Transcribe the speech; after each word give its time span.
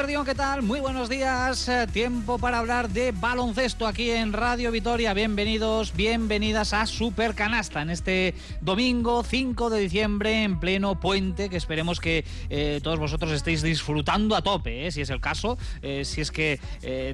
Guardión, 0.00 0.24
¿qué 0.24 0.34
tal? 0.34 0.62
Muy 0.62 0.80
buenos 0.80 1.10
días. 1.10 1.68
Eh, 1.68 1.86
tiempo 1.92 2.38
para 2.38 2.58
hablar 2.58 2.88
de 2.88 3.12
baloncesto 3.12 3.86
aquí 3.86 4.10
en 4.10 4.32
Radio 4.32 4.70
Vitoria. 4.70 5.12
Bienvenidos, 5.12 5.94
bienvenidas 5.94 6.72
a 6.72 6.86
Super 6.86 7.34
Canasta 7.34 7.82
en 7.82 7.90
este 7.90 8.34
domingo 8.62 9.22
5 9.22 9.68
de 9.68 9.78
diciembre 9.78 10.42
en 10.42 10.58
pleno 10.58 10.98
puente 10.98 11.50
que 11.50 11.58
esperemos 11.58 12.00
que 12.00 12.24
eh, 12.48 12.80
todos 12.82 12.98
vosotros 12.98 13.30
estéis 13.30 13.60
disfrutando 13.60 14.36
a 14.36 14.40
tope, 14.40 14.86
eh, 14.86 14.90
si 14.90 15.02
es 15.02 15.10
el 15.10 15.20
caso, 15.20 15.58
si 15.82 16.22
es 16.22 16.30
que 16.30 16.58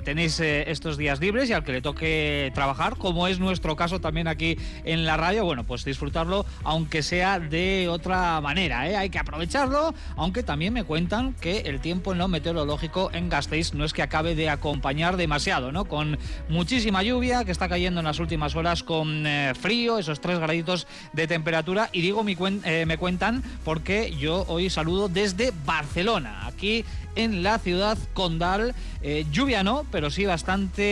tenéis 0.04 0.38
estos 0.38 0.96
días 0.96 1.18
libres 1.18 1.50
y 1.50 1.54
al 1.54 1.64
que 1.64 1.72
le 1.72 1.82
toque 1.82 2.52
trabajar, 2.54 2.96
como 2.98 3.26
es 3.26 3.40
nuestro 3.40 3.74
caso 3.74 4.00
también 4.00 4.28
aquí 4.28 4.58
en 4.84 5.06
la 5.06 5.16
radio, 5.16 5.44
bueno, 5.44 5.64
pues 5.64 5.84
disfrutarlo 5.84 6.46
aunque 6.62 7.02
sea 7.02 7.40
de 7.40 7.88
otra 7.88 8.40
manera. 8.40 8.78
Hay 8.80 9.10
que 9.10 9.18
aprovecharlo, 9.18 9.92
aunque 10.14 10.44
también 10.44 10.72
me 10.72 10.84
cuentan 10.84 11.34
que 11.34 11.62
el 11.62 11.80
tiempo 11.80 12.12
en 12.12 12.18
lo 12.18 12.28
meteorológico 12.28 12.75
en 13.12 13.28
Gasteiz 13.28 13.74
no 13.74 13.84
es 13.84 13.92
que 13.92 14.02
acabe 14.02 14.34
de 14.34 14.48
acompañar 14.48 15.16
demasiado, 15.16 15.72
¿no? 15.72 15.84
Con 15.86 16.18
muchísima 16.48 17.02
lluvia 17.02 17.44
que 17.44 17.52
está 17.52 17.68
cayendo 17.68 18.00
en 18.00 18.06
las 18.06 18.18
últimas 18.18 18.54
horas, 18.54 18.82
con 18.82 19.26
eh, 19.26 19.52
frío, 19.58 19.98
esos 19.98 20.20
tres 20.20 20.38
graditos 20.38 20.86
de 21.12 21.26
temperatura. 21.26 21.88
Y 21.92 22.00
digo, 22.00 22.24
eh, 22.64 22.84
me 22.86 22.98
cuentan 22.98 23.42
porque 23.64 24.14
yo 24.18 24.44
hoy 24.48 24.70
saludo 24.70 25.08
desde 25.08 25.52
Barcelona, 25.64 26.46
aquí 26.46 26.84
en 27.16 27.42
la 27.42 27.58
ciudad 27.58 27.98
condal. 28.14 28.74
Eh, 29.02 29.26
lluvia 29.30 29.62
no, 29.62 29.84
pero 29.90 30.10
sí 30.10 30.24
bastante 30.24 30.82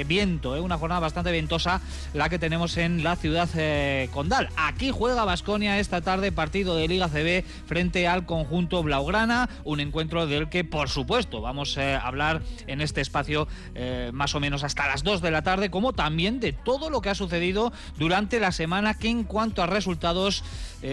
eh, 0.00 0.04
viento, 0.04 0.56
eh, 0.56 0.60
una 0.60 0.78
jornada 0.78 1.00
bastante 1.00 1.30
ventosa 1.30 1.80
la 2.12 2.28
que 2.28 2.38
tenemos 2.38 2.76
en 2.76 3.02
la 3.02 3.16
ciudad 3.16 3.48
condal. 4.10 4.48
Aquí 4.56 4.90
juega 4.90 5.24
Basconia 5.24 5.78
esta 5.78 6.00
tarde 6.00 6.32
partido 6.32 6.76
de 6.76 6.88
Liga 6.88 7.08
CB 7.08 7.44
frente 7.66 8.06
al 8.08 8.26
conjunto 8.26 8.82
Blaugrana, 8.82 9.48
un 9.64 9.80
encuentro 9.80 10.26
del 10.26 10.48
que 10.48 10.64
por 10.64 10.88
supuesto 10.88 11.40
vamos 11.40 11.78
a 11.78 11.98
hablar 11.98 12.42
en 12.66 12.80
este 12.80 13.00
espacio 13.00 13.48
más 14.12 14.34
o 14.34 14.40
menos 14.40 14.64
hasta 14.64 14.86
las 14.86 15.02
2 15.02 15.20
de 15.20 15.30
la 15.30 15.42
tarde, 15.42 15.70
como 15.70 15.92
también 15.92 16.40
de 16.40 16.52
todo 16.52 16.90
lo 16.90 17.00
que 17.00 17.10
ha 17.10 17.14
sucedido 17.14 17.72
durante 17.98 18.40
la 18.40 18.52
semana 18.52 18.94
que 18.94 19.08
en 19.08 19.24
cuanto 19.24 19.62
a 19.62 19.66
resultados, 19.66 20.44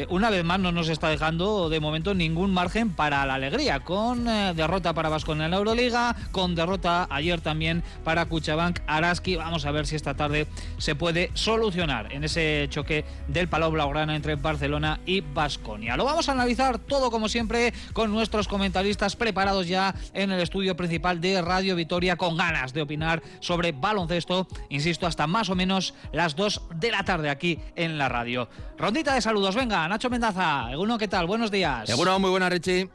una 0.10 0.30
vez 0.30 0.44
más 0.46 0.60
no 0.60 0.72
nos 0.72 0.88
está 0.88 1.10
dejando 1.10 1.70
de 1.70 1.80
momento 1.80 2.14
ningún 2.14 2.54
margen 2.54 2.92
para 2.92 3.26
la 3.26 3.34
alegría, 3.34 3.82
con 3.82 4.26
derrota 4.26 4.94
para 4.94 5.10
Basconia 5.10 5.46
en 5.46 5.52
la 5.52 5.58
Euroliga, 5.58 6.16
con 6.32 6.56
derrota 6.56 7.08
ayer 7.10 7.42
también 7.42 7.84
para 8.04 8.26
Cuchabank 8.26 8.80
Araski. 8.88 9.36
Vamos 9.36 9.66
a 9.66 9.72
ver 9.72 9.86
si 9.88 9.96
esta 9.96 10.14
tarde 10.14 10.48
se 10.78 10.96
puede 10.96 11.30
solucionar 11.34 12.14
en 12.14 12.24
ese 12.24 12.68
choque 12.70 13.04
del 13.28 13.50
Palau 13.50 13.72
Blaugrana 13.72 14.16
entre 14.16 14.36
Barcelona 14.36 15.00
y 15.06 15.22
Basconia. 15.22 15.98
Lo 15.98 16.06
vamos 16.06 16.30
a 16.30 16.32
analizar 16.32 16.80
todo 16.80 17.12
como 17.12 17.28
siempre 17.28 17.74
con 17.92 18.12
nuestros 18.12 18.48
comentaristas 18.48 19.16
preparados 19.16 19.68
ya 19.68 19.94
en 20.14 20.32
el 20.32 20.40
estudio 20.40 20.78
principal 20.78 21.20
de 21.20 21.42
Radio 21.42 21.76
Vitoria 21.76 22.16
con 22.16 22.38
ganas 22.38 22.74
de 22.74 22.82
opinar 22.82 23.22
sobre 23.42 23.74
baloncesto, 23.74 24.48
insisto, 24.70 25.06
hasta 25.06 25.28
más 25.28 25.50
o 25.50 25.56
menos 25.56 25.94
las 26.14 26.36
2 26.36 26.62
de 26.76 26.92
la 26.92 27.04
tarde 27.04 27.30
aquí 27.30 27.60
en 27.76 27.98
la 27.98 28.08
radio. 28.08 28.48
Rondita 28.78 29.14
de 29.14 29.22
saludos, 29.22 29.56
venga, 29.56 29.81
Nacho 29.88 30.10
Mendaza, 30.10 30.72
Eguno, 30.72 30.98
¿qué 30.98 31.08
tal? 31.08 31.28
Buenos 31.28 31.52
días. 31.52 31.90
Eguno, 31.90 32.20
muy 32.20 32.30
buena, 32.30 32.50
Richie. 32.50 32.90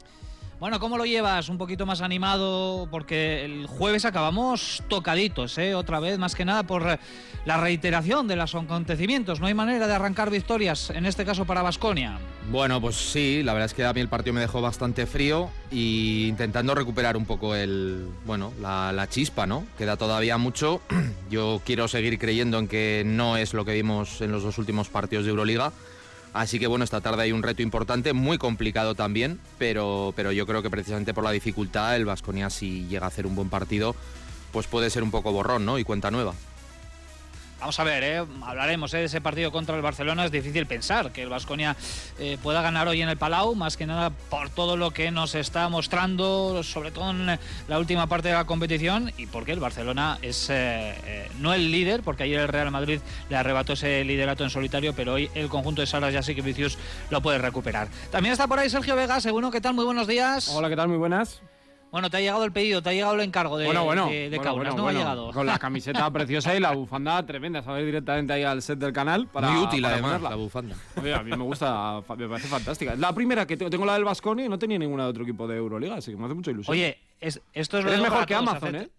Bueno, 0.59 0.79
¿cómo 0.79 0.97
lo 0.97 1.05
llevas? 1.05 1.49
Un 1.49 1.59
poquito 1.59 1.85
más 1.85 2.01
animado, 2.01 2.87
porque 2.89 3.45
el 3.45 3.67
jueves 3.67 4.05
acabamos 4.05 4.81
tocaditos, 4.87 5.55
¿eh? 5.59 5.75
otra 5.75 5.99
vez, 5.99 6.17
más 6.17 6.33
que 6.33 6.45
nada 6.45 6.63
por 6.63 6.97
la 7.45 7.57
reiteración 7.57 8.27
de 8.27 8.37
los 8.37 8.55
acontecimientos. 8.55 9.39
No 9.39 9.45
hay 9.45 9.53
manera 9.53 9.85
de 9.85 9.93
arrancar 9.93 10.31
victorias, 10.31 10.89
en 10.89 11.05
este 11.05 11.25
caso 11.25 11.45
para 11.45 11.61
Basconia. 11.61 12.17
Bueno, 12.49 12.81
pues 12.81 12.95
sí, 12.95 13.43
la 13.43 13.53
verdad 13.53 13.67
es 13.67 13.75
que 13.75 13.85
a 13.85 13.93
mí 13.93 14.01
el 14.01 14.09
partido 14.09 14.33
me 14.33 14.41
dejó 14.41 14.59
bastante 14.59 15.05
frío 15.05 15.51
y 15.69 16.25
intentando 16.27 16.73
recuperar 16.73 17.17
un 17.17 17.25
poco 17.25 17.53
el, 17.53 18.07
bueno, 18.25 18.51
la, 18.59 18.91
la 18.91 19.07
chispa, 19.07 19.45
¿no? 19.45 19.63
Queda 19.77 19.95
todavía 19.95 20.39
mucho. 20.39 20.81
Yo 21.29 21.61
quiero 21.65 21.87
seguir 21.87 22.17
creyendo 22.17 22.57
en 22.57 22.67
que 22.67 23.03
no 23.05 23.37
es 23.37 23.53
lo 23.53 23.63
que 23.63 23.73
vimos 23.73 24.21
en 24.21 24.31
los 24.31 24.41
dos 24.41 24.57
últimos 24.57 24.89
partidos 24.89 25.25
de 25.25 25.29
Euroliga 25.29 25.71
Así 26.37 26.59
que 26.59 26.67
bueno, 26.67 26.85
esta 26.85 27.01
tarde 27.01 27.23
hay 27.23 27.31
un 27.31 27.41
reto 27.41 27.63
importante, 27.63 28.13
muy 28.13 28.37
complicado 28.37 28.93
también, 28.93 29.39
pero, 29.57 30.13
pero 30.15 30.31
yo 30.31 30.45
creo 30.45 30.61
que 30.61 30.69
precisamente 30.69 31.15
por 31.15 31.23
la 31.23 31.31
dificultad 31.31 31.95
el 31.95 32.05
Vasconia 32.05 32.51
si 32.51 32.85
llega 32.85 33.05
a 33.05 33.07
hacer 33.07 33.25
un 33.25 33.35
buen 33.35 33.49
partido, 33.49 33.95
pues 34.51 34.67
puede 34.67 34.91
ser 34.91 35.01
un 35.01 35.09
poco 35.09 35.31
borrón, 35.31 35.65
¿no? 35.65 35.79
Y 35.79 35.83
cuenta 35.83 36.11
nueva. 36.11 36.35
Vamos 37.59 37.79
a 37.79 37.83
ver, 37.83 38.03
¿eh? 38.03 38.23
hablaremos 38.43 38.93
¿eh? 38.93 38.97
de 38.99 39.03
ese 39.05 39.19
partido 39.19 39.51
contra 39.51 39.75
el 39.75 39.81
Barcelona. 39.81 40.25
Es 40.25 40.31
difícil 40.31 40.67
pensar 40.67 41.11
que 41.11 41.23
el 41.23 41.29
Vasconia 41.29 41.75
eh, 42.19 42.37
pueda 42.41 42.61
ganar 42.61 42.87
hoy 42.87 43.01
en 43.01 43.09
el 43.09 43.17
Palau, 43.17 43.55
más 43.55 43.77
que 43.77 43.87
nada 43.87 44.11
por 44.11 44.51
todo 44.51 44.77
lo 44.77 44.91
que 44.91 45.09
nos 45.09 45.33
está 45.33 45.67
mostrando, 45.67 46.61
sobre 46.63 46.91
todo 46.91 47.09
en 47.09 47.39
la 47.67 47.79
última 47.79 48.05
parte 48.05 48.27
de 48.27 48.35
la 48.35 48.45
competición, 48.45 49.11
y 49.17 49.25
porque 49.25 49.53
el 49.53 49.59
Barcelona 49.59 50.19
es 50.21 50.51
no 51.39 51.53
el 51.53 51.71
líder, 51.71 52.03
porque 52.03 52.23
ayer 52.23 52.39
el 52.41 52.47
Real 52.47 52.69
Madrid 52.69 52.99
le 53.29 53.35
arrebató 53.35 53.73
ese 53.73 54.03
liderato 54.03 54.43
en 54.43 54.49
solitario, 54.51 54.93
pero 54.93 55.13
hoy 55.13 55.31
el 55.33 55.49
conjunto 55.49 55.81
de 55.81 55.87
Salas 55.87 56.29
y 56.29 56.33
Vicius 56.41 56.77
lo 57.09 57.21
puede 57.21 57.39
recuperar. 57.39 57.87
También 58.11 58.33
está 58.33 58.47
por 58.47 58.59
ahí 58.59 58.69
Sergio 58.69 58.95
Vega, 58.95 59.19
seguro, 59.19 59.49
¿qué 59.49 59.61
tal? 59.61 59.73
Muy 59.73 59.85
buenos 59.85 60.07
días. 60.07 60.47
Hola, 60.49 60.69
¿qué 60.69 60.75
tal? 60.75 60.89
Muy 60.89 60.97
buenas. 60.97 61.41
Bueno, 61.91 62.09
te 62.09 62.17
ha 62.17 62.19
llegado 62.19 62.43
el 62.43 62.51
pedido, 62.51 62.81
te 62.81 62.89
ha 62.89 62.93
llegado 62.93 63.13
el 63.15 63.21
encargo 63.21 63.57
de, 63.57 63.65
bueno, 63.65 63.85
bueno, 63.85 64.09
Kaunas, 64.43 64.75
¿no? 64.75 64.87
Ha 64.87 64.93
llegado. 64.93 65.31
Con 65.31 65.45
la 65.45 65.57
camiseta 65.59 66.11
preciosa 66.11 66.55
y 66.55 66.59
la 66.59 66.71
bufanda 66.71 67.25
tremenda, 67.25 67.63
sabes 67.63 67.85
directamente 67.85 68.33
ahí 68.33 68.43
al 68.43 68.61
set 68.61 68.77
del 68.77 68.93
canal. 68.93 69.27
Para, 69.27 69.49
Muy 69.49 69.63
útil 69.63 69.85
además 69.85 70.21
la 70.21 70.35
bufanda. 70.35 70.75
Oye, 71.01 71.13
a 71.13 71.23
mí 71.23 71.31
me 71.31 71.43
gusta, 71.43 72.01
me 72.17 72.27
parece 72.27 72.47
fantástica. 72.47 72.95
La 72.95 73.13
primera 73.13 73.45
que 73.47 73.55
tengo, 73.55 73.69
tengo 73.69 73.85
la 73.85 73.93
del 73.93 74.03
Vasconi 74.03 74.45
y 74.45 74.49
no 74.49 74.59
tenía 74.59 74.77
ninguna 74.77 75.03
de 75.03 75.09
otro 75.09 75.23
equipo 75.23 75.47
de 75.47 75.57
Euroliga, 75.57 75.95
así 75.95 76.11
que 76.11 76.17
me 76.17 76.25
hace 76.25 76.33
mucha 76.33 76.51
ilusión. 76.51 76.73
Oye, 76.73 76.97
esto 77.19 77.39
es 77.53 77.85
lo 77.85 77.91
Es 77.91 78.01
mejor 78.01 78.25
que 78.25 78.35
Amazon, 78.35 78.75
¿eh? 78.75 78.89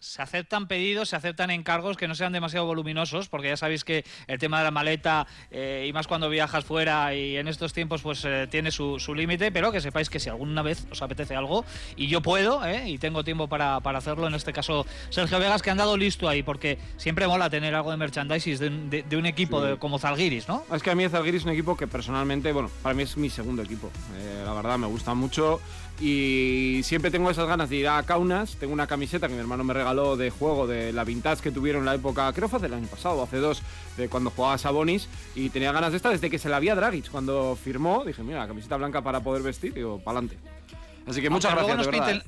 Se 0.00 0.22
aceptan 0.22 0.66
pedidos, 0.68 1.10
se 1.10 1.16
aceptan 1.16 1.50
encargos 1.50 1.96
que 1.96 2.08
no 2.08 2.14
sean 2.14 2.32
demasiado 2.32 2.66
voluminosos, 2.66 3.28
porque 3.28 3.48
ya 3.48 3.56
sabéis 3.56 3.84
que 3.84 4.04
el 4.26 4.38
tema 4.38 4.58
de 4.58 4.64
la 4.64 4.70
maleta, 4.70 5.26
eh, 5.50 5.86
y 5.88 5.92
más 5.92 6.06
cuando 6.06 6.28
viajas 6.28 6.64
fuera 6.64 7.14
y 7.14 7.36
en 7.36 7.48
estos 7.48 7.72
tiempos, 7.72 8.02
pues 8.02 8.24
eh, 8.24 8.46
tiene 8.50 8.70
su, 8.70 8.98
límite, 9.14 9.52
pero 9.52 9.70
que 9.70 9.80
sepáis 9.80 10.10
que 10.10 10.18
si 10.18 10.28
alguna 10.28 10.62
vez 10.62 10.86
os 10.90 11.02
apetece 11.02 11.36
algo, 11.36 11.64
y 11.96 12.08
yo 12.08 12.20
puedo, 12.20 12.64
eh, 12.64 12.88
y 12.88 12.98
tengo 12.98 13.22
tiempo 13.22 13.48
para, 13.48 13.76
hacerlo, 13.76 14.26
en 14.26 14.34
este 14.34 14.52
caso 14.52 14.86
Sergio 15.10 15.38
Vegas, 15.38 15.62
que 15.62 15.70
han 15.70 15.78
dado 15.78 15.96
listo 15.96 16.28
ahí, 16.28 16.42
porque 16.42 16.78
siempre 16.96 17.26
mola 17.26 17.50
tener 17.50 17.74
algo 17.74 17.90
de 17.90 17.96
merchandising 17.96 18.90
de, 18.90 19.16
un 19.16 19.26
equipo 19.26 19.78
como 19.78 19.98
Zalgiris, 19.98 20.48
¿no? 20.48 20.64
Es 20.72 20.82
que 20.82 20.90
a 20.90 20.94
mí 20.94 21.08
Zalgiris 21.08 21.42
es 21.42 21.46
un 21.46 21.52
equipo 21.52 21.76
que 21.76 21.86
personalmente, 21.86 22.52
bueno, 22.52 22.70
para 22.82 22.94
mí 22.94 23.04
es 23.04 23.16
mi 23.16 23.30
segundo 23.30 23.62
equipo. 23.62 23.90
la 24.44 24.52
verdad, 24.52 24.78
me 24.78 24.86
gusta 24.88 25.14
mucho 25.14 25.60
y 26.00 26.80
siempre 26.82 27.10
tengo 27.10 27.30
esas 27.30 27.46
ganas 27.46 27.70
de 27.70 27.76
ir 27.76 27.88
a 27.88 28.02
Kaunas. 28.02 28.56
Tengo 28.56 28.72
una 28.72 28.86
camiseta 28.86 29.28
que 29.28 29.34
mi 29.34 29.40
hermano 29.40 29.64
me 29.64 29.72
regaló 29.74 30.16
de 30.16 30.30
juego 30.30 30.66
de 30.66 30.92
la 30.92 31.04
vintage 31.04 31.42
que 31.42 31.50
tuvieron 31.50 31.82
en 31.82 31.86
la 31.86 31.94
época, 31.94 32.32
creo 32.32 32.48
fue 32.48 32.58
del 32.58 32.74
año 32.74 32.86
pasado, 32.86 33.22
hace 33.22 33.38
dos, 33.38 33.62
de 33.96 34.08
cuando 34.08 34.30
jugaba 34.30 34.58
Sabonis. 34.58 35.08
Y 35.34 35.50
tenía 35.50 35.72
ganas 35.72 35.92
de 35.92 35.98
esta 35.98 36.10
desde 36.10 36.30
que 36.30 36.38
se 36.38 36.48
la 36.48 36.56
había 36.56 36.74
Dragic. 36.74 37.10
Cuando 37.10 37.56
firmó, 37.62 38.04
dije, 38.04 38.22
mira, 38.22 38.40
la 38.40 38.48
camiseta 38.48 38.76
blanca 38.76 39.02
para 39.02 39.20
poder 39.20 39.42
vestir, 39.42 39.72
digo, 39.72 40.00
pa'lante. 40.00 40.36
Así 41.06 41.20
que 41.22 41.30
muchas 41.30 41.52
gracias. 41.54 41.86
De 41.86 42.22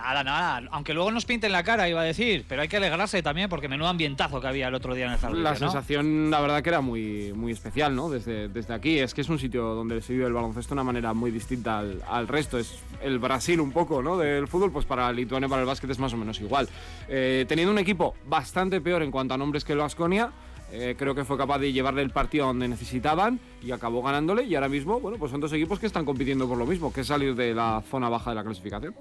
Nada, 0.00 0.24
nada. 0.24 0.62
Aunque 0.70 0.94
luego 0.94 1.10
nos 1.10 1.24
pinten 1.24 1.52
la 1.52 1.62
cara, 1.62 1.88
iba 1.88 2.00
a 2.00 2.04
decir. 2.04 2.44
Pero 2.48 2.62
hay 2.62 2.68
que 2.68 2.78
alegrarse 2.78 3.22
también 3.22 3.48
porque 3.48 3.68
menudo 3.68 3.88
ambientazo 3.88 4.40
que 4.40 4.46
había 4.46 4.68
el 4.68 4.74
otro 4.74 4.94
día 4.94 5.06
en 5.06 5.12
el 5.12 5.18
Zalgiris, 5.18 5.44
La 5.44 5.56
sensación, 5.56 6.30
la 6.30 6.40
verdad, 6.40 6.62
que 6.62 6.70
era 6.70 6.80
muy, 6.80 7.32
muy 7.34 7.52
especial, 7.52 7.94
¿no? 7.94 8.08
Desde, 8.08 8.48
desde 8.48 8.74
aquí. 8.74 8.98
Es 8.98 9.14
que 9.14 9.20
es 9.20 9.28
un 9.28 9.38
sitio 9.38 9.74
donde 9.74 10.00
se 10.00 10.12
vive 10.12 10.26
el 10.26 10.32
baloncesto 10.32 10.70
de 10.70 10.80
una 10.80 10.84
manera 10.84 11.12
muy 11.12 11.30
distinta 11.30 11.84
al, 12.08 12.28
resto. 12.28 12.58
Es 12.58 12.80
el 13.02 13.18
Brasil 13.18 13.60
un 13.60 13.72
poco, 13.72 14.02
¿no? 14.02 14.16
Del 14.16 14.48
fútbol, 14.48 14.72
pues 14.72 14.86
para 14.86 15.12
Lituania, 15.12 15.48
para 15.48 15.62
el 15.62 15.66
básquet 15.66 15.90
es 15.90 15.98
más 15.98 16.12
o 16.12 16.16
menos 16.16 16.40
igual. 16.40 16.68
Eh, 17.08 17.44
teniendo 17.46 17.72
un 17.72 17.78
equipo 17.78 18.14
bastante 18.26 18.80
peor 18.80 19.02
en 19.02 19.10
cuanto 19.10 19.34
a 19.34 19.36
nombres 19.36 19.64
que 19.64 19.72
el 19.72 19.78
Vasconia. 19.78 20.30
Eh, 20.72 20.94
creo 20.96 21.16
que 21.16 21.24
fue 21.24 21.36
capaz 21.36 21.58
de 21.58 21.72
llevarle 21.72 22.00
el 22.00 22.10
partido 22.10 22.44
a 22.44 22.46
donde 22.46 22.68
necesitaban 22.68 23.40
y 23.60 23.72
acabó 23.72 24.02
ganándole. 24.02 24.44
Y 24.44 24.54
ahora 24.54 24.68
mismo, 24.68 25.00
bueno, 25.00 25.18
pues 25.18 25.32
son 25.32 25.40
dos 25.40 25.52
equipos 25.52 25.80
que 25.80 25.86
están 25.86 26.04
compitiendo 26.04 26.48
por 26.48 26.56
lo 26.56 26.64
mismo, 26.64 26.92
que 26.92 27.00
es 27.00 27.08
salir 27.08 27.34
de 27.34 27.54
la 27.54 27.82
zona 27.90 28.08
baja 28.08 28.30
de 28.30 28.36
la 28.36 28.44
clasificación. 28.44 28.94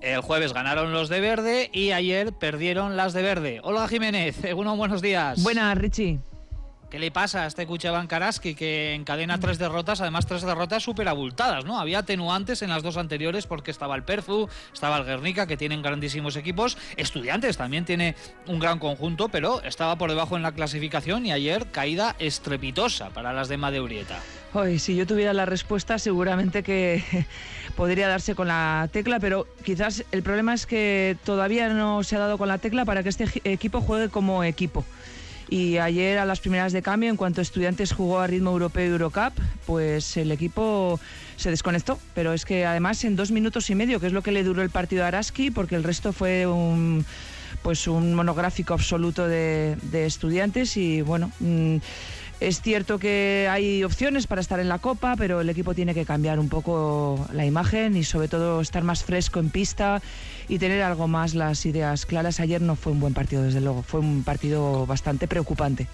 El 0.00 0.22
jueves 0.22 0.54
ganaron 0.54 0.92
los 0.92 1.08
de 1.08 1.20
verde 1.20 1.68
y 1.72 1.90
ayer 1.92 2.32
perdieron 2.32 2.96
las 2.96 3.12
de 3.12 3.22
verde. 3.22 3.60
Hola 3.62 3.86
Jiménez, 3.86 4.36
buenos 4.76 5.02
días. 5.02 5.42
Buenas, 5.42 5.76
Richie. 5.76 6.18
¿Qué 6.90 6.98
le 6.98 7.12
pasa 7.12 7.44
a 7.44 7.46
este 7.46 7.68
Cuchaban 7.68 8.08
Karaski 8.08 8.56
que 8.56 8.94
encadena 8.94 9.38
tres 9.38 9.58
derrotas, 9.58 10.00
además 10.00 10.26
tres 10.26 10.42
derrotas 10.42 10.82
súper 10.82 11.06
abultadas, 11.06 11.64
¿no? 11.64 11.78
Había 11.78 12.00
atenuantes 12.00 12.62
en 12.62 12.70
las 12.70 12.82
dos 12.82 12.96
anteriores 12.96 13.46
porque 13.46 13.70
estaba 13.70 13.94
el 13.94 14.02
Perfu, 14.02 14.48
estaba 14.72 14.96
el 14.96 15.04
Guernica, 15.04 15.46
que 15.46 15.56
tienen 15.56 15.82
grandísimos 15.82 16.34
equipos. 16.34 16.76
Estudiantes 16.96 17.56
también 17.56 17.84
tiene 17.84 18.16
un 18.48 18.58
gran 18.58 18.80
conjunto, 18.80 19.28
pero 19.28 19.62
estaba 19.62 19.96
por 19.98 20.10
debajo 20.10 20.36
en 20.36 20.42
la 20.42 20.50
clasificación 20.50 21.26
y 21.26 21.30
ayer 21.30 21.66
caída 21.70 22.16
estrepitosa 22.18 23.10
para 23.10 23.32
las 23.32 23.48
de 23.48 23.56
Madeurieta. 23.56 24.18
Hoy, 24.52 24.80
si 24.80 24.96
yo 24.96 25.06
tuviera 25.06 25.32
la 25.32 25.46
respuesta, 25.46 25.96
seguramente 26.00 26.64
que 26.64 27.04
podría 27.76 28.08
darse 28.08 28.34
con 28.34 28.48
la 28.48 28.88
tecla, 28.90 29.20
pero 29.20 29.46
quizás 29.64 30.04
el 30.10 30.24
problema 30.24 30.54
es 30.54 30.66
que 30.66 31.16
todavía 31.22 31.68
no 31.68 32.02
se 32.02 32.16
ha 32.16 32.18
dado 32.18 32.36
con 32.36 32.48
la 32.48 32.58
tecla 32.58 32.84
para 32.84 33.04
que 33.04 33.10
este 33.10 33.28
equipo 33.44 33.80
juegue 33.80 34.08
como 34.08 34.42
equipo 34.42 34.84
Y 35.50 35.78
ayer 35.78 36.18
a 36.18 36.24
las 36.24 36.38
primeras 36.38 36.72
de 36.72 36.80
cambio, 36.80 37.10
en 37.10 37.16
cuanto 37.16 37.40
Estudiantes 37.40 37.92
jugó 37.92 38.20
a 38.20 38.28
ritmo 38.28 38.52
europeo 38.52 38.86
y 38.86 38.90
Eurocup, 38.90 39.32
pues 39.66 40.16
el 40.16 40.30
equipo 40.30 41.00
se 41.36 41.50
desconectó. 41.50 41.98
Pero 42.14 42.32
es 42.32 42.44
que 42.44 42.64
además 42.64 43.02
en 43.02 43.16
dos 43.16 43.32
minutos 43.32 43.68
y 43.68 43.74
medio, 43.74 43.98
que 43.98 44.06
es 44.06 44.12
lo 44.12 44.22
que 44.22 44.30
le 44.30 44.44
duró 44.44 44.62
el 44.62 44.70
partido 44.70 45.04
a 45.04 45.08
Araski, 45.08 45.50
porque 45.50 45.74
el 45.74 45.82
resto 45.82 46.12
fue 46.12 46.46
un 46.46 47.04
pues 47.62 47.88
un 47.88 48.14
monográfico 48.14 48.74
absoluto 48.74 49.26
de, 49.26 49.76
estudiantes 49.92 50.76
y 50.76 51.02
bueno. 51.02 51.32
Mm, 51.40 51.78
es 52.40 52.62
cierto 52.62 52.98
que 52.98 53.48
hay 53.50 53.84
opciones 53.84 54.26
para 54.26 54.40
estar 54.40 54.60
en 54.60 54.68
la 54.68 54.78
Copa, 54.78 55.14
pero 55.16 55.40
el 55.40 55.50
equipo 55.50 55.74
tiene 55.74 55.94
que 55.94 56.04
cambiar 56.04 56.40
un 56.40 56.48
poco 56.48 57.28
la 57.32 57.44
imagen 57.44 57.96
y 57.96 58.04
sobre 58.04 58.28
todo 58.28 58.60
estar 58.60 58.82
más 58.82 59.04
fresco 59.04 59.40
en 59.40 59.50
pista 59.50 60.00
y 60.48 60.58
tener 60.58 60.82
algo 60.82 61.06
más 61.06 61.34
las 61.34 61.64
ideas 61.66 62.06
claras. 62.06 62.40
Ayer 62.40 62.62
no 62.62 62.76
fue 62.76 62.92
un 62.92 63.00
buen 63.00 63.14
partido, 63.14 63.42
desde 63.42 63.60
luego, 63.60 63.82
fue 63.82 64.00
un 64.00 64.24
partido 64.24 64.86
bastante 64.86 65.28
preocupante 65.28 65.86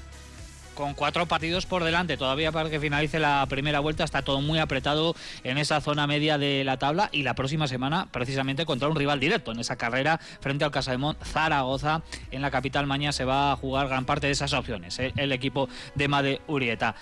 con 0.76 0.94
cuatro 0.94 1.26
partidos 1.26 1.66
por 1.66 1.82
delante 1.82 2.16
todavía 2.16 2.52
para 2.52 2.70
que 2.70 2.78
finalice 2.78 3.18
la 3.18 3.44
primera 3.48 3.80
vuelta. 3.80 4.04
Está 4.04 4.22
todo 4.22 4.40
muy 4.40 4.60
apretado 4.60 5.16
en 5.42 5.58
esa 5.58 5.80
zona 5.80 6.06
media 6.06 6.38
de 6.38 6.62
la 6.62 6.76
tabla 6.76 7.08
y 7.10 7.24
la 7.24 7.34
próxima 7.34 7.66
semana 7.66 8.06
precisamente 8.12 8.64
contra 8.64 8.88
un 8.88 8.94
rival 8.94 9.18
directo 9.18 9.50
en 9.50 9.58
esa 9.58 9.74
carrera 9.74 10.20
frente 10.40 10.64
al 10.64 10.70
Casademont 10.70 11.18
Zaragoza 11.24 12.02
en 12.30 12.42
la 12.42 12.52
capital 12.52 12.86
mañana 12.86 13.12
se 13.12 13.24
va 13.24 13.50
a 13.50 13.56
jugar 13.56 13.88
gran 13.88 14.04
parte 14.04 14.26
de 14.26 14.34
esas 14.34 14.52
opciones 14.52 14.98
¿eh? 14.98 15.12
el 15.16 15.32
equipo 15.32 15.68
de 15.96 16.06
Made 16.06 16.40
Urieta. 16.46 16.94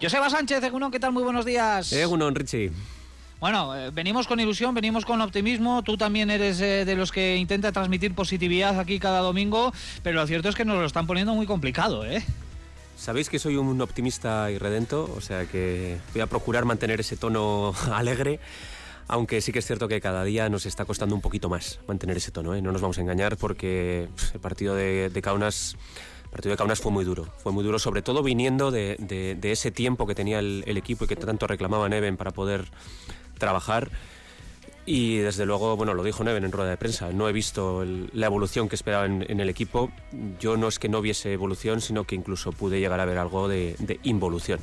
Joseba 0.00 0.30
Sánchez, 0.30 0.62
Egunon, 0.62 0.90
¿qué 0.90 1.00
tal? 1.00 1.12
Muy 1.12 1.22
buenos 1.22 1.44
días. 1.44 1.92
Egunon, 1.92 2.34
Richie. 2.34 2.70
Bueno, 3.40 3.76
eh, 3.76 3.90
venimos 3.90 4.26
con 4.26 4.40
ilusión, 4.40 4.74
venimos 4.74 5.04
con 5.04 5.20
optimismo. 5.20 5.82
Tú 5.82 5.96
también 5.96 6.30
eres 6.30 6.60
eh, 6.60 6.84
de 6.84 6.96
los 6.96 7.12
que 7.12 7.36
intenta 7.36 7.72
transmitir 7.72 8.14
positividad 8.14 8.78
aquí 8.78 8.98
cada 8.98 9.20
domingo, 9.20 9.72
pero 10.02 10.20
lo 10.20 10.26
cierto 10.26 10.48
es 10.48 10.54
que 10.54 10.64
nos 10.64 10.78
lo 10.78 10.86
están 10.86 11.06
poniendo 11.06 11.34
muy 11.34 11.46
complicado, 11.46 12.04
¿eh? 12.06 12.22
Sabéis 12.96 13.28
que 13.28 13.38
soy 13.38 13.56
un 13.56 13.80
optimista 13.82 14.50
y 14.50 14.58
redento, 14.58 15.08
o 15.16 15.20
sea 15.20 15.44
que 15.46 15.98
voy 16.12 16.22
a 16.22 16.26
procurar 16.26 16.64
mantener 16.64 17.00
ese 17.00 17.16
tono 17.16 17.74
alegre, 17.92 18.40
aunque 19.06 19.40
sí 19.40 19.52
que 19.52 19.60
es 19.60 19.66
cierto 19.66 19.86
que 19.86 20.00
cada 20.00 20.24
día 20.24 20.48
nos 20.48 20.66
está 20.66 20.84
costando 20.86 21.14
un 21.14 21.20
poquito 21.20 21.48
más 21.48 21.78
mantener 21.86 22.16
ese 22.16 22.32
tono, 22.32 22.54
¿eh? 22.54 22.62
no 22.62 22.72
nos 22.72 22.80
vamos 22.80 22.98
a 22.98 23.02
engañar 23.02 23.36
porque 23.36 24.08
el 24.32 24.40
partido 24.40 24.74
de, 24.74 25.20
Kaunas... 25.22 25.76
partido 26.30 26.52
de 26.52 26.56
Kaunas 26.56 26.80
fue 26.80 26.90
muy 26.90 27.04
duro, 27.04 27.28
fue 27.42 27.52
muy 27.52 27.62
duro, 27.62 27.78
sobre 27.78 28.00
todo 28.00 28.22
viniendo 28.22 28.70
de, 28.70 29.38
ese 29.42 29.70
tiempo 29.70 30.06
que 30.06 30.14
tenía 30.14 30.38
el, 30.38 30.64
el, 30.66 30.78
equipo 30.78 31.04
y 31.04 31.08
que 31.08 31.16
tanto 31.16 31.46
reclamaba 31.46 31.88
Neven 31.88 32.16
para 32.16 32.30
poder 32.30 32.64
trabajar. 33.38 33.90
Y 34.88 35.18
desde 35.18 35.44
luego, 35.46 35.76
bueno, 35.76 35.94
lo 35.94 36.04
dijo 36.04 36.22
Neven 36.22 36.44
en 36.44 36.52
rueda 36.52 36.70
de 36.70 36.76
prensa, 36.76 37.10
no 37.10 37.28
he 37.28 37.32
visto 37.32 37.84
la 38.12 38.26
evolución 38.26 38.68
que 38.68 38.76
esperaba 38.76 39.04
en, 39.04 39.40
el 39.40 39.48
equipo. 39.48 39.90
Yo 40.38 40.56
no 40.56 40.68
es 40.68 40.78
que 40.78 40.88
no 40.88 41.02
viese 41.02 41.32
evolución, 41.32 41.80
sino 41.80 42.04
que 42.04 42.14
incluso 42.14 42.52
pude 42.52 42.78
llegar 42.78 43.00
a 43.00 43.04
ver 43.04 43.18
algo 43.18 43.48
de, 43.48 43.74
involución. 44.04 44.60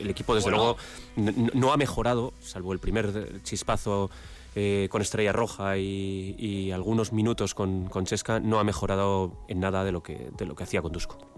El 0.00 0.10
equipo, 0.10 0.34
desde 0.34 0.50
luego, 0.50 0.76
no, 1.14 1.72
ha 1.72 1.76
mejorado, 1.76 2.32
salvo 2.40 2.72
el 2.72 2.80
primer 2.80 3.40
chispazo 3.44 4.10
eh, 4.56 4.88
con 4.90 5.00
Estrella 5.00 5.32
Roja 5.32 5.78
y, 5.78 6.72
algunos 6.72 7.12
minutos 7.12 7.54
con, 7.54 7.88
con, 7.88 8.04
Chesca, 8.04 8.40
no 8.40 8.58
ha 8.58 8.64
mejorado 8.64 9.32
en 9.46 9.60
nada 9.60 9.84
de 9.84 9.92
lo 9.92 10.02
que, 10.02 10.30
de 10.36 10.44
lo 10.44 10.56
que 10.56 10.64
hacía 10.64 10.82
con 10.82 10.90
Dusko. 10.90 11.35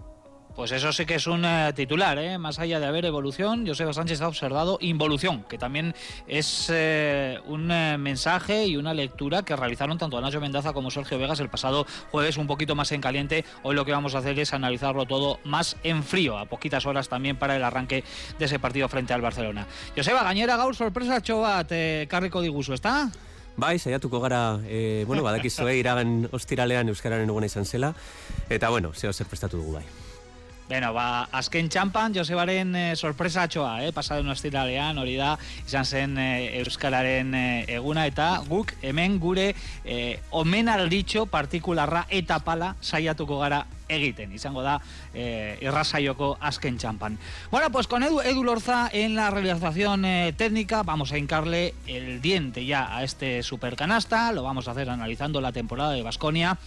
Pues 0.59 0.73
eso 0.73 0.91
sí 0.91 1.05
que 1.05 1.15
es 1.15 1.25
un 1.25 1.45
eh, 1.45 1.71
titular, 1.73 2.19
¿eh? 2.19 2.37
más 2.37 2.59
allá 2.59 2.81
de 2.81 2.85
haber 2.85 3.05
evolución, 3.05 3.65
Joseba 3.65 3.93
Sánchez 3.93 4.19
ha 4.19 4.27
observado 4.27 4.77
involución, 4.81 5.45
que 5.47 5.57
también 5.57 5.95
es 6.27 6.69
eh, 6.69 7.39
un 7.45 7.71
eh, 7.71 7.97
mensaje 7.97 8.65
y 8.65 8.75
una 8.75 8.93
lectura 8.93 9.43
que 9.43 9.55
realizaron 9.55 9.97
tanto 9.97 10.19
Nacho 10.19 10.41
Mendaza 10.41 10.73
como 10.73 10.91
Sergio 10.91 11.17
Vegas 11.17 11.39
el 11.39 11.47
pasado 11.47 11.87
jueves 12.11 12.35
un 12.35 12.45
poquito 12.45 12.75
más 12.75 12.91
en 12.91 12.99
caliente. 12.99 13.45
Hoy 13.63 13.73
lo 13.73 13.85
que 13.85 13.93
vamos 13.93 14.15
a 14.15 14.17
hacer 14.17 14.37
es 14.37 14.53
analizarlo 14.53 15.05
todo 15.05 15.39
más 15.45 15.77
en 15.83 16.03
frío, 16.03 16.37
a 16.37 16.43
poquitas 16.43 16.85
horas 16.85 17.07
también 17.07 17.37
para 17.37 17.55
el 17.55 17.63
arranque 17.63 18.03
de 18.37 18.43
ese 18.43 18.59
partido 18.59 18.89
frente 18.89 19.13
al 19.13 19.21
Barcelona. 19.21 19.65
Joseba, 19.95 20.23
gañera 20.23 20.57
gaur 20.57 20.75
sorpresa 20.75 21.21
txobat, 21.21 21.71
eh, 21.71 22.07
karriko 22.09 22.41
diguzu, 22.41 22.73
¿está? 22.73 23.09
Bai, 23.55 23.79
saiatuko 23.79 24.19
gara, 24.19 24.59
e, 24.67 25.05
bueno, 25.07 25.23
badakizue 25.23 25.77
iragan 25.79 26.27
ostiralean 26.33 26.91
Euskararen 26.91 27.31
eguna 27.31 27.47
izan 27.47 27.63
zela, 27.63 27.95
eta 28.49 28.67
bueno, 28.67 28.91
zeo 28.91 29.13
zer 29.13 29.27
prestatu 29.27 29.55
dugu 29.55 29.79
bai. 29.79 30.08
Bueno, 30.69 30.91
ba, 30.93 31.23
azken 31.33 31.65
txampan, 31.65 32.13
Josebaren 32.13 32.75
e, 32.77 32.81
sorpresa 32.93 33.47
atxoa, 33.47 33.79
eh? 33.87 33.89
pasadu 33.89 34.21
nostiralean, 34.27 34.99
hori 35.01 35.15
da, 35.17 35.31
izan 35.65 35.87
zen 35.89 36.13
e, 36.21 36.27
Euskararen 36.59 37.33
e, 37.33 37.45
eguna, 37.79 38.03
eta 38.05 38.27
guk 38.45 38.75
hemen 38.85 39.17
gure 39.17 39.47
e, 39.81 40.19
omenalditxo 40.29 41.25
partikularra 41.33 42.05
eta 42.13 42.37
pala 42.45 42.75
saiatuko 42.85 43.41
gara 43.41 43.63
egiten, 43.89 44.31
izango 44.31 44.61
da 44.61 44.77
eh, 45.13 45.57
irrasaioko 45.65 46.35
azken 46.39 46.77
txampan. 46.77 47.17
Bueno, 47.51 47.71
pues 47.71 47.87
con 47.87 48.03
Edu, 48.03 48.21
Edu 48.21 48.43
Lorza 48.43 48.87
en 48.93 49.15
la 49.15 49.31
realización 49.31 50.05
eh, 50.05 50.33
técnica 50.37 50.83
vamos 50.83 51.11
a 51.11 51.17
hincarle 51.17 51.73
el 51.87 52.21
diente 52.21 52.65
ya 52.65 52.95
a 52.95 53.03
este 53.03 53.43
supercanasta, 53.43 54.31
lo 54.31 54.43
vamos 54.43 54.67
a 54.67 54.71
hacer 54.71 54.89
analizando 54.89 55.41
la 55.41 55.51
temporada 55.51 55.91
de 55.91 56.03
Basconia 56.03 56.57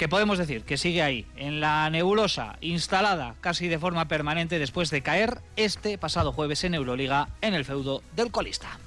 que 0.00 0.08
podemos 0.08 0.38
decir 0.38 0.62
que 0.62 0.78
sigue 0.78 1.02
ahí, 1.02 1.26
en 1.36 1.60
la 1.60 1.90
nebulosa, 1.90 2.56
instalada 2.62 3.34
casi 3.42 3.68
de 3.68 3.78
forma 3.78 4.08
permanente 4.08 4.58
después 4.58 4.88
de 4.88 5.02
caer 5.02 5.42
este 5.56 5.98
pasado 5.98 6.32
jueves 6.32 6.64
en 6.64 6.72
Euroliga 6.72 7.28
en 7.42 7.52
el 7.52 7.66
feudo 7.66 8.02
del 8.16 8.30
colista. 8.30 8.78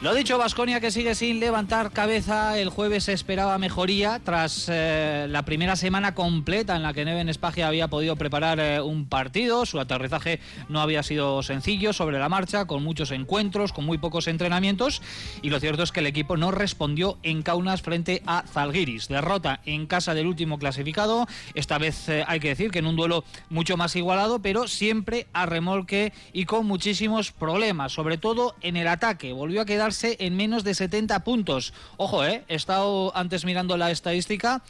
Lo 0.00 0.14
dicho, 0.14 0.38
Vasconia 0.38 0.78
que 0.78 0.92
sigue 0.92 1.16
sin 1.16 1.40
levantar 1.40 1.90
cabeza. 1.90 2.56
El 2.56 2.68
jueves 2.68 3.02
se 3.02 3.12
esperaba 3.12 3.58
mejoría 3.58 4.20
tras 4.22 4.68
eh, 4.70 5.26
la 5.28 5.44
primera 5.44 5.74
semana 5.74 6.14
completa 6.14 6.76
en 6.76 6.84
la 6.84 6.92
que 6.92 7.04
Neven 7.04 7.28
Espagia 7.28 7.66
había 7.66 7.88
podido 7.88 8.14
preparar 8.14 8.60
eh, 8.60 8.80
un 8.80 9.08
partido. 9.08 9.66
Su 9.66 9.80
aterrizaje 9.80 10.38
no 10.68 10.80
había 10.80 11.02
sido 11.02 11.42
sencillo 11.42 11.92
sobre 11.92 12.20
la 12.20 12.28
marcha, 12.28 12.66
con 12.66 12.84
muchos 12.84 13.10
encuentros, 13.10 13.72
con 13.72 13.86
muy 13.86 13.98
pocos 13.98 14.28
entrenamientos. 14.28 15.02
Y 15.42 15.50
lo 15.50 15.58
cierto 15.58 15.82
es 15.82 15.90
que 15.90 15.98
el 15.98 16.06
equipo 16.06 16.36
no 16.36 16.52
respondió 16.52 17.18
en 17.24 17.42
Kaunas 17.42 17.82
frente 17.82 18.22
a 18.24 18.44
Zalgiris. 18.46 19.08
Derrota 19.08 19.62
en 19.66 19.86
casa 19.86 20.14
del 20.14 20.28
último 20.28 20.60
clasificado. 20.60 21.26
Esta 21.54 21.76
vez 21.76 22.08
eh, 22.08 22.22
hay 22.28 22.38
que 22.38 22.50
decir 22.50 22.70
que 22.70 22.78
en 22.78 22.86
un 22.86 22.94
duelo 22.94 23.24
mucho 23.50 23.76
más 23.76 23.96
igualado, 23.96 24.40
pero 24.40 24.68
siempre 24.68 25.26
a 25.32 25.44
remolque 25.44 26.12
y 26.32 26.44
con 26.44 26.66
muchísimos 26.66 27.32
problemas, 27.32 27.90
sobre 27.90 28.16
todo 28.16 28.54
en 28.60 28.76
el 28.76 28.86
ataque. 28.86 29.32
Volvió 29.32 29.62
a 29.62 29.64
quedar 29.64 29.87
en 30.02 30.36
menos 30.36 30.64
de 30.64 30.74
70 30.74 31.24
puntos. 31.24 31.72
Ojo, 31.96 32.24
eh, 32.24 32.44
he 32.48 32.54
estado 32.54 33.16
antes 33.16 33.44
mirando 33.44 33.76
la 33.76 33.90
estadística. 33.90 34.62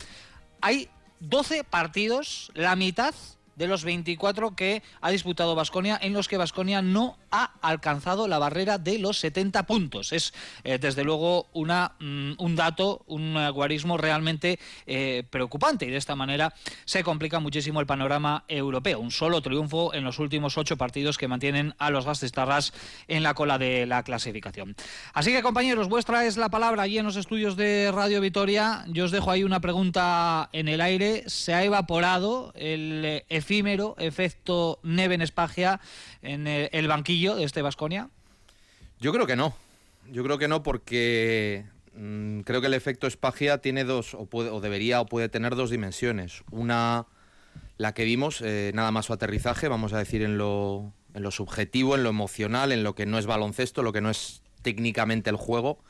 Hay 0.60 0.88
12 1.20 1.64
partidos, 1.64 2.50
la 2.54 2.76
mitad 2.76 3.14
de 3.58 3.66
los 3.66 3.84
24 3.84 4.54
que 4.54 4.82
ha 5.00 5.10
disputado 5.10 5.54
Basconia, 5.54 5.98
en 6.00 6.12
los 6.12 6.28
que 6.28 6.36
Basconia 6.36 6.80
no 6.80 7.18
ha 7.30 7.52
alcanzado 7.60 8.28
la 8.28 8.38
barrera 8.38 8.78
de 8.78 8.98
los 8.98 9.18
70 9.18 9.64
puntos. 9.64 10.12
Es 10.12 10.32
eh, 10.64 10.78
desde 10.78 11.04
luego 11.04 11.48
una, 11.52 11.92
mm, 11.98 12.32
un 12.38 12.56
dato, 12.56 13.02
un 13.06 13.36
guarismo 13.52 13.96
realmente 13.96 14.58
eh, 14.86 15.24
preocupante 15.30 15.86
y 15.86 15.90
de 15.90 15.96
esta 15.96 16.16
manera 16.16 16.54
se 16.84 17.02
complica 17.02 17.40
muchísimo 17.40 17.80
el 17.80 17.86
panorama 17.86 18.44
europeo. 18.48 19.00
Un 19.00 19.10
solo 19.10 19.42
triunfo 19.42 19.92
en 19.94 20.04
los 20.04 20.18
últimos 20.18 20.56
ocho 20.56 20.76
partidos 20.76 21.18
que 21.18 21.28
mantienen 21.28 21.74
a 21.78 21.90
los 21.90 22.06
Gastistarras 22.06 22.72
en 23.08 23.22
la 23.22 23.34
cola 23.34 23.58
de 23.58 23.86
la 23.86 24.02
clasificación. 24.02 24.76
Así 25.12 25.32
que 25.32 25.42
compañeros, 25.42 25.88
vuestra 25.88 26.24
es 26.26 26.36
la 26.36 26.48
palabra 26.48 26.82
allí 26.82 26.98
en 26.98 27.06
los 27.06 27.16
estudios 27.16 27.56
de 27.56 27.90
Radio 27.92 28.20
Vitoria. 28.20 28.84
Yo 28.88 29.04
os 29.04 29.10
dejo 29.10 29.30
ahí 29.30 29.44
una 29.44 29.60
pregunta 29.60 30.48
en 30.52 30.68
el 30.68 30.80
aire. 30.80 31.24
¿Se 31.26 31.54
ha 31.54 31.64
evaporado 31.64 32.52
el 32.54 33.02
eh, 33.04 33.24
efímero 33.48 33.94
efecto 33.98 34.78
Neven 34.82 35.22
Espagia 35.22 35.80
en 36.20 36.46
el 36.46 36.86
banquillo? 36.86 37.34
de 37.34 37.44
este 37.44 37.62
Vasconia? 37.62 38.10
Yo 39.00 39.10
creo 39.10 39.26
que 39.26 39.36
no. 39.36 39.54
Yo 40.12 40.22
creo 40.22 40.36
que 40.36 40.48
no 40.48 40.62
porque 40.62 41.64
mm, 41.94 42.40
creo 42.40 42.60
que 42.60 42.66
el 42.66 42.74
efecto 42.74 43.06
Espagia 43.06 43.58
tiene 43.58 43.84
dos, 43.84 44.12
o, 44.12 44.26
puede, 44.26 44.50
o 44.50 44.60
debería 44.60 45.00
o 45.00 45.06
puede 45.06 45.30
tener 45.30 45.54
dos 45.54 45.70
dimensiones. 45.70 46.42
Una, 46.50 47.06
la 47.78 47.94
que 47.94 48.04
vimos, 48.04 48.42
eh, 48.42 48.70
nada 48.74 48.90
más 48.90 49.06
su 49.06 49.14
aterrizaje, 49.14 49.68
vamos 49.68 49.94
a 49.94 49.98
decir 49.98 50.22
en 50.22 50.36
lo, 50.36 50.92
en 51.14 51.22
lo 51.22 51.30
subjetivo, 51.30 51.94
en 51.94 52.02
lo 52.02 52.10
emocional, 52.10 52.70
en 52.70 52.82
lo 52.82 52.94
que 52.94 53.06
no 53.06 53.18
es 53.18 53.24
baloncesto, 53.24 53.82
lo 53.82 53.94
que 53.94 54.02
no 54.02 54.10
es 54.10 54.42
técnicamente 54.60 55.30
el 55.30 55.36
juego. 55.36 55.82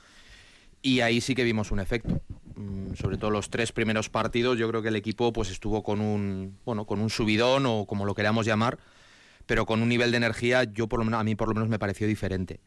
Y 0.80 1.00
ahí 1.00 1.20
sí 1.20 1.34
que 1.34 1.42
vimos 1.42 1.72
un 1.72 1.80
efecto. 1.80 2.20
Mm, 2.58 2.94
sobre 2.94 3.16
todo 3.16 3.30
los 3.30 3.50
tres 3.50 3.72
primeros 3.72 4.10
partidos, 4.10 4.58
yo 4.58 4.68
creo 4.68 4.82
que 4.82 4.88
el 4.88 4.96
equipo 4.96 5.32
pues 5.32 5.50
estuvo 5.50 5.82
con 5.82 6.00
un, 6.00 6.58
bueno, 6.64 6.84
con 6.84 7.00
un 7.00 7.08
subidón 7.08 7.66
o 7.66 7.86
como 7.86 8.04
lo 8.04 8.14
queramos 8.14 8.44
llamar 8.44 8.78
pero 9.48 9.66
con 9.66 9.82
un 9.82 9.88
nivel 9.88 10.12
de 10.12 10.18
energía 10.18 10.62
yo 10.62 10.88
por 10.88 11.00
lo 11.00 11.04
menos, 11.04 11.20
a 11.20 11.24
mí 11.24 11.34
por 11.34 11.48
lo 11.48 11.54
menos 11.54 11.68
me 11.68 11.80
pareció 11.80 12.06
diferente. 12.06 12.60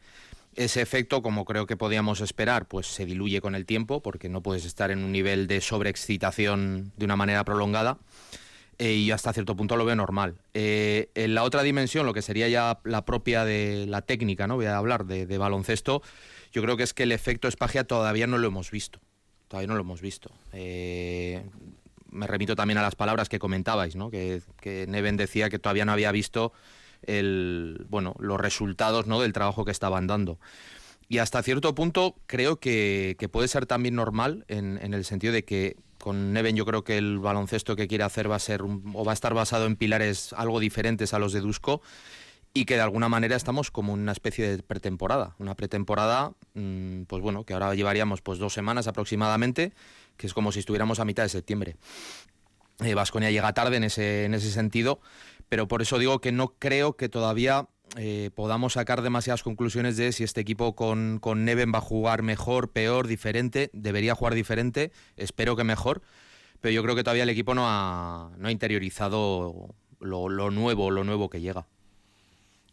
Ese 0.54 0.82
efecto, 0.82 1.22
como 1.22 1.46
creo 1.46 1.66
que 1.66 1.78
podíamos 1.78 2.20
esperar, 2.20 2.66
pues 2.66 2.86
se 2.88 3.06
diluye 3.06 3.40
con 3.40 3.54
el 3.54 3.64
tiempo, 3.64 4.02
porque 4.02 4.28
no 4.28 4.42
puedes 4.42 4.66
estar 4.66 4.90
en 4.90 5.02
un 5.02 5.10
nivel 5.10 5.46
de 5.46 5.62
sobreexcitación 5.62 6.92
de 6.96 7.04
una 7.06 7.16
manera 7.16 7.42
prolongada. 7.44 7.98
eh, 8.78 8.94
y 8.94 9.10
hasta 9.12 9.32
cierto 9.32 9.54
punto 9.54 9.76
lo 9.76 9.84
veo 9.84 9.94
normal. 9.94 10.34
Eh, 10.54 11.10
en 11.14 11.34
la 11.34 11.44
otra 11.44 11.62
dimensión, 11.62 12.04
lo 12.04 12.14
que 12.14 12.22
sería 12.22 12.48
ya 12.48 12.80
la 12.84 13.04
propia 13.04 13.44
de 13.44 13.86
la 13.86 14.02
técnica, 14.02 14.46
¿no? 14.48 14.56
Voy 14.56 14.66
a 14.66 14.76
hablar 14.76 15.04
de, 15.06 15.38
baloncesto, 15.38 16.02
yo 16.52 16.62
creo 16.62 16.76
que 16.76 16.82
es 16.82 16.92
que 16.92 17.04
el 17.04 17.12
efecto 17.12 17.48
Espagia 17.48 17.84
todavía 17.84 18.26
no 18.26 18.38
lo 18.38 18.48
hemos 18.48 18.70
visto. 18.70 18.98
Todavía 19.52 19.68
no 19.68 19.74
lo 19.74 19.82
hemos 19.82 20.00
visto. 20.00 20.30
Eh, 20.54 21.44
me 22.10 22.26
remito 22.26 22.56
también 22.56 22.78
a 22.78 22.82
las 22.82 22.94
palabras 22.94 23.28
que 23.28 23.38
comentabais, 23.38 23.96
¿no? 23.96 24.10
Que, 24.10 24.40
Neven 24.88 25.18
decía 25.18 25.50
que 25.50 25.58
todavía 25.58 25.84
no 25.84 25.92
había 25.92 26.10
visto 26.10 26.54
el, 27.02 27.84
bueno, 27.90 28.14
los 28.18 28.40
resultados 28.40 29.06
¿no? 29.06 29.20
del 29.20 29.34
trabajo 29.34 29.66
que 29.66 29.70
estaban 29.70 30.06
dando. 30.06 30.38
Y 31.06 31.18
hasta 31.18 31.42
cierto 31.42 31.74
punto 31.74 32.16
creo 32.24 32.60
que, 32.60 33.14
puede 33.30 33.46
ser 33.46 33.66
también 33.66 33.94
normal 33.94 34.46
en, 34.48 34.78
en 34.80 34.94
el 34.94 35.04
sentido 35.04 35.34
de 35.34 35.44
que 35.44 35.76
con 35.98 36.32
Neven 36.32 36.56
yo 36.56 36.64
creo 36.64 36.82
que 36.82 36.96
el 36.96 37.18
baloncesto 37.18 37.76
que 37.76 37.88
quiere 37.88 38.04
hacer 38.04 38.30
va 38.30 38.36
a 38.36 38.38
ser 38.38 38.62
o 38.62 39.04
va 39.04 39.12
a 39.12 39.14
estar 39.14 39.34
basado 39.34 39.66
en 39.66 39.76
pilares 39.76 40.32
algo 40.32 40.60
diferentes 40.60 41.12
a 41.12 41.18
los 41.18 41.34
de 41.34 41.40
Dusko 41.40 41.82
y 42.54 42.64
que 42.64 42.74
de 42.74 42.82
alguna 42.82 43.08
manera 43.08 43.36
estamos 43.36 43.70
como 43.70 43.94
en 43.94 44.00
una 44.00 44.12
especie 44.12 44.56
de 44.56 44.62
pretemporada, 44.62 45.34
una 45.38 45.54
pretemporada, 45.54 46.32
mm, 46.54 47.02
pues 47.04 47.22
bueno, 47.22 47.44
que 47.44 47.54
ahora 47.54 47.74
llevaríamos 47.74 48.20
pues 48.20 48.38
dos 48.38 48.52
semanas 48.52 48.86
aproximadamente, 48.86 49.72
que 50.16 50.26
es 50.26 50.34
como 50.34 50.52
si 50.52 50.60
estuviéramos 50.60 51.00
a 51.00 51.04
mitad 51.04 51.22
de 51.22 51.28
septiembre. 51.30 51.76
Vasconia 52.94 53.28
eh, 53.28 53.32
llega 53.32 53.52
tarde 53.52 53.76
en 53.76 53.84
ese, 53.84 54.24
en 54.24 54.34
ese 54.34 54.50
sentido, 54.50 55.00
pero 55.48 55.68
por 55.68 55.82
eso 55.82 55.98
digo 55.98 56.20
que 56.20 56.32
no 56.32 56.54
creo 56.58 56.96
que 56.96 57.08
todavía 57.08 57.68
eh, 57.96 58.30
podamos 58.34 58.74
sacar 58.74 59.02
demasiadas 59.02 59.42
conclusiones 59.42 59.96
de 59.96 60.12
si 60.12 60.24
este 60.24 60.40
equipo 60.40 60.74
con, 60.74 61.20
Neven 61.44 61.72
va 61.74 61.78
a 61.78 61.82
jugar 61.82 62.22
mejor, 62.22 62.70
peor, 62.70 63.06
diferente. 63.06 63.70
Debería 63.72 64.14
jugar 64.14 64.34
diferente, 64.34 64.92
espero 65.16 65.56
que 65.56 65.64
mejor, 65.64 66.02
pero 66.60 66.72
yo 66.72 66.82
creo 66.82 66.96
que 66.96 67.04
todavía 67.04 67.24
el 67.24 67.30
equipo 67.30 67.54
no 67.54 67.64
ha, 67.66 68.30
no 68.38 68.48
ha 68.48 68.52
interiorizado 68.52 69.74
lo, 70.00 70.28
nuevo, 70.50 70.90
lo 70.90 71.04
nuevo 71.04 71.28
que 71.28 71.40
llega. 71.40 71.66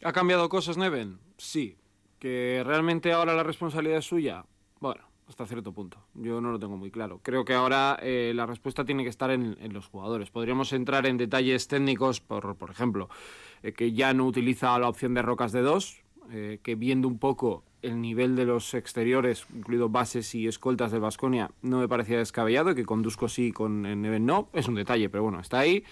¿Ha 0.04 0.14
cambiado 0.14 0.48
cosas 0.48 0.78
Neven? 0.78 1.20
Sí. 1.38 1.76
¿Que 2.20 2.64
realmente 2.66 3.12
ahora 3.12 3.34
la 3.34 3.44
responsabilidad 3.44 3.98
es 3.98 4.06
suya? 4.06 4.46
Bueno, 4.80 5.02
hasta 5.28 5.46
cierto 5.46 5.74
punto. 5.74 5.98
Yo 6.14 6.40
no 6.40 6.52
lo 6.52 6.60
tengo 6.60 6.78
muy 6.78 6.90
claro. 6.90 7.20
Creo 7.22 7.44
que 7.44 7.54
ahora 7.54 8.00
eh, 8.02 8.32
la 8.34 8.46
respuesta 8.46 8.86
tiene 8.86 9.04
que 9.04 9.10
estar 9.10 9.30
en, 9.30 9.58
los 9.74 9.88
jugadores. 9.88 10.32
Podríamos 10.32 10.72
entrar 10.72 11.06
en 11.06 11.18
detalles 11.18 11.68
técnicos, 11.68 12.22
por, 12.22 12.56
por 12.56 12.72
ejemplo, 12.72 13.10
eh, 13.62 13.74
que 13.74 13.92
ya 13.92 14.14
no 14.14 14.26
utiliza 14.26 14.78
la 14.80 14.88
opción 14.88 15.14
de 15.14 15.22
rocas 15.22 15.52
de 15.52 15.62
dos, 15.62 16.02
eh, 16.32 16.60
que 16.64 16.76
viendo 16.76 17.08
un 17.08 17.20
poco 17.20 17.64
el 17.82 18.00
nivel 18.02 18.36
de 18.38 18.46
los 18.46 18.74
exteriores, 18.74 19.46
incluido 19.54 19.90
bases 19.90 20.34
y 20.34 20.48
escoltas 20.48 20.92
de 20.92 21.00
Basconia, 21.00 21.52
no 21.62 21.80
me 21.80 21.88
parecía 21.88 22.18
descabellado, 22.18 22.74
que 22.74 22.86
conduzco 22.86 23.28
sí, 23.28 23.52
con 23.52 23.82
Neven 23.82 24.26
no, 24.26 24.50
es 24.54 24.68
un 24.68 24.76
detalle, 24.76 25.10
pero 25.10 25.24
bueno, 25.24 25.40
está 25.40 25.60
ahí. 25.60 25.84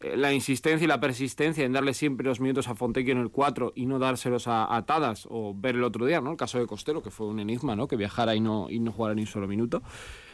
Eh, 0.00 0.16
la 0.16 0.32
insistencia 0.32 0.84
y 0.84 0.88
la 0.88 1.00
persistencia 1.00 1.64
en 1.64 1.72
darle 1.72 1.92
siempre 1.92 2.26
los 2.26 2.40
minutos 2.40 2.68
a 2.68 2.74
Fontecchio 2.74 3.12
en 3.12 3.18
el 3.18 3.30
4 3.30 3.72
y 3.74 3.86
no 3.86 3.98
dárselos 3.98 4.46
a, 4.46 4.76
Atadas 4.76 5.26
o 5.28 5.54
ver 5.56 5.74
el 5.74 5.82
otro 5.82 6.06
día, 6.06 6.20
¿no? 6.20 6.30
El 6.30 6.36
caso 6.36 6.58
de 6.58 6.66
Costero, 6.66 7.02
que 7.02 7.10
fue 7.10 7.26
un 7.26 7.40
enigma, 7.40 7.74
¿no? 7.74 7.88
Que 7.88 7.96
viajara 7.96 8.36
y 8.36 8.40
no, 8.40 8.68
y 8.70 8.78
no 8.78 8.92
jugara 8.92 9.14
ni 9.14 9.22
un 9.22 9.26
solo 9.26 9.48
minuto. 9.48 9.82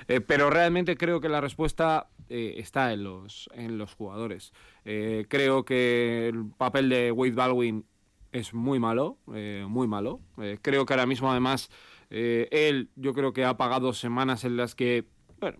Eh, 0.06 0.20
pero 0.20 0.50
realmente 0.50 0.96
creo 0.96 1.20
que 1.20 1.30
la 1.30 1.40
respuesta 1.40 2.08
eh, 2.28 2.56
está 2.58 2.92
en 2.92 3.04
los, 3.04 3.48
en 3.54 3.78
los 3.78 3.94
jugadores. 3.94 4.52
creo 4.84 5.64
que 5.64 6.28
el 6.28 6.50
papel 6.58 6.90
de 6.90 7.10
Wade 7.10 7.32
Baldwin 7.32 7.86
es 8.32 8.52
muy 8.52 8.78
malo, 8.78 9.16
muy 9.26 9.88
malo. 9.88 10.20
creo 10.60 10.84
que 10.84 10.92
ahora 10.92 11.06
mismo, 11.06 11.30
además, 11.30 11.70
él, 12.10 12.90
yo 12.96 13.14
creo 13.14 13.32
que 13.32 13.44
ha 13.44 13.56
pagado 13.56 13.94
semanas 13.94 14.44
en 14.44 14.56
las 14.56 14.74
que, 14.74 15.06
bueno, 15.40 15.58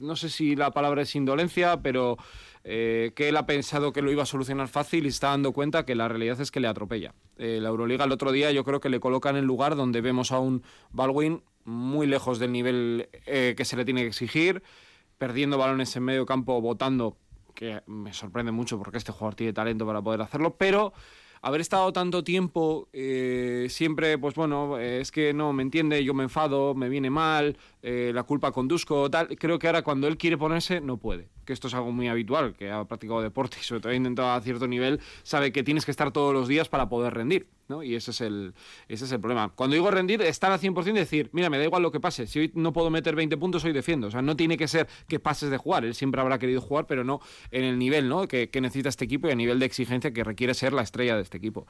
no 0.00 0.16
sé 0.16 0.28
si 0.28 0.56
la 0.56 0.70
palabra 0.70 1.02
es 1.02 1.14
indolencia, 1.14 1.80
pero 1.82 2.16
eh, 2.64 3.12
que 3.14 3.28
él 3.28 3.36
ha 3.36 3.46
pensado 3.46 3.92
que 3.92 4.02
lo 4.02 4.10
iba 4.10 4.22
a 4.22 4.26
solucionar 4.26 4.68
fácil 4.68 5.04
y 5.04 5.08
está 5.08 5.28
dando 5.28 5.52
cuenta 5.52 5.84
que 5.84 5.94
la 5.94 6.08
realidad 6.08 6.40
es 6.40 6.50
que 6.50 6.60
le 6.60 6.68
atropella. 6.68 7.14
Eh, 7.36 7.58
la 7.60 7.68
Euroliga 7.68 8.04
el 8.04 8.12
otro 8.12 8.32
día 8.32 8.50
yo 8.52 8.64
creo 8.64 8.80
que 8.80 8.88
le 8.88 9.00
coloca 9.00 9.30
en 9.30 9.36
el 9.36 9.44
lugar 9.44 9.76
donde 9.76 10.00
vemos 10.00 10.32
a 10.32 10.38
un 10.38 10.62
Baldwin 10.90 11.42
muy 11.64 12.06
lejos 12.06 12.38
del 12.38 12.52
nivel 12.52 13.08
eh, 13.26 13.54
que 13.56 13.64
se 13.64 13.76
le 13.76 13.84
tiene 13.84 14.02
que 14.02 14.08
exigir, 14.08 14.62
perdiendo 15.18 15.58
balones 15.58 15.94
en 15.96 16.04
medio 16.04 16.26
campo, 16.26 16.60
votando, 16.60 17.16
que 17.54 17.82
me 17.86 18.12
sorprende 18.12 18.52
mucho 18.52 18.78
porque 18.78 18.98
este 18.98 19.12
jugador 19.12 19.34
tiene 19.34 19.52
talento 19.52 19.86
para 19.86 20.02
poder 20.02 20.20
hacerlo, 20.20 20.56
pero 20.56 20.92
haber 21.46 21.60
estado 21.60 21.92
tanto 21.92 22.24
tiempo 22.24 22.88
siempre, 23.68 24.18
pues 24.18 24.34
bueno, 24.34 24.78
es 24.78 25.10
que 25.10 25.32
no 25.32 25.52
me 25.52 25.62
entiende, 25.62 26.02
yo 26.04 26.14
me 26.14 26.24
enfado, 26.24 26.74
me 26.74 26.88
viene 26.88 27.10
mal, 27.10 27.56
la 27.82 28.22
culpa 28.22 28.52
conduzco, 28.52 29.10
tal. 29.10 29.28
Creo 29.36 29.58
que 29.58 29.66
ahora 29.66 29.82
cuando 29.82 30.08
él 30.08 30.16
quiere 30.16 30.38
ponerse, 30.38 30.80
no 30.80 30.96
puede 30.96 31.28
que 31.44 31.52
esto 31.52 31.68
es 31.68 31.74
algo 31.74 31.92
muy 31.92 32.08
habitual, 32.08 32.54
que 32.54 32.70
ha 32.70 32.84
practicado 32.84 33.22
deporte 33.22 33.58
y 33.60 33.64
sobre 33.64 33.80
todo 33.80 33.92
ha 33.92 33.96
intentado 33.96 34.30
a 34.30 34.40
cierto 34.40 34.66
nivel, 34.66 35.00
sabe 35.22 35.52
que 35.52 35.62
tienes 35.62 35.84
que 35.84 35.90
estar 35.90 36.10
todos 36.10 36.32
los 36.34 36.48
días 36.48 36.68
para 36.68 36.88
poder 36.88 37.14
rendir. 37.14 37.48
¿no? 37.66 37.82
Y 37.82 37.94
ese 37.94 38.10
es, 38.10 38.20
el, 38.20 38.52
ese 38.88 39.06
es 39.06 39.12
el 39.12 39.20
problema. 39.20 39.50
Cuando 39.54 39.74
digo 39.74 39.90
rendir, 39.90 40.20
estar 40.20 40.52
al 40.52 40.60
100% 40.60 40.88
y 40.88 40.92
decir, 40.92 41.30
mira, 41.32 41.48
me 41.48 41.56
da 41.56 41.64
igual 41.64 41.82
lo 41.82 41.90
que 41.90 41.98
pase, 41.98 42.26
si 42.26 42.40
hoy 42.40 42.52
no 42.54 42.74
puedo 42.74 42.90
meter 42.90 43.14
20 43.14 43.38
puntos, 43.38 43.64
hoy 43.64 43.72
defiendo. 43.72 44.08
O 44.08 44.10
sea, 44.10 44.20
no 44.20 44.36
tiene 44.36 44.58
que 44.58 44.68
ser 44.68 44.86
que 45.08 45.18
pases 45.18 45.50
de 45.50 45.56
jugar, 45.56 45.84
él 45.84 45.94
siempre 45.94 46.20
habrá 46.20 46.38
querido 46.38 46.60
jugar, 46.60 46.86
pero 46.86 47.04
no 47.04 47.20
en 47.50 47.64
el 47.64 47.78
nivel 47.78 48.08
¿no? 48.08 48.28
que, 48.28 48.50
necesita 48.60 48.90
este 48.90 49.06
equipo 49.06 49.28
y 49.28 49.30
a 49.30 49.34
nivel 49.34 49.58
de 49.58 49.66
exigencia 49.66 50.12
que 50.12 50.24
requiere 50.24 50.52
ser 50.54 50.72
la 50.72 50.82
estrella 50.82 51.16
de 51.16 51.22
este 51.22 51.33
equipo. 51.36 51.66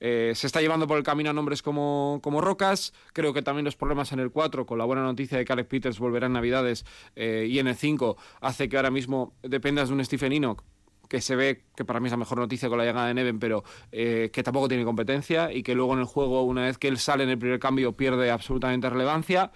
Eh, 0.00 0.32
se 0.34 0.46
está 0.46 0.60
llevando 0.60 0.86
por 0.86 0.98
el 0.98 1.02
camino 1.02 1.30
a 1.30 1.32
nombres 1.32 1.62
como, 1.62 2.20
como 2.22 2.40
Rocas, 2.40 2.92
creo 3.12 3.32
que 3.32 3.42
también 3.42 3.64
los 3.64 3.76
problemas 3.76 4.12
en 4.12 4.20
el 4.20 4.30
4, 4.30 4.66
con 4.66 4.78
la 4.78 4.84
buena 4.84 5.02
noticia 5.02 5.38
de 5.38 5.44
que 5.44 5.52
Alex 5.52 5.68
Peters 5.68 5.98
volverá 5.98 6.26
en 6.26 6.32
Navidades 6.32 6.84
eh, 7.16 7.46
y 7.48 7.58
en 7.58 7.68
el 7.68 7.76
5, 7.76 8.16
hace 8.40 8.68
que 8.68 8.76
ahora 8.76 8.90
mismo 8.90 9.34
dependas 9.42 9.88
de 9.88 9.94
un 9.94 10.04
Stephen 10.04 10.32
Enoch 10.32 10.62
que 11.08 11.20
se 11.20 11.36
ve 11.36 11.64
que 11.76 11.84
para 11.84 12.00
mí 12.00 12.06
es 12.06 12.12
la 12.12 12.16
mejor 12.16 12.38
noticia 12.38 12.68
con 12.68 12.78
la 12.78 12.84
llegada 12.84 13.06
de 13.08 13.14
Neven, 13.14 13.38
pero 13.38 13.62
eh, 13.92 14.30
que 14.32 14.42
tampoco 14.42 14.68
tiene 14.68 14.84
competencia 14.84 15.52
y 15.52 15.62
que 15.62 15.74
luego 15.74 15.92
en 15.92 16.00
el 16.00 16.06
juego, 16.06 16.42
una 16.42 16.62
vez 16.62 16.78
que 16.78 16.88
él 16.88 16.98
sale 16.98 17.24
en 17.24 17.30
el 17.30 17.38
primer 17.38 17.58
cambio, 17.58 17.92
pierde 17.92 18.30
absolutamente 18.30 18.88
relevancia. 18.90 19.52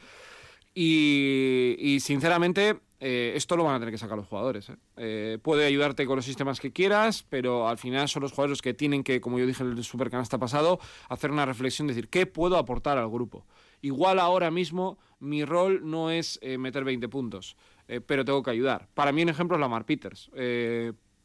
Y, 0.80 1.98
sinceramente, 2.00 2.78
eh, 3.00 3.32
esto 3.36 3.56
lo 3.56 3.64
van 3.64 3.76
a 3.76 3.78
tener 3.78 3.92
que 3.92 3.98
sacar 3.98 4.16
los 4.16 4.26
jugadores. 4.26 4.70
¿eh? 4.96 5.38
puede 5.42 5.66
ayudarte 5.66 6.06
con 6.06 6.16
los 6.16 6.24
sistemas 6.24 6.60
que 6.60 6.72
quieras, 6.72 7.24
pero 7.28 7.68
al 7.68 7.78
final 7.78 8.08
son 8.08 8.22
los 8.22 8.32
jugadores 8.32 8.62
que 8.62 8.74
tienen 8.74 9.04
que, 9.04 9.20
como 9.20 9.38
yo 9.38 9.46
dije 9.46 9.62
en 9.62 9.70
el 9.70 9.84
Supercanasta 9.84 10.38
pasado, 10.38 10.80
hacer 11.08 11.30
una 11.30 11.46
reflexión, 11.46 11.88
decir, 11.88 12.08
¿qué 12.08 12.26
puedo 12.26 12.56
aportar 12.56 12.98
al 12.98 13.08
grupo? 13.08 13.46
Igual 13.80 14.18
ahora 14.18 14.50
mismo 14.50 14.98
mi 15.20 15.44
rol 15.44 15.80
no 15.84 16.10
es 16.10 16.40
meter 16.58 16.84
20 16.84 17.08
puntos. 17.08 17.56
Eh, 17.88 18.02
pero 18.02 18.24
tengo 18.24 18.42
que 18.42 18.50
ayudar. 18.50 18.86
Para 18.94 19.12
mí 19.12 19.22
un 19.22 19.30
ejemplo 19.30 19.56
es 19.56 19.60
Lamar 19.60 19.86
Peters. 19.86 20.30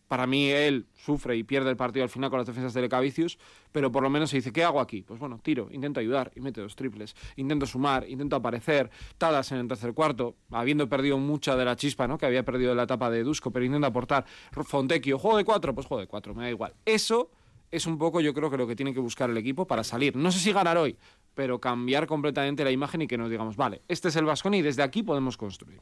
Para 0.08 0.28
mí 0.28 0.50
él 0.50 0.86
sufre 0.94 1.36
y 1.36 1.44
pierde 1.44 1.70
el 1.70 1.78
partido 1.78 2.04
al 2.04 2.10
final 2.10 2.30
con 2.30 2.38
las 2.40 2.48
defensas 2.48 2.74
de 2.74 2.82
Lecavicius, 2.82 3.38
pero 3.72 3.92
por 3.92 4.04
lo 4.04 4.10
menos 4.10 4.30
se 4.30 4.38
dice, 4.38 4.52
¿qué 4.52 4.64
hago 4.64 4.80
aquí? 4.80 5.02
Pues 5.02 5.20
bueno, 5.20 5.40
tiro, 5.42 5.70
intento 5.72 6.00
ayudar 6.00 6.32
y 6.36 6.42
mete 6.42 6.62
dos 6.62 6.76
triples, 6.76 7.16
intento 7.36 7.66
sumar, 7.66 8.08
intento 8.08 8.36
aparecer, 8.36 8.92
Tadas 9.18 9.52
en 9.52 9.60
el 9.60 9.68
tercer 9.68 9.94
cuarto, 9.94 10.36
habiendo 10.52 10.88
perdido 10.88 11.18
mucha 11.18 11.56
de 11.56 11.66
la 11.66 11.76
chispa, 11.76 12.08
¿no? 12.08 12.18
Que 12.18 12.26
había 12.26 12.44
perdido 12.44 12.72
en 12.72 12.78
la 12.78 12.84
etapa 12.84 13.10
de 13.10 13.24
Dusko, 13.24 13.52
pero 13.52 13.66
intento 13.66 13.88
aportar. 13.88 14.26
Fontecchio, 14.52 15.18
juego 15.18 15.38
de 15.38 15.46
cuatro, 15.46 15.74
pues 15.74 15.88
juego 15.88 16.02
de 16.02 16.08
cuatro, 16.08 16.36
me 16.36 16.44
da 16.44 16.50
igual. 16.50 16.74
Eso 16.86 17.32
es 17.72 17.88
un 17.88 17.98
poco, 17.98 18.22
yo 18.22 18.34
creo 18.36 18.52
que 18.52 18.58
lo 18.58 18.68
que 18.68 18.76
tiene 18.76 18.94
que 18.94 19.00
buscar 19.00 19.32
el 19.32 19.38
equipo 19.38 19.66
para 19.66 19.84
salir. 19.84 20.16
No 20.16 20.32
sé 20.32 20.38
si 20.38 20.52
ganar 20.52 20.78
hoy, 20.78 20.96
pero 21.34 21.60
cambiar 21.60 22.06
completamente 22.06 22.64
la 22.64 22.70
imagen 22.70 23.02
y 23.02 23.08
que 23.08 23.18
nos 23.18 23.32
digamos, 23.32 23.56
vale, 23.56 23.82
este 23.88 24.10
es 24.10 24.16
el 24.16 24.26
Vasconi 24.26 24.60
y 24.60 24.62
desde 24.62 24.84
aquí 24.84 25.02
podemos 25.02 25.38
construir. 25.38 25.80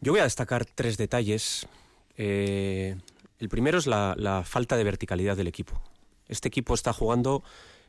Yo 0.00 0.12
voy 0.12 0.20
a 0.20 0.24
destacar 0.24 0.64
tres 0.66 0.96
detalles. 0.96 1.66
Eh, 2.16 2.96
el 3.38 3.48
primero 3.48 3.78
es 3.78 3.86
la, 3.86 4.42
falta 4.44 4.76
de 4.76 4.84
verticalidad 4.84 5.36
del 5.36 5.48
equipo. 5.48 5.80
Este 6.28 6.48
equipo 6.48 6.74
está 6.74 6.92
jugando 6.92 7.42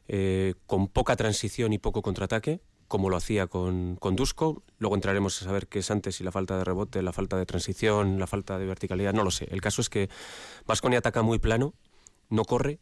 eh, 0.07 0.55
con 0.67 0.87
poca 0.87 1.15
transición 1.15 1.73
y 1.73 1.77
poco 1.77 2.01
contraataque, 2.01 2.59
como 2.87 3.09
lo 3.09 3.17
hacía 3.17 3.47
con, 3.47 3.95
con 3.95 4.15
Dusko. 4.15 4.63
Luego 4.77 4.95
entraremos 4.95 5.41
a 5.41 5.45
saber 5.45 5.67
qué 5.67 5.79
es 5.79 5.91
antes, 5.91 6.15
si 6.15 6.23
la 6.23 6.31
falta 6.31 6.57
de 6.57 6.63
rebote, 6.63 7.01
la 7.01 7.13
falta 7.13 7.37
de 7.37 7.45
transición, 7.45 8.19
la 8.19 8.27
falta 8.27 8.59
de 8.59 8.65
verticalidad, 8.65 9.13
no 9.13 9.23
lo 9.23 9.31
sé. 9.31 9.47
El 9.51 9.61
caso 9.61 9.81
es 9.81 9.89
que 9.89 10.09
Vasconia 10.65 10.99
ataca 10.99 11.21
muy 11.21 11.39
plano, 11.39 11.73
no 12.29 12.43
corre 12.45 12.79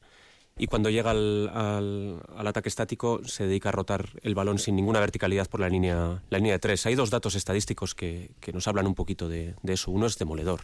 y 0.57 0.67
cuando 0.67 0.89
llega 0.89 1.12
al, 1.12 2.21
ataque 2.45 2.69
estático 2.69 3.21
se 3.25 3.47
dedica 3.47 3.69
a 3.69 3.71
rotar 3.71 4.09
el 4.21 4.35
balón 4.35 4.59
sin 4.59 4.75
ninguna 4.75 5.00
verticalidad 5.00 5.50
por 5.50 5.59
la 5.59 5.69
línea, 5.69 6.23
la 6.29 6.38
línea 6.38 6.53
de 6.53 6.59
tres. 6.59 6.85
Hay 6.85 6.95
dos 6.95 7.09
datos 7.09 7.35
estadísticos 7.35 7.95
que, 7.95 8.31
nos 8.53 8.67
hablan 8.67 8.85
un 8.85 8.93
poquito 8.93 9.27
de, 9.29 9.55
eso. 9.63 9.89
Uno 9.89 10.05
es 10.05 10.17
demoledor. 10.17 10.62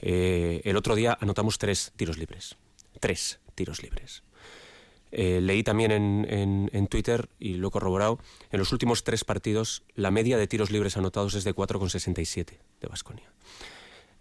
Eh, 0.00 0.60
el 0.64 0.76
otro 0.76 0.94
día 0.94 1.16
anotamos 1.20 1.58
tres 1.58 1.92
tiros 1.96 2.18
libres. 2.18 2.56
Tres 3.00 3.40
tiros 3.54 3.82
libres. 3.82 4.22
Eh, 5.12 5.40
leí 5.40 5.62
también 5.62 5.90
en, 5.90 6.70
en, 6.72 6.86
Twitter, 6.86 7.28
y 7.40 7.54
lo 7.54 7.68
he 7.68 7.70
corroborado, 7.72 8.20
en 8.52 8.60
los 8.60 8.70
últimos 8.70 9.02
tres 9.02 9.24
partidos 9.24 9.82
la 9.96 10.12
media 10.12 10.38
de 10.38 10.46
tiros 10.46 10.70
libres 10.70 10.96
anotados 10.96 11.34
es 11.34 11.42
de 11.42 11.54
4,67 11.54 12.58
de 12.80 12.88
Basconia. 12.88 13.32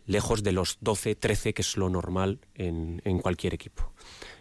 Lejos 0.08 0.42
de 0.42 0.52
los 0.52 0.80
12, 0.82 1.14
13 1.14 1.54
que 1.54 1.62
es 1.62 1.78
lo 1.78 1.90
normal 1.92 2.40
en, 2.56 3.04
en 3.06 3.20
cualquier 3.20 3.54
equipo. 3.54 3.94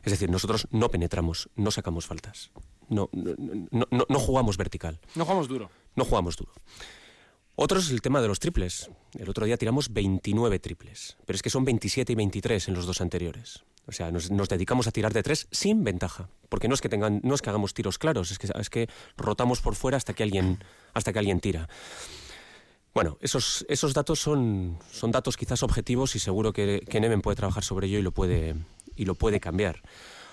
Es 0.04 0.12
decir, 0.12 0.30
nosotros 0.30 0.66
no 0.70 0.90
penetramos, 0.90 1.50
no 1.54 1.70
sacamos 1.70 2.06
faltas, 2.06 2.50
no, 2.88 3.10
no, 3.12 3.86
no, 4.08 4.18
jugamos 4.18 4.56
vertical. 4.56 4.98
No 5.14 5.24
jugamos 5.24 5.48
duro. 5.48 5.70
No 5.94 6.04
jugamos 6.04 6.36
duro. 6.36 6.52
Otro 7.60 7.80
es 7.80 7.90
el 7.90 8.02
tema 8.02 8.22
de 8.22 8.28
los 8.28 8.38
triples. 8.38 8.88
El 9.18 9.28
otro 9.28 9.44
día 9.44 9.56
tiramos 9.56 9.92
29 9.92 10.60
triples, 10.60 11.16
pero 11.26 11.34
es 11.34 11.42
que 11.42 11.50
son 11.50 11.64
27 11.64 12.12
y 12.12 12.14
23 12.14 12.68
en 12.68 12.74
los 12.74 12.86
dos 12.86 13.00
anteriores. 13.00 13.64
O 13.88 13.90
sea, 13.90 14.12
nos, 14.12 14.28
dedicamos 14.48 14.86
a 14.86 14.92
tirar 14.92 15.12
de 15.12 15.24
tres 15.24 15.48
sin 15.50 15.82
ventaja. 15.82 16.28
Porque 16.48 16.68
no 16.68 16.74
es 16.74 16.80
que 16.80 16.88
tengan, 16.88 17.20
no 17.24 17.34
es 17.34 17.42
que 17.42 17.50
hagamos 17.50 17.74
tiros 17.74 17.98
claros, 17.98 18.30
es 18.30 18.38
que, 18.38 18.48
es 18.54 18.70
que 18.70 18.88
rotamos 19.16 19.60
por 19.60 19.74
fuera 19.74 19.96
hasta 19.96 20.14
que 20.14 20.22
alguien, 20.22 20.62
hasta 20.94 21.12
que 21.12 21.18
alguien 21.18 21.40
tira. 21.40 21.68
Bueno, 22.94 23.18
esos, 23.20 23.66
esos 23.68 23.92
datos 23.92 24.20
son, 24.20 24.78
son 24.92 25.10
datos 25.10 25.36
quizás 25.36 25.64
objetivos 25.64 26.14
y 26.14 26.20
seguro 26.20 26.52
que, 26.52 26.86
Neven 26.92 27.22
puede 27.22 27.34
trabajar 27.34 27.64
sobre 27.64 27.88
ello 27.88 27.98
y 27.98 28.02
lo 28.02 28.12
puede, 28.12 28.54
y 28.94 29.04
lo 29.04 29.16
puede 29.16 29.40
cambiar. 29.40 29.82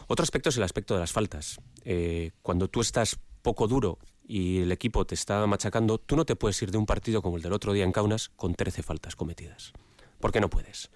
Otro 0.05 0.21
aspecto 0.21 0.49
es 0.49 0.57
el 0.57 0.63
aspecto 0.63 0.93
de 0.93 0.99
las 0.99 1.11
faltas. 1.11 1.59
Eh, 1.85 2.33
cuando 2.43 2.67
tú 2.67 2.81
estás 2.81 3.17
poco 3.41 3.67
duro 3.67 3.97
y 4.27 4.59
el 4.59 4.71
equipo 4.71 5.05
te 5.05 5.15
está 5.15 5.45
machacando, 5.47 5.97
tú 5.97 6.15
no 6.15 6.25
te 6.25 6.35
puedes 6.35 6.61
ir 6.61 6.71
de 6.71 6.77
un 6.77 6.85
partido 6.85 7.21
como 7.21 7.37
el 7.37 7.43
del 7.43 7.53
otro 7.53 7.73
día 7.73 7.83
en 7.83 7.91
Kaunas 7.91 8.29
con 8.29 8.55
13 8.55 8.83
faltas 8.83 9.15
cometidas. 9.15 9.73
¿Por 10.19 10.31
qué 10.31 10.41
no 10.41 10.49
puedes? 10.49 10.89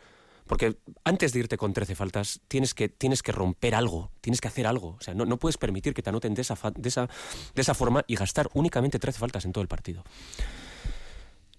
Porque 0.48 0.78
antes 1.04 1.32
de 1.32 1.40
irte 1.42 1.58
con 1.58 1.74
13 1.74 1.94
faltas, 1.94 2.42
tienes 2.48 2.74
que, 2.74 2.90
tienes 2.90 3.22
que 3.22 3.32
romper 3.32 3.76
algo, 3.76 4.12
tienes 4.20 4.42
que 4.42 4.48
hacer 4.48 4.66
algo. 4.66 4.96
O 5.00 5.02
sea, 5.02 5.14
no, 5.14 5.26
no 5.26 5.38
puedes 5.38 5.58
permitir 5.58 5.94
que 5.94 6.02
te 6.02 6.10
anoten 6.10 6.34
de 6.34 6.42
esa, 6.42 6.58
de, 6.76 6.90
esa, 6.90 7.08
de 7.54 7.62
esa 7.62 7.76
forma 7.76 8.04
y 8.08 8.16
gastar 8.16 8.50
únicamente 8.56 8.98
13 8.98 9.20
faltas 9.20 9.46
en 9.46 9.52
todo 9.52 9.62
el 9.62 9.68
partido. 9.68 10.04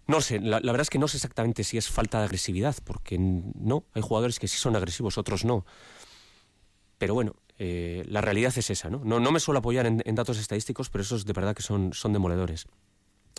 No 0.08 0.20
sé, 0.20 0.40
la, 0.40 0.58
verdad 0.58 0.80
es 0.80 0.90
que 0.90 0.98
no 0.98 1.06
sé 1.06 1.18
exactamente 1.18 1.62
si 1.62 1.78
es 1.78 1.88
falta 1.88 2.18
de 2.18 2.24
agresividad, 2.24 2.74
porque 2.82 3.16
no, 3.16 3.84
hay 3.94 4.02
jugadores 4.02 4.40
que 4.40 4.48
sí 4.48 4.58
son 4.58 4.74
agresivos, 4.74 5.18
otros 5.18 5.44
no. 5.44 5.64
Pero 6.98 7.14
bueno, 7.14 7.36
eh, 7.62 8.04
la 8.06 8.22
realidad 8.22 8.54
es 8.56 8.70
esa, 8.70 8.88
¿no? 8.88 9.04
No, 9.04 9.32
me 9.32 9.38
suelo 9.38 9.58
apoyar 9.58 9.84
en, 9.84 10.14
datos 10.14 10.38
estadísticos, 10.38 10.88
pero 10.88 11.02
esos 11.02 11.26
de 11.26 11.34
verdad 11.34 11.54
que 11.54 11.60
son, 11.62 11.92
son 11.92 12.14
demoledores. 12.14 12.66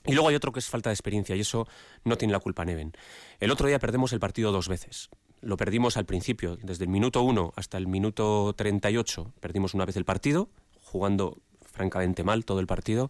Y 0.05 0.13
luego 0.13 0.29
hay 0.29 0.35
otro 0.35 0.51
que 0.51 0.59
es 0.59 0.69
falta 0.69 0.91
de 0.91 0.93
experiencia, 0.93 1.35
y 1.35 1.39
eso 1.39 1.67
no 2.03 2.19
tiene 2.19 2.31
la 2.31 2.39
culpa 2.39 2.63
Neven. 2.63 2.93
El 3.39 3.49
otro 3.49 3.67
día 3.67 3.79
perdemos 3.79 4.13
el 4.13 4.19
partido 4.19 4.51
dos 4.51 4.67
veces. 4.67 5.09
Lo 5.41 5.57
perdimos 5.57 5.97
al 5.97 6.05
principio, 6.05 6.55
desde 6.61 6.83
el 6.83 6.91
minuto 6.91 7.23
1 7.23 7.53
hasta 7.55 7.79
el 7.79 7.87
minuto 7.87 8.53
38, 8.55 9.33
perdimos 9.39 9.73
una 9.73 9.85
vez 9.85 9.95
el 9.97 10.05
partido, 10.05 10.49
jugando 10.83 11.39
francamente 11.65 12.23
mal 12.23 12.45
todo 12.45 12.59
el 12.59 12.67
partido. 12.67 13.09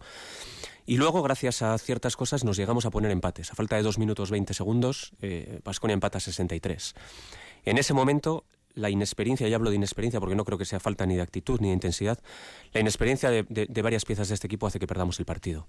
Y 0.86 0.96
luego, 0.96 1.22
gracias 1.22 1.60
a 1.60 1.76
ciertas 1.76 2.16
cosas, 2.16 2.42
nos 2.42 2.56
llegamos 2.56 2.86
a 2.86 2.90
poner 2.90 3.10
empates. 3.10 3.52
A 3.52 3.54
falta 3.54 3.76
de 3.76 3.82
2 3.82 3.98
minutos 3.98 4.30
20 4.30 4.54
segundos, 4.54 5.12
eh, 5.20 5.60
empata 5.88 6.20
63. 6.20 6.94
En 7.66 7.76
ese 7.76 7.92
momento, 7.92 8.46
la 8.74 8.90
inexperiencia, 8.90 9.48
y 9.48 9.54
hablo 9.54 9.70
de 9.70 9.76
inexperiencia 9.76 10.20
porque 10.20 10.34
no 10.34 10.44
creo 10.44 10.58
que 10.58 10.64
sea 10.64 10.80
falta 10.80 11.06
ni 11.06 11.16
de 11.16 11.22
actitud 11.22 11.60
ni 11.60 11.68
de 11.68 11.74
intensidad, 11.74 12.18
la 12.72 12.80
inexperiencia 12.80 13.30
de, 13.30 13.82
varias 13.82 14.04
piezas 14.04 14.28
de 14.28 14.34
este 14.34 14.46
equipo 14.46 14.66
hace 14.66 14.78
que 14.78 14.86
perdamos 14.86 15.18
el 15.18 15.24
partido. 15.24 15.66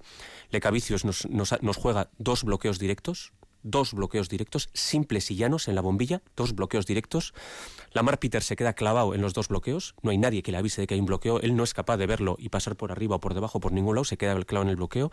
Lecavicius 0.49 1.05
nos, 1.05 1.27
nos 1.29 1.77
juega 1.77 2.09
dos 2.17 2.43
bloqueos 2.43 2.79
directos, 2.79 3.33
dos 3.63 3.93
bloqueos 3.93 4.29
directos, 4.29 4.69
simples 4.73 5.31
y 5.31 5.35
llanos 5.35 5.67
en 5.67 5.75
la 5.75 5.81
bombilla, 5.81 6.21
dos 6.35 6.53
bloqueos 6.53 6.85
directos. 6.85 7.33
Lamar 7.93 8.19
Peter 8.19 8.43
se 8.43 8.55
queda 8.55 8.73
clavado 8.73 9.15
en 9.15 9.21
los 9.21 9.33
dos 9.33 9.47
bloqueos, 9.47 9.95
no 10.01 10.11
hay 10.11 10.17
nadie 10.17 10.43
que 10.43 10.51
le 10.51 10.57
avise 10.57 10.81
de 10.81 10.87
que 10.87 10.93
hay 10.93 10.99
un 10.99 11.05
bloqueo, 11.05 11.39
él 11.39 11.55
no 11.55 11.63
es 11.63 11.73
capaz 11.73 11.97
de 11.97 12.05
verlo 12.05 12.35
y 12.37 12.49
pasar 12.49 12.75
por 12.75 12.91
arriba 12.91 13.15
o 13.15 13.19
por 13.19 13.33
debajo 13.33 13.59
por 13.59 13.71
ningún 13.71 13.95
lado, 13.95 14.05
se 14.05 14.17
queda 14.17 14.39
clavado 14.43 14.63
en 14.63 14.69
el 14.69 14.75
bloqueo. 14.75 15.11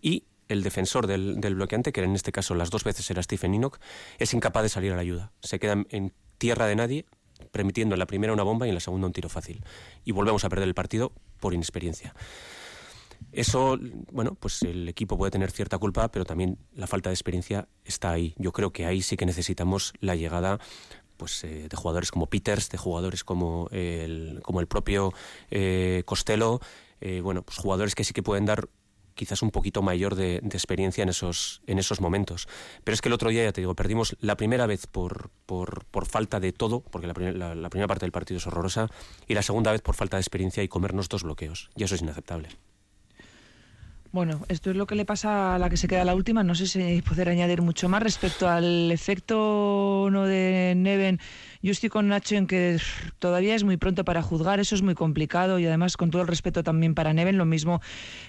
Y 0.00 0.24
el 0.48 0.62
defensor 0.62 1.06
del, 1.06 1.38
bloqueante, 1.54 1.92
que 1.92 2.02
en 2.02 2.14
este 2.14 2.32
caso 2.32 2.54
las 2.54 2.70
dos 2.70 2.84
veces 2.84 3.10
era 3.10 3.22
Stephen 3.22 3.54
Enoch, 3.54 3.78
es 4.18 4.34
incapaz 4.34 4.62
de 4.62 4.68
salir 4.68 4.92
a 4.92 4.96
la 4.96 5.02
ayuda. 5.02 5.32
Se 5.40 5.58
queda 5.58 5.84
en 5.88 6.12
tierra 6.42 6.66
de 6.66 6.74
nadie, 6.74 7.06
permitiendo 7.52 7.94
en 7.94 8.00
la 8.00 8.06
primera 8.06 8.32
una 8.32 8.42
bomba 8.42 8.66
y 8.66 8.70
en 8.70 8.74
la 8.74 8.80
segunda 8.80 9.06
un 9.06 9.12
tiro 9.12 9.28
fácil. 9.28 9.62
Y 10.04 10.10
volvemos 10.10 10.44
a 10.44 10.48
perder 10.48 10.66
el 10.66 10.74
partido 10.74 11.12
por 11.38 11.54
inexperiencia. 11.54 12.16
Eso, 13.30 13.78
bueno, 14.10 14.34
pues 14.34 14.60
el 14.62 14.88
equipo 14.88 15.16
puede 15.16 15.30
tener 15.30 15.52
cierta 15.52 15.78
culpa, 15.78 16.10
pero 16.10 16.24
también 16.24 16.58
la 16.74 16.88
falta 16.88 17.10
de 17.10 17.14
experiencia 17.14 17.68
está 17.84 18.10
ahí. 18.10 18.34
Yo 18.38 18.50
creo 18.50 18.72
que 18.72 18.86
ahí 18.86 19.02
sí 19.02 19.16
que 19.16 19.24
necesitamos 19.24 19.92
la 20.00 20.16
llegada 20.16 20.58
pues, 21.16 21.44
eh, 21.44 21.68
de 21.68 21.76
jugadores 21.76 22.10
como 22.10 22.26
Peters, 22.26 22.68
de 22.70 22.76
jugadores 22.76 23.22
como 23.22 23.68
el, 23.70 24.40
como 24.42 24.58
el 24.58 24.66
propio 24.66 25.12
eh, 25.52 26.02
Costello, 26.04 26.58
eh, 27.00 27.20
bueno, 27.20 27.42
pues 27.42 27.56
jugadores 27.56 27.94
que 27.94 28.02
sí 28.02 28.12
que 28.12 28.24
pueden 28.24 28.46
dar 28.46 28.68
quizás 29.14 29.42
un 29.42 29.50
poquito 29.50 29.82
mayor 29.82 30.14
de, 30.14 30.36
experiencia 30.36 31.02
en 31.02 31.08
esos, 31.08 31.62
en 31.66 31.78
esos 31.78 32.00
momentos. 32.00 32.48
Pero 32.84 32.94
es 32.94 33.00
que 33.00 33.08
el 33.08 33.14
otro 33.14 33.30
día, 33.30 33.44
ya 33.44 33.52
te 33.52 33.60
digo, 33.60 33.74
perdimos 33.74 34.16
la 34.20 34.36
primera 34.36 34.66
vez 34.66 34.86
por, 34.86 35.30
por, 35.46 35.84
por 35.86 36.06
falta 36.06 36.40
de 36.40 36.52
todo, 36.52 36.80
porque 36.80 37.06
la, 37.06 37.54
la 37.54 37.70
primera 37.70 37.88
parte 37.88 38.04
del 38.04 38.12
partido 38.12 38.38
es 38.38 38.46
horrorosa, 38.46 38.88
y 39.26 39.34
la 39.34 39.42
segunda 39.42 39.72
vez 39.72 39.82
por 39.82 39.94
falta 39.94 40.16
de 40.16 40.22
experiencia 40.22 40.62
y 40.62 40.68
comernos 40.68 41.08
dos 41.08 41.22
bloqueos. 41.22 41.70
Y 41.76 41.84
eso 41.84 41.94
es 41.94 42.02
inaceptable. 42.02 42.48
Bueno, 44.12 44.42
esto 44.48 44.68
es 44.68 44.76
lo 44.76 44.86
que 44.86 44.94
le 44.94 45.06
pasa 45.06 45.54
a 45.54 45.58
la 45.58 45.70
que 45.70 45.78
se 45.78 45.88
queda 45.88 46.04
la 46.04 46.14
última. 46.14 46.44
No 46.44 46.54
sé 46.54 46.66
si 46.66 47.00
poder 47.00 47.30
añadir 47.30 47.62
mucho 47.62 47.88
más 47.88 48.02
respecto 48.02 48.46
al 48.46 48.92
efecto 48.92 50.08
no 50.12 50.26
de 50.26 50.74
Neven. 50.76 51.18
Yo 51.62 51.72
estoy 51.72 51.88
con 51.88 52.08
Nacho 52.08 52.34
en 52.34 52.46
que 52.46 52.78
todavía 53.18 53.54
es 53.54 53.64
muy 53.64 53.78
pronto 53.78 54.04
para 54.04 54.20
juzgar, 54.20 54.60
eso 54.60 54.74
es 54.74 54.82
muy 54.82 54.94
complicado 54.94 55.58
y 55.58 55.66
además 55.66 55.96
con 55.96 56.10
todo 56.10 56.20
el 56.20 56.28
respeto 56.28 56.62
también 56.62 56.94
para 56.94 57.14
Neven, 57.14 57.38
lo 57.38 57.46
mismo 57.46 57.80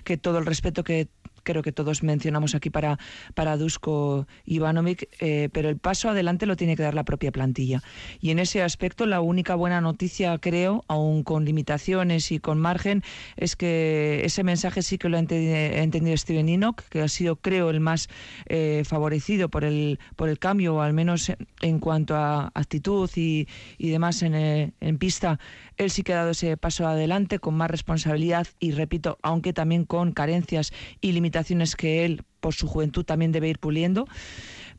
que 0.05 0.15
todo 0.17 0.37
el 0.37 0.45
respeto 0.45 0.85
que 0.85 1.09
creo 1.43 1.61
que 1.61 1.71
todos 1.71 2.03
mencionamos 2.03 2.55
aquí 2.55 2.69
para, 2.69 2.97
para 3.35 3.57
Dusko 3.57 4.27
Ivanovic, 4.45 5.09
eh, 5.19 5.49
pero 5.51 5.69
el 5.69 5.77
paso 5.77 6.09
adelante 6.09 6.45
lo 6.45 6.55
tiene 6.55 6.75
que 6.75 6.83
dar 6.83 6.95
la 6.95 7.03
propia 7.03 7.31
plantilla. 7.31 7.81
Y 8.19 8.31
en 8.31 8.39
ese 8.39 8.63
aspecto, 8.63 9.05
la 9.05 9.21
única 9.21 9.55
buena 9.55 9.81
noticia, 9.81 10.37
creo, 10.37 10.83
aún 10.87 11.23
con 11.23 11.45
limitaciones 11.45 12.31
y 12.31 12.39
con 12.39 12.59
margen, 12.59 13.03
es 13.37 13.55
que 13.55 14.21
ese 14.23 14.43
mensaje 14.43 14.81
sí 14.81 14.97
que 14.97 15.09
lo 15.09 15.17
ha 15.17 15.19
entendido, 15.19 16.17
Steven 16.17 16.49
Enoch, 16.49 16.81
que 16.89 17.01
ha 17.01 17.07
sido, 17.07 17.35
creo, 17.35 17.69
el 17.69 17.79
más 17.79 18.09
eh, 18.47 18.83
favorecido 18.85 19.49
por 19.49 19.63
el, 19.63 19.99
por 20.15 20.29
el 20.29 20.39
cambio, 20.39 20.75
o 20.75 20.81
al 20.81 20.93
menos 20.93 21.31
en 21.61 21.79
cuanto 21.79 22.15
a 22.15 22.51
actitud 22.53 23.09
y, 23.15 23.47
y 23.77 23.89
demás 23.89 24.21
en, 24.23 24.35
eh, 24.35 24.71
en 24.79 24.97
pista 24.97 25.39
él 25.77 25.91
sí 25.91 26.03
que 26.03 26.13
ha 26.13 26.17
dado 26.17 26.31
ese 26.31 26.57
paso 26.57 26.87
adelante 26.87 27.39
con 27.39 27.55
más 27.55 27.69
responsabilidad 27.69 28.47
y, 28.59 28.71
repito, 28.71 29.17
aunque 29.21 29.53
también 29.53 29.85
con 29.85 30.11
carencias 30.11 30.71
y 31.01 31.11
limitaciones 31.11 31.75
que 31.75 32.05
él, 32.05 32.23
por 32.39 32.53
su 32.53 32.67
juventud, 32.67 33.03
también 33.03 33.31
debe 33.31 33.49
ir 33.49 33.59
puliendo 33.59 34.07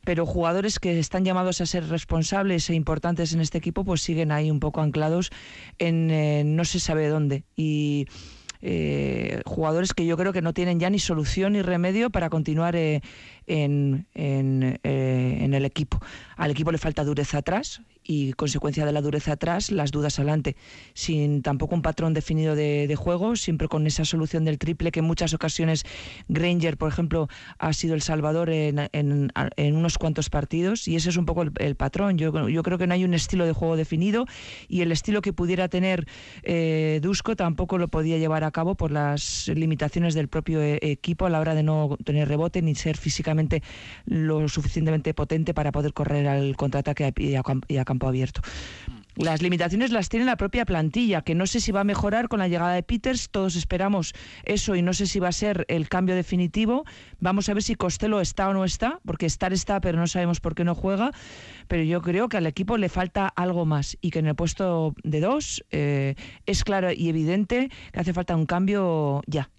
pero 0.05 0.25
jugadores 0.25 0.79
que 0.79 0.99
están 0.99 1.25
llamados 1.25 1.59
a 1.59 1.65
ser 1.65 1.89
responsables 1.89 2.69
e 2.69 2.75
importantes 2.75 3.33
en 3.33 3.41
este 3.41 3.57
equipo, 3.57 3.83
pues 3.83 4.01
siguen 4.01 4.31
ahí 4.31 4.51
un 4.51 4.59
poco 4.61 4.81
anclados 4.81 5.31
en 5.79 6.09
eh, 6.11 6.43
no 6.45 6.63
se 6.63 6.79
sabe 6.79 7.07
dónde. 7.09 7.43
Y 7.55 8.05
eh, 8.61 9.41
jugadores 9.45 9.93
que 9.93 10.05
yo 10.05 10.15
creo 10.15 10.31
que 10.31 10.43
no 10.43 10.53
tienen 10.53 10.79
ya 10.79 10.89
ni 10.89 10.99
solución 10.99 11.53
ni 11.53 11.61
remedio 11.61 12.11
para 12.11 12.29
continuar 12.29 12.75
eh, 12.75 13.01
en, 13.47 14.07
en, 14.13 14.79
en, 14.83 15.53
el 15.53 15.65
equipo. 15.65 15.99
Al 16.37 16.51
equipo 16.51 16.71
le 16.71 16.77
falta 16.77 17.03
dureza 17.03 17.39
atrás 17.39 17.81
y 18.05 18.33
consecuencia 18.33 18.85
de 18.85 18.91
la 18.91 19.01
dureza 19.01 19.33
atrás, 19.33 19.71
las 19.71 19.91
dudas 19.91 20.19
adelante, 20.19 20.55
sin 20.93 21.41
tampoco 21.41 21.75
un 21.75 21.81
patrón 21.81 22.13
definido 22.13 22.55
de, 22.55 22.95
juego, 22.95 23.35
siempre 23.35 23.67
con 23.67 23.87
esa 23.87 24.05
solución 24.05 24.45
del 24.45 24.57
triple 24.57 24.91
que 24.91 24.99
en 24.99 25.05
muchas 25.05 25.33
ocasiones 25.33 25.83
Granger, 26.29 26.77
por 26.77 26.89
ejemplo, 26.89 27.27
ha 27.57 27.73
sido 27.73 27.95
el 27.95 28.01
salvador 28.01 28.49
en, 28.49 29.31
unos 29.57 29.97
cuantos 29.97 30.29
partidos 30.29 30.87
y 30.87 30.95
ese 30.95 31.09
es 31.09 31.17
un 31.17 31.25
poco 31.25 31.43
el, 31.43 31.75
patrón. 31.75 32.17
Yo, 32.17 32.47
yo, 32.47 32.63
creo 32.63 32.77
que 32.77 32.87
no 32.87 32.93
hay 32.93 33.03
un 33.03 33.13
estilo 33.13 33.45
de 33.45 33.51
juego 33.51 33.75
definido 33.75 34.25
y 34.69 34.81
el 34.81 34.91
estilo 34.91 35.21
que 35.21 35.33
pudiera 35.33 35.67
tener 35.67 36.07
eh, 36.43 36.99
Dusko 37.01 37.35
tampoco 37.35 37.77
lo 37.77 37.87
podía 37.87 38.17
llevar 38.17 38.43
a 38.43 38.51
cabo 38.51 38.75
por 38.75 38.91
las 38.91 39.49
limitaciones 39.53 40.13
del 40.13 40.27
propio 40.27 40.61
eh, 40.61 40.79
equipo 40.81 41.25
a 41.25 41.29
la 41.29 41.39
hora 41.39 41.55
de 41.55 41.63
no 41.63 41.97
tener 42.03 42.27
rebote 42.27 42.61
ni 42.61 42.75
ser 42.75 42.97
físicamente 42.97 43.61
lo 44.05 44.47
suficientemente 44.47 45.13
potente 45.13 45.53
para 45.53 45.71
poder 45.71 45.93
correr 45.93 46.27
al 46.27 46.55
contraataque 46.55 47.13
y 47.17 47.35
a 47.35 47.85
campo 47.95 48.07
abierto. 48.07 48.41
Las 49.15 49.41
limitaciones 49.41 49.91
las 49.91 50.09
tiene 50.09 50.25
la 50.25 50.35
propia 50.35 50.65
plantilla, 50.65 51.21
que 51.21 51.35
no 51.35 51.47
sé 51.47 51.61
si 51.61 51.71
va 51.71 51.81
a 51.81 51.83
mejorar 51.85 52.27
con 52.27 52.39
la 52.39 52.49
llegada 52.49 52.73
de 52.73 52.83
Peters, 52.83 53.29
todos 53.29 53.55
esperamos 53.55 54.13
eso 54.43 54.75
y 54.75 54.81
no 54.81 54.91
sé 54.91 55.07
si 55.07 55.21
va 55.21 55.29
a 55.29 55.31
ser 55.31 55.63
el 55.69 55.87
cambio 55.87 56.15
definitivo. 56.15 56.83
Vamos 57.21 57.47
a 57.47 57.53
ver 57.53 57.63
si 57.63 57.75
Costello 57.75 58.19
está 58.19 58.49
o 58.49 58.53
no 58.53 58.65
está, 58.65 58.99
porque 59.05 59.25
estar 59.25 59.53
está, 59.53 59.79
pero 59.79 59.97
no 59.97 60.07
sabemos 60.07 60.41
por 60.41 60.53
qué 60.53 60.65
no 60.65 60.75
juega. 60.75 61.11
Pero 61.69 61.83
yo 61.83 62.01
creo 62.01 62.27
que 62.27 62.35
al 62.35 62.45
equipo 62.45 62.77
le 62.77 62.89
falta 62.89 63.27
algo 63.27 63.65
más 63.65 63.97
y 64.01 64.09
que 64.09 64.19
en 64.19 64.27
el 64.27 64.35
puesto 64.35 64.93
de 65.03 65.21
dos 65.21 65.63
eh, 65.71 66.15
es 66.45 66.65
claro 66.65 66.91
y 66.91 67.07
evidente 67.07 67.69
que 67.93 67.99
hace 68.01 68.11
falta 68.11 68.35
un 68.35 68.45
cambio 68.45 69.21
ya. 69.27 69.49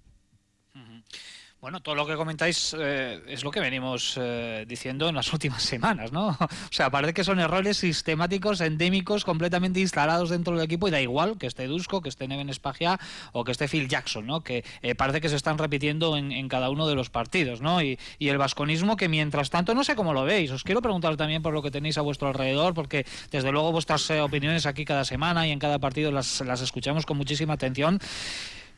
Bueno, 1.67 1.81
todo 1.81 1.97
lo 1.97 2.07
que 2.07 2.15
comentáis 2.15 2.77
eh, 2.79 3.21
es 3.27 3.43
lo 3.43 3.51
que 3.51 3.59
venimos 3.59 4.17
eh, 4.23 4.65
diciendo 4.69 5.09
en 5.09 5.17
las 5.17 5.33
últimas 5.33 5.65
semanas, 5.65 6.13
¿no? 6.13 6.29
O 6.39 6.71
sea, 6.71 6.91
parece 6.91 7.13
que 7.13 7.25
son 7.25 7.41
errores 7.41 7.79
sistemáticos, 7.79 8.61
endémicos, 8.61 9.25
completamente 9.25 9.81
instalados 9.81 10.31
dentro 10.31 10.55
del 10.55 10.65
equipo 10.65 10.87
y 10.87 10.93
da 10.93 11.01
igual 11.01 11.39
que 11.39 11.49
esté 11.49 11.67
Dusko, 11.67 12.03
que 12.03 12.09
esté 12.09 12.29
Neven 12.29 12.51
Espagia 12.51 13.01
o 13.33 13.43
que 13.43 13.51
esté 13.51 13.67
Phil 13.67 13.89
Jackson, 13.89 14.29
¿no? 14.29 14.43
Que 14.43 14.65
eh, 14.81 14.95
parece 14.95 15.21
que 15.21 15.29
se 15.29 15.35
están 15.35 15.59
repitiendo 15.59 16.17
en, 16.17 16.49
cada 16.49 16.71
uno 16.71 16.87
de 16.87 16.95
los 16.95 17.11
partidos, 17.11 17.61
¿no? 17.61 17.83
Y, 17.83 17.99
el 18.21 18.39
vasconismo 18.39 18.97
que 18.97 19.09
mientras 19.09 19.51
tanto, 19.51 19.75
no 19.75 19.83
sé 19.83 19.97
cómo 19.97 20.13
lo 20.13 20.25
veis, 20.25 20.53
os 20.53 20.63
quiero 20.63 20.81
preguntar 20.81 21.17
también 21.17 21.43
por 21.43 21.53
lo 21.53 21.63
que 21.63 21.73
tenéis 21.73 21.99
a 21.99 22.03
vuestro 22.03 22.29
alrededor, 22.29 22.75
porque 22.75 23.05
desde 23.33 23.51
luego 23.51 23.73
vuestras 23.73 24.09
opiniones 24.13 24.67
aquí 24.67 24.85
cada 24.85 25.05
semana 25.05 25.49
y 25.49 25.51
en 25.51 25.59
cada 25.59 25.81
partido 25.81 26.13
las, 26.13 26.43
las 26.43 26.61
escuchamos 26.61 27.07
con 27.07 27.17
muchísima 27.17 27.55
atención. 27.55 27.99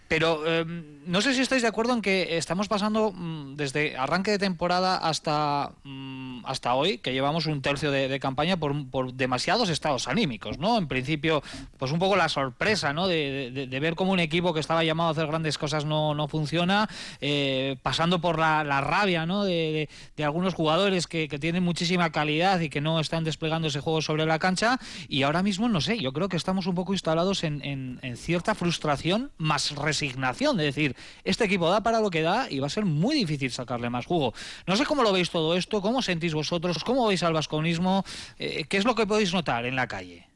Pero 0.08 0.46
em, 0.46 0.98
no 1.06 1.20
sé 1.20 1.34
si 1.34 1.42
estáis 1.42 1.60
de 1.60 1.68
acuerdo 1.68 1.92
en 1.92 2.00
que 2.00 2.38
estamos 2.38 2.66
pasando 2.66 3.12
mm, 3.12 3.56
desde 3.56 3.96
arranque 3.96 4.30
de 4.30 4.38
temporada 4.38 4.96
hasta, 4.96 5.72
mm, 5.84 6.46
hasta 6.46 6.74
hoy, 6.74 6.98
que 6.98 7.12
llevamos 7.12 7.44
un 7.44 7.60
tercio 7.60 7.90
de, 7.90 8.18
campaña 8.18 8.56
por, 8.56 9.12
demasiados 9.12 9.68
estados 9.68 10.08
anímicos, 10.08 10.58
¿no? 10.58 10.78
En 10.78 10.88
principio, 10.88 11.42
pues 11.78 11.92
un 11.92 11.98
poco 11.98 12.16
la 12.16 12.30
sorpresa, 12.30 12.92
¿no? 12.94 13.06
De, 13.06 13.68
ver 13.80 13.94
cómo 13.94 14.12
un 14.12 14.18
equipo 14.18 14.54
que 14.54 14.60
estaba 14.60 14.82
llamado 14.82 15.10
a 15.10 15.12
hacer 15.12 15.26
grandes 15.26 15.56
cosas 15.56 15.84
no, 15.84 16.14
no 16.14 16.26
funciona, 16.26 16.88
eh, 17.20 17.76
pasando 17.82 18.20
por 18.20 18.38
la, 18.38 18.80
rabia, 18.80 19.26
¿no? 19.26 19.44
De, 19.44 19.88
algunos 20.22 20.54
jugadores 20.54 21.06
que, 21.06 21.28
tienen 21.38 21.62
muchísima 21.62 22.10
calidad 22.10 22.58
y 22.60 22.68
que 22.68 22.80
no 22.80 22.98
están 22.98 23.22
desplegando 23.22 23.68
ese 23.68 23.80
juego 23.80 24.02
sobre 24.02 24.26
la 24.26 24.38
cancha. 24.38 24.80
Y 25.08 25.22
ahora 25.22 25.42
mismo, 25.42 25.68
no 25.68 25.80
sé, 25.80 25.98
yo 25.98 26.12
creo 26.12 26.28
que 26.28 26.36
estamos 26.36 26.66
un 26.66 26.74
poco 26.74 26.92
instalados 26.94 27.44
en, 27.44 27.62
en 27.62 28.16
cierta 28.16 28.54
frustración 28.54 29.30
más 29.38 29.74
resignación, 29.98 30.56
de 30.56 30.64
decir, 30.64 30.96
este 31.24 31.44
equipo 31.44 31.68
da 31.70 31.82
para 31.82 32.00
lo 32.00 32.10
que 32.10 32.22
da 32.22 32.48
y 32.50 32.60
va 32.60 32.66
a 32.66 32.70
ser 32.70 32.84
muy 32.84 33.16
difícil 33.16 33.50
sacarle 33.50 33.90
más 33.90 34.06
jugo. 34.06 34.32
No 34.66 34.76
sé 34.76 34.84
cómo 34.84 35.02
lo 35.02 35.12
veis 35.12 35.30
todo 35.30 35.56
esto, 35.56 35.80
cómo 35.82 36.02
sentís 36.02 36.34
vosotros, 36.34 36.84
cómo 36.84 37.06
veis 37.08 37.22
al 37.22 37.32
vasconismo, 37.32 38.04
eh, 38.38 38.64
qué 38.68 38.76
es 38.76 38.84
lo 38.84 38.94
que 38.94 39.06
podéis 39.06 39.32
notar 39.32 39.66
en 39.66 39.76
la 39.76 39.88
calle. 39.88 40.26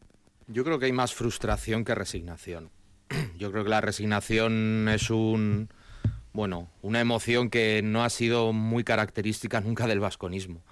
Yo 0.48 0.64
creo 0.64 0.78
que 0.78 0.86
hay 0.86 0.92
más 0.92 1.14
frustración 1.14 1.84
que 1.84 1.94
resignación. 1.94 2.70
Yo 3.38 3.52
creo 3.52 3.62
que 3.62 3.70
la 3.70 3.80
resignación 3.80 4.88
es 4.88 5.10
un 5.10 5.68
bueno, 6.32 6.70
una 6.80 7.00
emoción 7.00 7.50
que 7.50 7.82
no 7.84 8.04
ha 8.04 8.10
sido 8.10 8.54
muy 8.54 8.84
característica 8.84 9.60
nunca 9.60 9.86
del 9.86 10.00
vasconismo. 10.00 10.62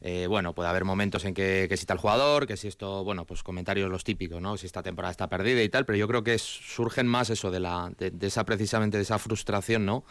Eh, 0.00 0.26
bueno, 0.28 0.54
puede 0.54 0.68
haber 0.68 0.84
momentos 0.84 1.24
en 1.24 1.34
que, 1.34 1.66
que 1.68 1.76
si 1.76 1.84
el 1.88 1.98
jugador, 1.98 2.46
que 2.46 2.56
si 2.56 2.68
esto, 2.68 3.02
bueno, 3.02 3.24
pues 3.24 3.42
comentarios 3.42 3.90
los 3.90 4.04
típicos, 4.04 4.40
¿no? 4.40 4.56
Si 4.56 4.66
esta 4.66 4.82
temporada 4.82 5.10
está 5.10 5.28
perdida 5.28 5.62
y 5.62 5.68
tal, 5.68 5.86
pero 5.86 5.98
yo 5.98 6.06
creo 6.06 6.22
que 6.22 6.38
surgen 6.38 7.06
más 7.08 7.30
eso 7.30 7.50
de, 7.50 7.58
la, 7.60 7.90
de, 7.98 8.26
esa 8.26 8.44
precisamente 8.44 8.96
de 8.96 9.02
esa 9.02 9.18
frustración, 9.18 9.84
¿no? 9.84 10.04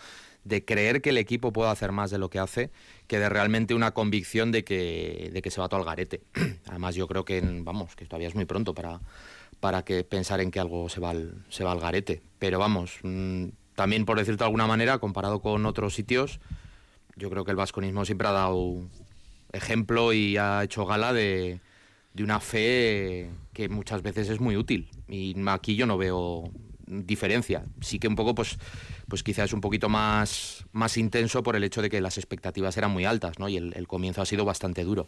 De 0.43 0.65
creer 0.65 1.01
que 1.01 1.11
el 1.11 1.17
equipo 1.17 1.53
puede 1.53 1.71
hacer 1.71 1.93
más 1.93 2.11
de 2.11 2.17
lo 2.17 2.29
que 2.29 2.39
hace, 2.39 2.69
que 3.07 3.17
de 3.17 3.29
realmente 3.29 3.73
una 3.73 3.91
convicción 3.91 4.51
de 4.51 4.65
que, 4.65 5.29
de 5.33 5.41
que 5.41 5.51
se 5.51 5.61
va 5.61 5.69
todo 5.69 5.79
al 5.79 5.85
garete. 5.85 6.21
Además, 6.67 6.95
yo 6.95 7.07
creo 7.07 7.23
que, 7.23 7.41
vamos, 7.41 7.95
que 7.95 8.05
todavía 8.05 8.27
es 8.27 8.35
muy 8.35 8.45
pronto 8.45 8.73
para, 8.73 8.99
para 9.61 9.83
que 9.83 10.03
pensar 10.03 10.41
en 10.41 10.51
que 10.51 10.59
algo 10.59 10.89
se 10.89 10.99
va 10.99 11.11
al, 11.11 11.45
se 11.49 11.63
va 11.63 11.71
al 11.71 11.79
garete. 11.79 12.21
Pero 12.39 12.59
vamos, 12.59 12.99
mm, 13.03 13.47
también 13.75 14.05
por 14.05 14.17
decirte 14.17 14.39
de 14.39 14.45
alguna 14.45 14.67
manera, 14.67 14.97
comparado 14.99 15.41
con 15.41 15.65
otros 15.65 15.93
sitios, 15.93 16.41
yo 17.15 17.29
creo 17.29 17.45
que 17.45 17.51
el 17.51 17.57
vasconismo 17.57 18.05
siempre 18.05 18.27
ha 18.27 18.31
dado 18.31 18.81
ejemplo 19.51 20.13
y 20.13 20.37
ha 20.37 20.63
hecho 20.63 20.85
gala 20.85 21.13
de, 21.13 21.59
una 22.19 22.39
fe 22.39 23.29
que 23.53 23.69
muchas 23.69 24.01
veces 24.01 24.29
es 24.29 24.39
muy 24.39 24.57
útil. 24.57 24.89
Y 25.07 25.35
aquí 25.47 25.75
yo 25.75 25.85
no 25.85 25.97
veo 25.97 26.49
diferencia. 26.87 27.63
Sí 27.81 27.99
que 27.99 28.07
un 28.07 28.15
poco, 28.15 28.33
pues, 28.33 28.57
pues 29.07 29.23
quizás 29.23 29.53
un 29.53 29.61
poquito 29.61 29.89
más, 29.89 30.65
más 30.71 30.97
intenso 30.97 31.43
por 31.43 31.55
el 31.55 31.63
hecho 31.63 31.81
de 31.81 31.89
que 31.89 32.01
las 32.01 32.17
expectativas 32.17 32.77
eran 32.77 32.91
muy 32.91 33.05
altas, 33.05 33.39
¿no? 33.39 33.49
Y 33.49 33.57
el, 33.57 33.87
comienzo 33.87 34.21
ha 34.21 34.25
sido 34.25 34.45
bastante 34.45 34.83
duro. 34.83 35.07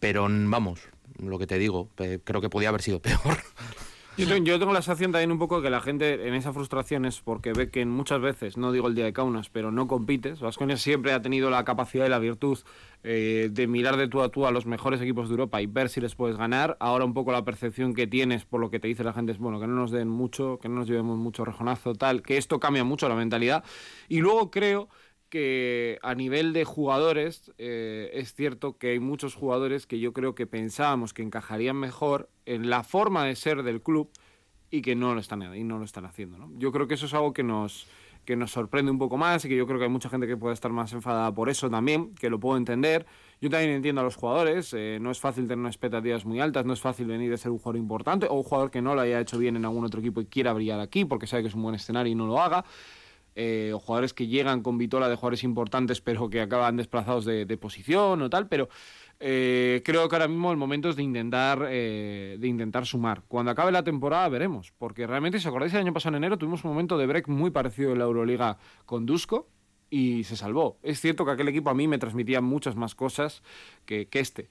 Pero 0.00 0.28
vamos, 0.30 0.80
lo 1.18 1.38
que 1.38 1.46
te 1.46 1.58
digo, 1.58 1.88
creo 1.96 2.40
que 2.40 2.50
podía 2.50 2.68
haber 2.68 2.82
sido 2.82 3.00
peor. 3.00 3.38
Yo 4.18 4.58
tengo, 4.58 4.72
la 4.72 4.82
sensación 4.82 5.12
también 5.12 5.30
un 5.30 5.38
poco 5.38 5.62
que 5.62 5.70
la 5.70 5.80
gente 5.80 6.26
en 6.26 6.34
esa 6.34 6.52
frustración 6.52 7.04
es 7.04 7.20
porque 7.20 7.52
ve 7.52 7.70
que 7.70 7.86
muchas 7.86 8.20
veces, 8.20 8.56
no 8.56 8.72
digo 8.72 8.88
el 8.88 8.96
día 8.96 9.04
de 9.04 9.12
Kaunas, 9.12 9.48
pero 9.48 9.70
no 9.70 9.86
compites. 9.86 10.40
Vasconia 10.40 10.76
siempre 10.76 11.12
ha 11.12 11.22
tenido 11.22 11.50
la 11.50 11.64
capacidad 11.64 12.04
y 12.04 12.08
la 12.08 12.18
virtud 12.18 12.58
eh, 13.04 13.48
de 13.52 13.66
mirar 13.68 13.96
de 13.96 14.08
tú 14.08 14.20
a 14.20 14.28
tú 14.28 14.44
a 14.44 14.50
los 14.50 14.66
mejores 14.66 15.00
equipos 15.00 15.28
de 15.28 15.34
Europa 15.34 15.62
y 15.62 15.66
ver 15.66 15.88
si 15.88 16.00
les 16.00 16.16
puedes 16.16 16.36
ganar. 16.36 16.76
Ahora 16.80 17.04
un 17.04 17.14
poco 17.14 17.30
la 17.30 17.44
percepción 17.44 17.94
que 17.94 18.08
tienes 18.08 18.44
por 18.44 18.60
lo 18.60 18.70
que 18.70 18.80
te 18.80 18.88
dice 18.88 19.04
la 19.04 19.12
gente 19.12 19.30
es, 19.30 19.38
bueno, 19.38 19.60
que 19.60 19.68
no 19.68 19.74
nos 19.74 19.92
den 19.92 20.08
mucho, 20.08 20.58
que 20.60 20.68
no 20.68 20.74
nos 20.74 20.88
llevemos 20.88 21.16
mucho 21.16 21.44
rejonazo, 21.44 21.94
tal, 21.94 22.22
que 22.22 22.38
esto 22.38 22.58
cambia 22.58 22.82
mucho 22.82 23.08
la 23.08 23.14
mentalidad. 23.14 23.62
Y 24.08 24.18
luego 24.18 24.50
creo 24.50 24.88
que 25.28 25.98
a 26.02 26.14
nivel 26.14 26.52
de 26.52 26.64
jugadores 26.64 27.52
eh, 27.58 28.10
es 28.14 28.34
cierto 28.34 28.78
que 28.78 28.90
hay 28.90 29.00
muchos 29.00 29.34
jugadores 29.34 29.86
que 29.86 29.98
yo 29.98 30.12
creo 30.12 30.34
que 30.34 30.46
pensábamos 30.46 31.12
que 31.12 31.22
encajarían 31.22 31.76
mejor 31.76 32.28
en 32.46 32.70
la 32.70 32.82
forma 32.82 33.24
de 33.24 33.36
ser 33.36 33.62
del 33.62 33.82
club 33.82 34.10
y 34.70 34.82
que 34.82 34.94
no 34.94 35.14
lo 35.14 35.20
están, 35.20 35.54
y 35.54 35.64
no 35.64 35.78
lo 35.78 35.84
están 35.84 36.04
haciendo. 36.04 36.38
¿no? 36.38 36.50
Yo 36.58 36.72
creo 36.72 36.86
que 36.88 36.94
eso 36.94 37.06
es 37.06 37.14
algo 37.14 37.32
que 37.32 37.42
nos, 37.42 37.86
que 38.24 38.36
nos 38.36 38.50
sorprende 38.50 38.90
un 38.90 38.98
poco 38.98 39.16
más 39.16 39.44
y 39.44 39.48
que 39.48 39.56
yo 39.56 39.66
creo 39.66 39.78
que 39.78 39.84
hay 39.84 39.90
mucha 39.90 40.10
gente 40.10 40.26
que 40.26 40.36
puede 40.36 40.54
estar 40.54 40.70
más 40.70 40.92
enfadada 40.92 41.32
por 41.32 41.48
eso 41.48 41.70
también, 41.70 42.14
que 42.14 42.28
lo 42.28 42.38
puedo 42.38 42.56
entender. 42.56 43.06
Yo 43.40 43.48
también 43.48 43.72
entiendo 43.72 44.00
a 44.00 44.04
los 44.04 44.16
jugadores, 44.16 44.74
eh, 44.74 44.98
no 45.00 45.10
es 45.10 45.20
fácil 45.20 45.44
tener 45.44 45.58
unas 45.58 45.74
expectativas 45.74 46.24
muy 46.26 46.40
altas, 46.40 46.66
no 46.66 46.72
es 46.72 46.80
fácil 46.80 47.06
venir 47.06 47.30
de 47.30 47.38
ser 47.38 47.50
un 47.50 47.58
jugador 47.58 47.76
importante 47.76 48.26
o 48.28 48.34
un 48.34 48.42
jugador 48.42 48.70
que 48.70 48.82
no 48.82 48.94
lo 48.94 49.00
haya 49.00 49.20
hecho 49.20 49.38
bien 49.38 49.56
en 49.56 49.64
algún 49.64 49.84
otro 49.84 50.00
equipo 50.00 50.20
y 50.20 50.26
quiera 50.26 50.52
brillar 50.52 50.80
aquí 50.80 51.04
porque 51.04 51.26
sabe 51.26 51.44
que 51.44 51.48
es 51.48 51.54
un 51.54 51.62
buen 51.62 51.74
escenario 51.74 52.12
y 52.12 52.14
no 52.14 52.26
lo 52.26 52.40
haga. 52.40 52.64
Eh, 53.40 53.72
jugadores 53.72 54.14
que 54.14 54.26
llegan 54.26 54.64
con 54.64 54.78
vitola 54.78 55.08
de 55.08 55.14
jugadores 55.14 55.44
importantes 55.44 56.00
pero 56.00 56.28
que 56.28 56.40
acaban 56.40 56.76
desplazados 56.76 57.24
de, 57.24 57.46
posición 57.56 58.20
o 58.20 58.28
tal, 58.28 58.48
pero 58.48 58.68
eh, 59.20 59.80
creo 59.84 60.08
que 60.08 60.16
ahora 60.16 60.26
mismo 60.26 60.50
el 60.50 60.56
momento 60.56 60.88
es 60.88 60.96
de 60.96 61.04
intentar, 61.04 61.64
eh, 61.70 62.36
de 62.40 62.48
intentar 62.48 62.84
sumar. 62.84 63.22
Cuando 63.28 63.52
acabe 63.52 63.70
la 63.70 63.84
temporada 63.84 64.28
veremos, 64.28 64.72
porque 64.76 65.06
realmente, 65.06 65.38
si 65.38 65.46
os 65.46 65.50
acordáis, 65.50 65.72
el 65.72 65.82
año 65.82 65.92
pasado 65.92 66.16
en 66.16 66.24
enero 66.24 66.36
tuvimos 66.36 66.64
un 66.64 66.72
momento 66.72 66.98
de 66.98 67.06
break 67.06 67.28
muy 67.28 67.52
parecido 67.52 67.92
en 67.92 68.00
la 68.00 68.06
Euroliga 68.06 68.58
con 68.86 69.06
Dusko 69.06 69.46
y 69.88 70.24
se 70.24 70.36
salvó. 70.36 70.80
Es 70.82 71.00
cierto 71.00 71.24
que 71.24 71.30
aquel 71.30 71.46
equipo 71.46 71.70
a 71.70 71.74
mí 71.74 71.86
me 71.86 71.98
transmitía 71.98 72.40
muchas 72.40 72.74
más 72.74 72.96
cosas 72.96 73.44
que, 73.86 74.08
que 74.08 74.18
este 74.18 74.50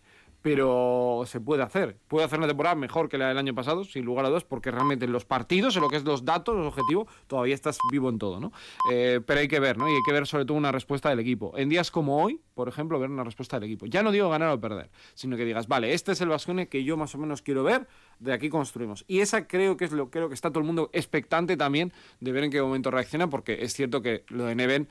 pero 0.50 1.24
se 1.26 1.42
puede 1.42 1.62
hacer. 1.62 1.98
Puede 2.08 2.26
hacer 2.26 2.40
una 2.40 2.48
temporada 2.48 2.74
mejor 2.74 3.10
que 3.10 3.18
la 3.18 3.28
del 3.28 3.38
año 3.38 3.54
pasado, 3.54 3.84
sin 3.84 4.06
lugar 4.06 4.26
a 4.26 4.30
dos, 4.30 4.46
porque 4.46 4.72
realmente 4.72 5.04
en 5.04 5.12
los 5.12 5.26
partidos, 5.26 5.76
en 5.76 5.82
lo 5.82 5.90
que 5.90 5.98
es 5.98 6.06
los 6.06 6.24
datos, 6.24 6.56
los 6.56 6.68
objetivos, 6.68 7.10
todavía 7.28 7.54
estás 7.54 7.78
vivo 7.92 8.08
en 8.08 8.18
todo, 8.18 8.40
¿no? 8.40 8.54
Eh, 8.90 9.20
pero 9.26 9.42
hay 9.42 9.50
que 9.50 9.60
ver, 9.60 9.78
¿no? 9.78 9.90
Y 9.90 9.92
hay 9.92 10.02
que 10.06 10.14
ver 10.14 10.26
sobre 10.26 10.46
todo 10.46 10.58
una 10.58 10.72
respuesta 10.72 11.10
del 11.10 11.20
equipo. 11.20 11.52
En 11.58 11.68
días 11.68 11.92
como 11.92 12.24
hoy, 12.24 12.40
por 12.54 12.70
ejemplo, 12.70 12.98
ver 12.98 13.10
una 13.10 13.26
respuesta 13.26 13.60
del 13.60 13.66
equipo. 13.66 13.88
Ya 13.88 14.04
no 14.04 14.12
digo 14.14 14.30
ganar 14.30 14.54
o 14.54 14.62
perder, 14.62 14.90
sino 15.16 15.36
que 15.36 15.44
digas, 15.44 15.68
vale, 15.68 15.94
este 15.94 16.14
es 16.14 16.22
el 16.22 16.30
Vascone 16.30 16.70
que 16.70 16.82
yo 16.86 16.96
más 16.96 17.14
o 17.14 17.18
menos 17.18 17.42
quiero 17.42 17.66
ver, 17.66 17.86
de 18.20 18.32
aquí 18.32 18.48
construimos. 18.48 19.04
Y 19.06 19.20
esa 19.20 19.50
creo 19.50 19.76
que 19.76 19.84
es 19.84 19.92
lo 19.92 20.10
creo 20.12 20.30
que 20.30 20.34
está 20.34 20.50
todo 20.50 20.60
el 20.60 20.66
mundo 20.66 20.90
expectante 20.94 21.58
también 21.58 21.92
de 22.22 22.32
ver 22.32 22.46
en 22.46 22.52
qué 22.52 22.62
momento 22.62 22.90
reacciona, 22.90 23.30
porque 23.30 23.58
es 23.64 23.74
cierto 23.74 24.02
que 24.02 24.24
lo 24.30 24.46
de 24.46 24.56
Neven 24.56 24.88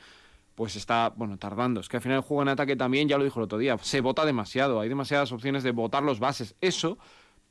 pues 0.56 0.74
está, 0.74 1.12
bueno, 1.14 1.36
tardando. 1.38 1.80
Es 1.80 1.88
que 1.88 1.98
al 1.98 2.02
final 2.02 2.16
el 2.16 2.22
juego 2.22 2.42
en 2.42 2.48
ataque 2.48 2.74
también, 2.74 3.08
ya 3.08 3.18
lo 3.18 3.24
dijo 3.24 3.38
el 3.38 3.44
otro 3.44 3.58
día, 3.58 3.78
se 3.82 4.00
vota 4.00 4.24
demasiado, 4.24 4.80
hay 4.80 4.88
demasiadas 4.88 5.30
opciones 5.30 5.62
de 5.62 5.70
votar 5.70 6.02
los 6.02 6.18
bases. 6.18 6.56
Eso 6.60 6.98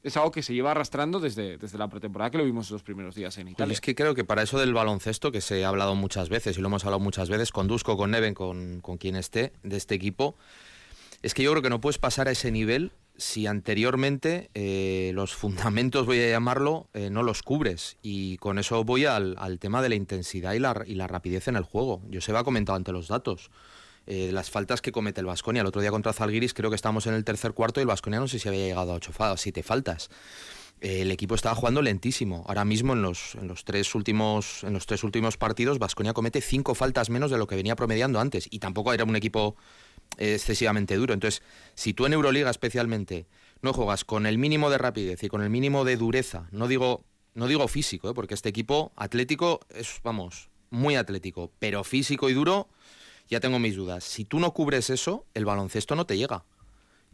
es 0.03 0.17
algo 0.17 0.31
que 0.31 0.41
se 0.41 0.53
lleva 0.53 0.71
arrastrando 0.71 1.19
desde, 1.19 1.57
desde 1.57 1.77
la 1.77 1.87
pretemporada 1.87 2.31
que 2.31 2.39
lo 2.39 2.45
vimos 2.45 2.69
los 2.71 2.81
primeros 2.81 3.15
días 3.15 3.37
en 3.37 3.47
Italia. 3.47 3.71
es 3.73 3.79
que 3.79 3.95
creo 3.95 4.15
que 4.15 4.23
para 4.23 4.41
eso 4.41 4.59
del 4.59 4.73
baloncesto, 4.73 5.31
que 5.31 5.39
se 5.39 5.63
ha 5.63 5.69
hablado 5.69 5.95
muchas 5.95 6.29
veces 6.29 6.57
y 6.57 6.61
lo 6.61 6.67
hemos 6.67 6.83
hablado 6.83 6.99
muchas 6.99 7.29
veces, 7.29 7.51
con 7.51 7.67
Dusko, 7.67 7.95
con 7.95 8.11
Neven, 8.11 8.33
con, 8.33 8.81
con 8.81 8.97
quien 8.97 9.15
esté 9.15 9.53
de 9.61 9.77
este 9.77 9.93
equipo, 9.93 10.35
es 11.21 11.35
que 11.35 11.43
yo 11.43 11.51
creo 11.51 11.61
que 11.61 11.69
no 11.69 11.81
puedes 11.81 11.99
pasar 11.99 12.27
a 12.27 12.31
ese 12.31 12.51
nivel 12.51 12.91
si 13.17 13.47
anteriormente 13.47 14.49
eh, 14.53 15.11
los 15.13 15.33
fundamentos, 15.35 16.05
voy 16.05 16.19
a 16.21 16.29
llamarlo, 16.29 16.89
eh, 16.93 17.09
no 17.09 17.23
los 17.23 17.43
cubres. 17.43 17.97
Y 18.01 18.37
con 18.37 18.59
eso 18.59 18.83
voy 18.83 19.05
al, 19.05 19.37
tema 19.59 19.81
de 19.81 19.89
la 19.89 19.95
intensidad 19.95 20.53
y 20.53 20.59
la, 20.59 20.83
y 20.85 20.95
la, 20.95 21.07
rapidez 21.07 21.47
en 21.47 21.55
el 21.55 21.63
juego. 21.63 22.01
Yo 22.09 22.21
se 22.21 22.33
va 22.33 22.43
comentado 22.43 22.75
ante 22.75 22.91
los 22.91 23.07
datos. 23.07 23.51
Eh, 24.07 24.31
las 24.31 24.51
faltas 24.51 24.81
que 24.81 24.91
comete 24.91 25.21
el 25.21 25.27
Vasconia. 25.27 25.61
El 25.61 25.67
otro 25.67 25.81
día 25.81 25.91
contra 25.91 26.13
Zalgiris 26.13 26.53
creo 26.53 26.69
que 26.69 26.75
estamos 26.75 27.07
en 27.07 27.13
el 27.13 27.23
tercer 27.23 27.53
cuarto 27.53 27.79
y 27.79 27.83
el 27.83 27.87
Vasconia 27.87 28.19
no 28.19 28.27
sé 28.27 28.37
si 28.37 28.47
había 28.47 28.65
llegado 28.65 28.91
a 28.91 28.95
ocho 28.95 29.11
faltas, 29.11 29.41
siete 29.41 29.63
faltas. 29.63 30.09
el 30.81 31.09
equipo 31.09 31.33
estaba 31.33 31.55
jugando 31.55 31.81
lentísimo. 31.81 32.43
Ahora 32.47 32.65
mismo 32.65 32.93
en 32.93 33.01
los, 33.01 33.33
en 33.35 33.47
los 33.47 33.63
tres 33.63 33.95
últimos 33.95 34.63
en 34.63 34.73
los 34.73 34.85
tres 34.85 35.03
últimos 35.03 35.37
partidos 35.37 35.79
Vasconia 35.79 36.13
comete 36.13 36.41
cinco 36.41 36.75
faltas 36.75 37.09
menos 37.09 37.31
de 37.31 37.39
lo 37.39 37.47
que 37.47 37.55
venía 37.55 37.75
promediando 37.75 38.19
antes 38.19 38.47
y 38.51 38.59
tampoco 38.59 38.93
era 38.93 39.05
un 39.05 39.15
equipo 39.15 39.55
excesivamente 40.17 40.95
duro. 40.95 41.13
Entonces, 41.13 41.41
si 41.73 41.93
tú 41.93 42.05
en 42.05 42.13
Euroliga 42.13 42.49
especialmente 42.49 43.25
no 43.61 43.73
juegas 43.73 44.05
con 44.05 44.25
el 44.25 44.37
mínimo 44.37 44.69
de 44.69 44.77
rapidez 44.77 45.23
y 45.23 45.27
con 45.27 45.41
el 45.41 45.49
mínimo 45.49 45.85
de 45.85 45.97
dureza, 45.97 46.47
no 46.51 46.67
digo, 46.67 47.03
no 47.33 47.47
digo 47.47 47.67
físico, 47.67 48.09
¿eh? 48.09 48.13
porque 48.13 48.33
este 48.33 48.49
equipo 48.49 48.91
atlético 48.95 49.59
es, 49.69 49.99
vamos, 50.03 50.49
muy 50.69 50.95
atlético, 50.95 51.51
pero 51.59 51.83
físico 51.83 52.29
y 52.29 52.33
duro, 52.33 52.67
ya 53.27 53.39
tengo 53.39 53.59
mis 53.59 53.75
dudas. 53.75 54.03
Si 54.03 54.25
tú 54.25 54.39
no 54.39 54.53
cubres 54.53 54.89
eso, 54.89 55.25
el 55.33 55.45
baloncesto 55.45 55.95
no 55.95 56.05
te 56.05 56.17
llega. 56.17 56.45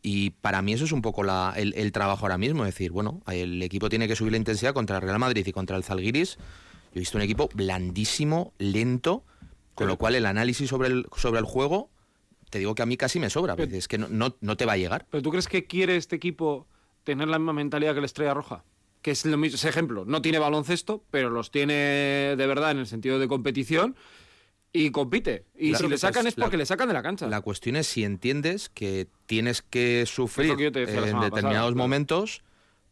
Y 0.01 0.31
para 0.31 0.61
mí 0.61 0.73
eso 0.73 0.85
es 0.85 0.91
un 0.91 1.01
poco 1.01 1.23
el, 1.55 1.91
trabajo 1.91 2.25
ahora 2.25 2.37
mismo, 2.37 2.65
es 2.65 2.73
decir, 2.73 2.91
bueno, 2.91 3.21
el 3.27 3.61
equipo 3.61 3.87
tiene 3.87 4.07
que 4.07 4.15
subir 4.15 4.31
la 4.31 4.37
intensidad 4.37 4.73
contra 4.73 4.97
el 4.97 5.03
Real 5.03 5.19
Madrid 5.19 5.45
y 5.45 5.51
contra 5.51 5.77
el 5.77 5.83
Zalgiris. 5.83 6.37
Yo 6.37 6.95
he 6.95 6.99
visto 6.99 7.17
un 7.17 7.23
equipo 7.23 7.49
blandísimo, 7.53 8.53
lento, 8.57 9.23
con 9.75 9.87
lo 9.87 9.97
cual 9.97 10.15
el 10.15 10.25
análisis 10.25 10.69
sobre 10.69 10.87
el, 10.87 11.05
sobre 11.15 11.39
el 11.39 11.45
juego 11.45 11.89
te 12.51 12.59
digo 12.59 12.75
que 12.75 12.83
a 12.83 12.85
mí 12.85 12.97
casi 12.97 13.19
me 13.19 13.29
sobra, 13.29 13.55
es 13.55 13.87
que 13.87 13.97
no, 13.97 14.35
no, 14.39 14.57
te 14.57 14.65
va 14.65 14.73
a 14.73 14.77
llegar. 14.77 15.07
¿Pero 15.09 15.23
tú 15.23 15.31
crees 15.31 15.47
que 15.47 15.65
quiere 15.65 15.95
este 15.95 16.17
equipo 16.17 16.67
tener 17.03 17.29
la 17.29 17.39
misma 17.39 17.53
mentalidad 17.53 17.95
que 17.95 18.01
la 18.01 18.05
Estrella 18.05 18.33
Roja? 18.33 18.63
Que 19.01 19.11
es 19.11 19.25
lo 19.25 19.37
mismo, 19.37 19.55
ese 19.55 19.69
ejemplo, 19.69 20.05
no 20.05 20.21
tiene 20.21 20.37
baloncesto, 20.37 21.03
pero 21.09 21.29
los 21.29 21.49
tiene 21.49 22.35
de 22.37 22.47
verdad 22.47 22.71
en 22.71 22.79
el 22.79 22.87
sentido 22.87 23.17
de 23.17 23.27
competición 23.27 23.95
y 24.73 24.91
compite. 24.91 25.45
Y 25.57 25.73
si 25.75 25.87
le 25.87 25.97
sacan 25.97 26.27
es 26.27 26.35
porque 26.35 26.57
le 26.57 26.65
sacan 26.65 26.89
de 26.89 26.93
la 26.93 27.01
cancha. 27.01 27.27
La 27.27 27.41
cuestión 27.41 27.77
es 27.77 27.87
si 27.87 28.03
entiendes 28.03 28.69
que 28.69 29.07
tienes 29.25 29.61
que 29.61 30.05
sufrir 30.05 30.51
en 30.51 30.73
determinados 31.21 31.73
momentos 31.73 32.43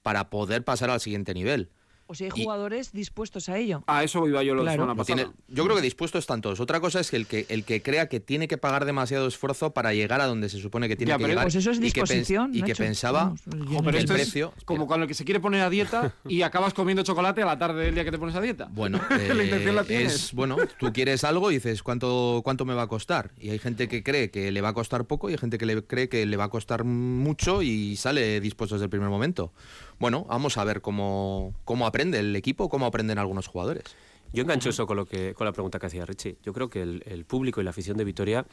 para 0.01 0.29
poder 0.29 0.63
pasar 0.63 0.89
al 0.89 1.01
siguiente 1.01 1.33
nivel. 1.33 1.69
O 2.11 2.15
si 2.15 2.23
hay 2.23 2.31
jugadores 2.31 2.91
dispuestos 2.91 3.49
a 3.49 3.57
ello. 3.59 3.83
A 3.85 4.03
eso 4.03 4.27
iba 4.27 4.41
yo 4.41 4.55
lo 4.55 4.63
Claro. 4.63 4.81
semana 4.83 4.95
pasada. 4.95 5.15
tiene- 5.15 5.31
yo 5.47 5.63
creo 5.63 5.75
que 5.75 5.83
dispuestos 5.83 6.19
están 6.23 6.41
todos. 6.41 6.59
Otra 6.59 6.79
cosa 6.79 6.99
es 6.99 7.11
que 7.11 7.17
el 7.17 7.27
que 7.27 7.45
el 7.49 7.63
que 7.63 7.83
crea 7.83 8.09
que 8.09 8.19
tiene 8.19 8.47
que 8.47 8.57
pagar 8.57 8.85
demasiado 8.85 9.27
esfuerzo 9.27 9.71
para 9.75 9.93
llegar 9.93 10.19
a 10.19 10.25
donde 10.25 10.49
se 10.49 10.57
supone 10.59 10.87
que 10.87 10.95
tiene 10.95 11.09
Ya, 11.11 11.17
que 11.17 11.23
pero 11.25 11.33
llegar 11.33 11.45
Pues 11.45 11.55
eso 11.55 11.69
es 11.69 11.77
y 11.77 11.81
que, 11.91 12.01
pens- 12.01 12.07
disposición. 12.07 12.55
y 12.55 12.63
que 12.63 12.73
pensaba 12.73 13.35
no 13.45 13.77
pero 13.83 13.89
el 13.91 13.95
esto 13.97 14.13
precio 14.13 14.53
es 14.57 14.63
como 14.63 14.87
cuando 14.87 15.03
el 15.03 15.07
que 15.07 15.13
se 15.13 15.23
quiere 15.23 15.39
poner 15.39 15.61
a 15.61 15.69
dieta 15.69 16.15
y 16.27 16.41
acabas 16.41 16.73
comiendo 16.73 17.03
chocolate 17.03 17.43
a 17.43 17.45
la 17.45 17.59
tarde 17.59 17.85
del 17.85 17.93
día 17.93 18.03
que 18.03 18.11
te 18.11 18.17
pones 18.17 18.33
a 18.35 18.41
dieta. 18.41 18.67
Bueno, 18.71 18.99
La 19.37 19.43
intención 19.43 19.75
la 19.75 19.81
eh, 19.83 19.85
tienes. 19.85 20.15
es 20.15 20.33
bueno, 20.33 20.57
tú 20.79 20.91
quieres 20.91 21.23
algo 21.23 21.51
y 21.51 21.55
dices 21.55 21.83
cuánto 21.83 22.41
cuánto 22.43 22.65
me 22.65 22.73
va 22.73 22.81
a 22.83 22.87
costar 22.87 23.31
y 23.39 23.51
hay 23.51 23.59
gente 23.59 23.87
que 23.87 24.01
cree 24.01 24.31
que 24.31 24.51
le 24.51 24.61
va 24.61 24.69
a 24.69 24.73
costar 24.73 25.05
poco 25.05 25.29
y 25.29 25.33
hay 25.33 25.37
gente 25.37 25.59
que 25.59 25.67
le 25.67 25.83
cree 25.85 26.09
que 26.09 26.25
le 26.25 26.37
va 26.37 26.45
a 26.45 26.49
costar 26.49 26.85
mucho 26.85 27.61
y 27.61 27.95
sale 27.97 28.39
dispuesto 28.41 28.73
desde 28.75 28.85
el 28.85 28.89
primer 28.89 29.09
momento. 29.09 29.53
Bueno, 29.99 30.25
vamos 30.27 30.57
a 30.57 30.63
ver 30.63 30.81
cómo 30.81 31.53
cómo 31.65 31.85
aprende 31.85 32.19
el 32.19 32.35
equipo, 32.35 32.69
cómo 32.69 32.85
aprenden 32.85 33.19
algunos 33.19 33.47
jugadores. 33.47 33.83
Yo 34.31 34.43
engancho 34.43 34.69
eso 34.69 34.85
con, 34.85 34.95
lo 34.97 35.05
que, 35.05 35.33
con 35.33 35.45
la 35.45 35.51
pregunta 35.53 35.79
que 35.79 35.87
hacía 35.87 36.05
Richie. 36.05 36.37
Yo 36.43 36.53
creo 36.53 36.69
que 36.69 36.81
el, 36.83 37.03
el 37.07 37.25
público 37.25 37.61
y 37.61 37.63
la 37.63 37.71
afición 37.71 37.97
de 37.97 38.03
Vitoria, 38.03 38.45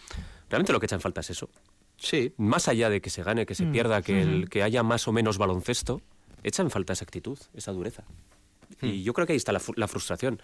realmente 0.48 0.72
lo 0.72 0.80
que 0.80 0.86
echan 0.86 1.00
falta 1.00 1.20
es 1.20 1.30
eso. 1.30 1.50
Sí, 1.98 2.32
Más 2.38 2.68
allá 2.68 2.88
de 2.90 3.00
que 3.00 3.10
se 3.10 3.22
gane, 3.22 3.44
que 3.46 3.54
se 3.54 3.66
Mm, 3.66 3.72
pierda, 3.72 4.02
que, 4.02 4.20
el, 4.22 4.48
que 4.48 4.62
haya 4.62 4.82
más 4.82 5.06
o 5.06 5.12
menos 5.12 5.36
baloncesto, 5.38 6.00
echan 6.42 6.70
falta 6.70 6.94
esa 6.94 7.04
actitud, 7.04 7.38
esa 7.54 7.72
dureza. 7.72 8.04
Y 8.82 9.02
yo 9.02 9.12
creo 9.12 9.26
que 9.26 9.32
ahí 9.32 9.36
está 9.36 9.52
la, 9.52 9.60
la 9.76 9.86
frustración. 9.88 10.40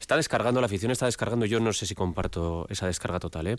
Está 0.00 0.16
descargando, 0.16 0.60
la 0.60 0.66
afición 0.66 0.90
está 0.90 1.06
descargando, 1.06 1.46
yo 1.46 1.60
no 1.60 1.72
sé 1.72 1.86
si 1.86 1.94
comparto 1.94 2.66
esa 2.68 2.86
descarga 2.86 3.20
total, 3.20 3.46
¿eh? 3.46 3.56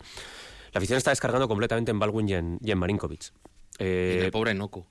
La 0.72 0.78
afición 0.78 0.96
está 0.96 1.10
descargando 1.10 1.48
completamente 1.48 1.90
en 1.90 1.98
Baldwin 1.98 2.28
y 2.28 2.34
en, 2.34 2.58
y 2.62 2.70
en 2.70 2.78
Marinkovic. 2.78 3.32
Y 3.78 3.84
Eh, 3.84 4.24
el 4.24 4.30
pobre 4.30 4.54
Noco. 4.54 4.86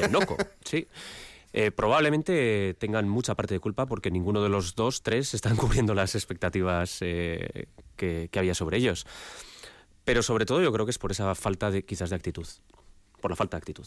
y 0.00 0.02
en 0.04 0.12
Noco, 0.12 0.36
sí. 0.64 0.86
Eh, 1.52 1.72
probablemente 1.72 2.74
tengan 2.78 3.08
mucha 3.08 3.34
parte 3.34 3.54
de 3.54 3.60
culpa 3.60 3.86
porque 3.86 4.10
ninguno 4.10 4.42
de 4.42 4.48
los 4.48 4.76
dos, 4.76 5.02
tres, 5.02 5.34
están 5.34 5.56
cubriendo 5.56 5.94
las 5.94 6.14
expectativas 6.14 6.98
eh, 7.00 7.66
que, 7.96 8.28
que 8.30 8.38
había 8.38 8.54
sobre 8.54 8.78
ellos. 8.78 9.06
Pero 10.04 10.22
sobre 10.22 10.46
todo 10.46 10.62
yo 10.62 10.72
creo 10.72 10.86
que 10.86 10.90
es 10.90 10.98
por 10.98 11.10
esa 11.10 11.34
falta 11.34 11.70
de 11.70 11.84
quizás 11.84 12.10
de 12.10 12.16
actitud. 12.16 12.46
Por 13.20 13.30
la 13.30 13.36
falta 13.36 13.56
de 13.56 13.58
actitud. 13.58 13.86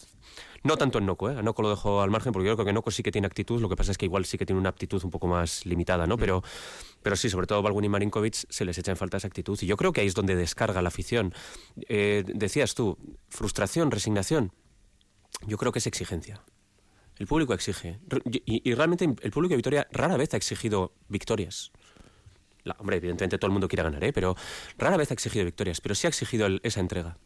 No 0.64 0.78
tanto 0.78 1.00
en 1.00 1.06
Noco, 1.06 1.30
¿eh? 1.30 1.38
A 1.38 1.42
Noco 1.42 1.62
lo 1.64 1.70
dejo 1.70 2.02
al 2.02 2.12
margen 2.12 2.32
porque 2.32 2.48
yo 2.48 2.56
creo 2.56 2.66
que 2.66 2.74
Noco 2.74 2.92
sí 2.92 3.02
que 3.04 3.12
tiene 3.12 3.26
actitud, 3.28 3.60
lo 3.60 3.68
que 3.70 3.76
pasa 3.76 3.92
es 3.92 3.98
que 3.98 4.06
igual 4.06 4.26
sí 4.26 4.38
que 4.38 4.46
tiene 4.46 4.60
una 4.60 4.70
aptitud 4.70 5.04
un 5.04 5.10
poco 5.12 5.28
más 5.28 5.66
limitada, 5.66 6.06
¿no? 6.06 6.18
Pero, 6.18 6.44
pero 7.02 7.16
sí, 7.16 7.30
sobre 7.30 7.48
todo 7.48 7.62
Balgun 7.62 7.84
y 7.86 7.90
Marinkovic 7.90 8.34
se 8.50 8.64
les 8.66 8.78
echa 8.78 8.92
en 8.92 8.98
falta 8.98 9.18
esa 9.18 9.28
actitud 9.28 9.58
y 9.62 9.66
yo 9.66 9.76
creo 9.78 9.92
que 9.92 10.02
ahí 10.02 10.08
es 10.08 10.14
donde 10.14 10.36
descarga 10.36 10.82
la 10.82 10.90
afición. 10.90 11.34
Eh, 11.90 12.24
decías 12.28 12.76
tú, 12.76 12.98
frustración, 13.30 13.90
resignación. 13.92 14.52
Yo 15.48 15.58
creo 15.58 15.72
que 15.72 15.80
es 15.80 15.88
exigencia. 15.88 16.42
El 17.18 17.28
público 17.28 17.54
exige. 17.54 18.00
Y, 18.26 18.70
y 18.70 18.74
realmente 18.76 19.06
el 19.06 19.32
público 19.32 19.52
de 19.52 19.58
Vitoria 19.58 19.88
rara 19.92 20.18
vez 20.18 20.34
ha 20.34 20.38
exigido 20.38 20.94
victorias. 21.10 21.72
La- 22.64 22.76
hombre, 22.80 22.98
evidentemente 22.98 23.38
todo 23.38 23.48
el 23.48 23.52
mundo 23.54 23.68
quiere 23.68 23.84
ganar, 23.84 24.04
¿eh? 24.04 24.14
pero 24.14 24.36
rara 24.78 24.96
vez 24.98 25.12
ha 25.12 25.14
exigido 25.14 25.44
victorias, 25.46 25.82
pero 25.82 25.96
sí 25.96 26.08
ha 26.08 26.10
exigido 26.10 26.46
el- 26.46 26.60
esa 26.64 26.80
entrega. 26.80 27.18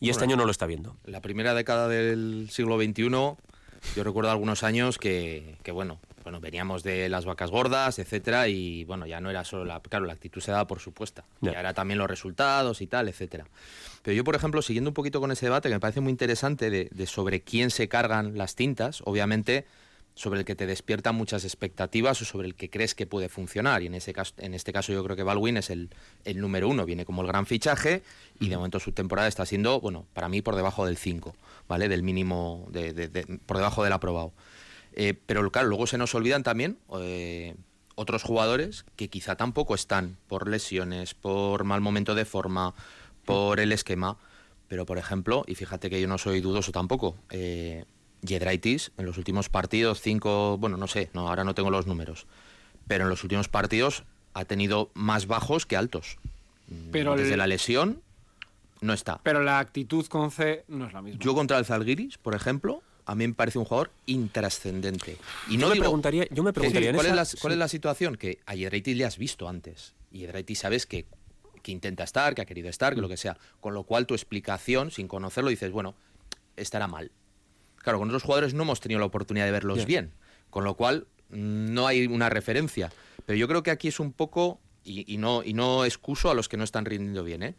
Y 0.00 0.10
este 0.10 0.24
año 0.24 0.36
no 0.36 0.44
lo 0.44 0.50
está 0.50 0.66
viendo. 0.66 0.96
La 1.04 1.20
primera 1.20 1.54
década 1.54 1.86
del 1.88 2.48
siglo 2.50 2.78
XXI, 2.78 3.08
yo 3.10 4.04
recuerdo 4.04 4.30
algunos 4.30 4.62
años 4.62 4.98
que, 4.98 5.56
que, 5.62 5.72
bueno, 5.72 6.00
bueno, 6.22 6.40
veníamos 6.40 6.82
de 6.82 7.08
las 7.08 7.24
vacas 7.24 7.50
gordas, 7.50 7.98
etcétera, 7.98 8.48
y 8.48 8.84
bueno, 8.84 9.06
ya 9.06 9.20
no 9.20 9.30
era 9.30 9.44
solo 9.44 9.64
la, 9.64 9.80
claro, 9.80 10.04
la 10.06 10.12
actitud 10.12 10.40
se 10.40 10.50
daba 10.52 10.66
por 10.66 10.80
supuesta, 10.80 11.24
Ya. 11.40 11.52
ya 11.52 11.60
era 11.60 11.74
también 11.74 11.98
los 11.98 12.08
resultados 12.08 12.80
y 12.82 12.86
tal, 12.86 13.08
etcétera. 13.08 13.46
Pero 14.02 14.14
yo, 14.14 14.24
por 14.24 14.34
ejemplo, 14.34 14.62
siguiendo 14.62 14.90
un 14.90 14.94
poquito 14.94 15.20
con 15.20 15.32
ese 15.32 15.46
debate 15.46 15.68
que 15.68 15.74
me 15.74 15.80
parece 15.80 16.00
muy 16.00 16.10
interesante 16.10 16.70
de, 16.70 16.88
de 16.92 17.06
sobre 17.06 17.42
quién 17.42 17.70
se 17.70 17.88
cargan 17.88 18.36
las 18.36 18.54
tintas, 18.54 19.02
obviamente 19.04 19.66
sobre 20.20 20.40
el 20.40 20.44
que 20.44 20.54
te 20.54 20.66
despiertan 20.66 21.14
muchas 21.14 21.44
expectativas 21.44 22.20
o 22.20 22.26
sobre 22.26 22.46
el 22.46 22.54
que 22.54 22.68
crees 22.68 22.94
que 22.94 23.06
puede 23.06 23.30
funcionar. 23.30 23.82
Y 23.82 23.86
en, 23.86 23.94
ese 23.94 24.12
caso, 24.12 24.34
en 24.36 24.52
este 24.52 24.70
caso 24.70 24.92
yo 24.92 25.02
creo 25.02 25.16
que 25.16 25.22
Baldwin 25.22 25.56
es 25.56 25.70
el, 25.70 25.88
el 26.24 26.38
número 26.40 26.68
uno, 26.68 26.84
viene 26.84 27.06
como 27.06 27.22
el 27.22 27.28
gran 27.28 27.46
fichaje 27.46 28.02
y 28.38 28.50
de 28.50 28.56
momento 28.58 28.78
su 28.80 28.92
temporada 28.92 29.28
está 29.28 29.46
siendo, 29.46 29.80
bueno, 29.80 30.04
para 30.12 30.28
mí 30.28 30.42
por 30.42 30.56
debajo 30.56 30.84
del 30.84 30.98
5, 30.98 31.34
¿vale? 31.68 31.88
Del 31.88 32.02
mínimo, 32.02 32.68
de, 32.70 32.92
de- 32.92 33.08
de- 33.08 33.24
por 33.46 33.56
debajo 33.56 33.82
del 33.82 33.94
aprobado. 33.94 34.34
Eh, 34.92 35.14
pero 35.24 35.50
claro, 35.50 35.68
luego 35.68 35.86
se 35.86 35.96
nos 35.96 36.14
olvidan 36.14 36.42
también 36.42 36.76
eh, 37.00 37.54
otros 37.94 38.22
jugadores 38.22 38.84
que 38.96 39.08
quizá 39.08 39.36
tampoco 39.36 39.74
están 39.74 40.18
por 40.26 40.48
lesiones, 40.48 41.14
por 41.14 41.64
mal 41.64 41.80
momento 41.80 42.14
de 42.14 42.26
forma, 42.26 42.74
por 43.24 43.58
el 43.58 43.72
esquema. 43.72 44.18
Pero 44.68 44.84
por 44.84 44.98
ejemplo, 44.98 45.44
y 45.46 45.54
fíjate 45.54 45.88
que 45.88 45.98
yo 45.98 46.08
no 46.08 46.18
soy 46.18 46.42
dudoso 46.42 46.72
tampoco, 46.72 47.16
eh, 47.30 47.86
Yedraitis 48.22 48.92
en 48.98 49.06
los 49.06 49.18
últimos 49.18 49.48
partidos, 49.48 50.00
cinco, 50.00 50.56
bueno, 50.58 50.76
no 50.76 50.86
sé, 50.86 51.10
no, 51.14 51.28
ahora 51.28 51.44
no 51.44 51.54
tengo 51.54 51.70
los 51.70 51.86
números, 51.86 52.26
pero 52.86 53.04
en 53.04 53.10
los 53.10 53.22
últimos 53.24 53.48
partidos 53.48 54.04
ha 54.34 54.44
tenido 54.44 54.90
más 54.94 55.26
bajos 55.26 55.66
que 55.66 55.76
altos. 55.76 56.18
Mm, 56.68 56.90
Pero 56.92 57.16
Desde 57.16 57.32
el- 57.32 57.38
la 57.38 57.46
lesión 57.46 58.02
no 58.80 58.92
está. 58.92 59.20
Pero 59.22 59.42
la 59.42 59.58
actitud 59.58 60.06
con 60.06 60.30
C 60.30 60.64
no 60.68 60.86
es 60.86 60.92
la 60.92 61.02
misma. 61.02 61.20
Yo 61.22 61.34
contra 61.34 61.58
el 61.58 61.64
Zalgiris, 61.64 62.18
por 62.18 62.34
ejemplo, 62.34 62.82
a 63.06 63.14
mí 63.14 63.26
me 63.26 63.34
parece 63.34 63.58
un 63.58 63.64
jugador 63.64 63.90
intrascendente. 64.06 65.16
Y 65.48 65.54
Yo 65.54 65.60
no 65.60 65.68
me 65.68 65.74
digo, 65.74 65.84
preguntaría- 65.84 66.26
yo 66.30 66.42
me 66.42 66.52
preguntaría 66.52 66.90
en 66.90 66.94
¿cuál, 66.94 67.06
es 67.06 67.12
esa- 67.12 67.16
la, 67.36 67.40
cuál 67.40 67.50
sí. 67.52 67.54
es 67.54 67.58
la 67.58 67.68
situación? 67.68 68.16
Que 68.16 68.38
a 68.46 68.54
Yedraitis 68.54 68.96
le 68.96 69.04
has 69.04 69.18
visto 69.18 69.48
antes. 69.48 69.94
Y 70.12 70.20
Yedraitis 70.20 70.58
sabes 70.60 70.86
que, 70.86 71.06
que 71.62 71.72
intenta 71.72 72.04
estar, 72.04 72.34
que 72.34 72.42
ha 72.42 72.46
querido 72.46 72.68
estar, 72.68 72.92
Mm. 72.92 72.96
que 72.96 73.00
lo 73.02 73.08
que 73.08 73.16
sea. 73.16 73.36
Con 73.60 73.74
lo 73.74 73.82
cual 73.82 74.06
tu 74.06 74.14
explicación, 74.14 74.90
sin 74.90 75.08
conocerlo, 75.08 75.50
dices, 75.50 75.72
bueno, 75.72 75.94
estará 76.56 76.86
mal. 76.86 77.10
Claro, 77.82 77.98
con 77.98 78.08
otros 78.08 78.22
jugadores 78.22 78.54
no 78.54 78.62
hemos 78.62 78.80
tenido 78.80 79.00
la 79.00 79.06
oportunidad 79.06 79.46
de 79.46 79.52
verlos 79.52 79.86
bien. 79.86 80.12
Con 80.50 80.64
lo 80.64 80.74
cual 80.74 81.06
mm, 81.30 81.72
no 81.72 81.86
hay 81.86 82.06
una 82.06 82.28
referencia. 82.28 82.92
Pero 83.26 83.38
yo 83.38 83.48
creo 83.48 83.62
que 83.62 83.70
aquí 83.70 83.88
es 83.88 84.00
un 84.00 84.12
poco, 84.12 84.60
y, 84.84 85.12
y 85.12 85.18
no, 85.18 85.42
y 85.44 85.52
no 85.52 85.84
excuso 85.84 86.30
a 86.30 86.34
los 86.34 86.48
que 86.48 86.56
no 86.56 86.64
están 86.64 86.84
rindiendo 86.84 87.24
bien, 87.24 87.42
¿eh? 87.42 87.54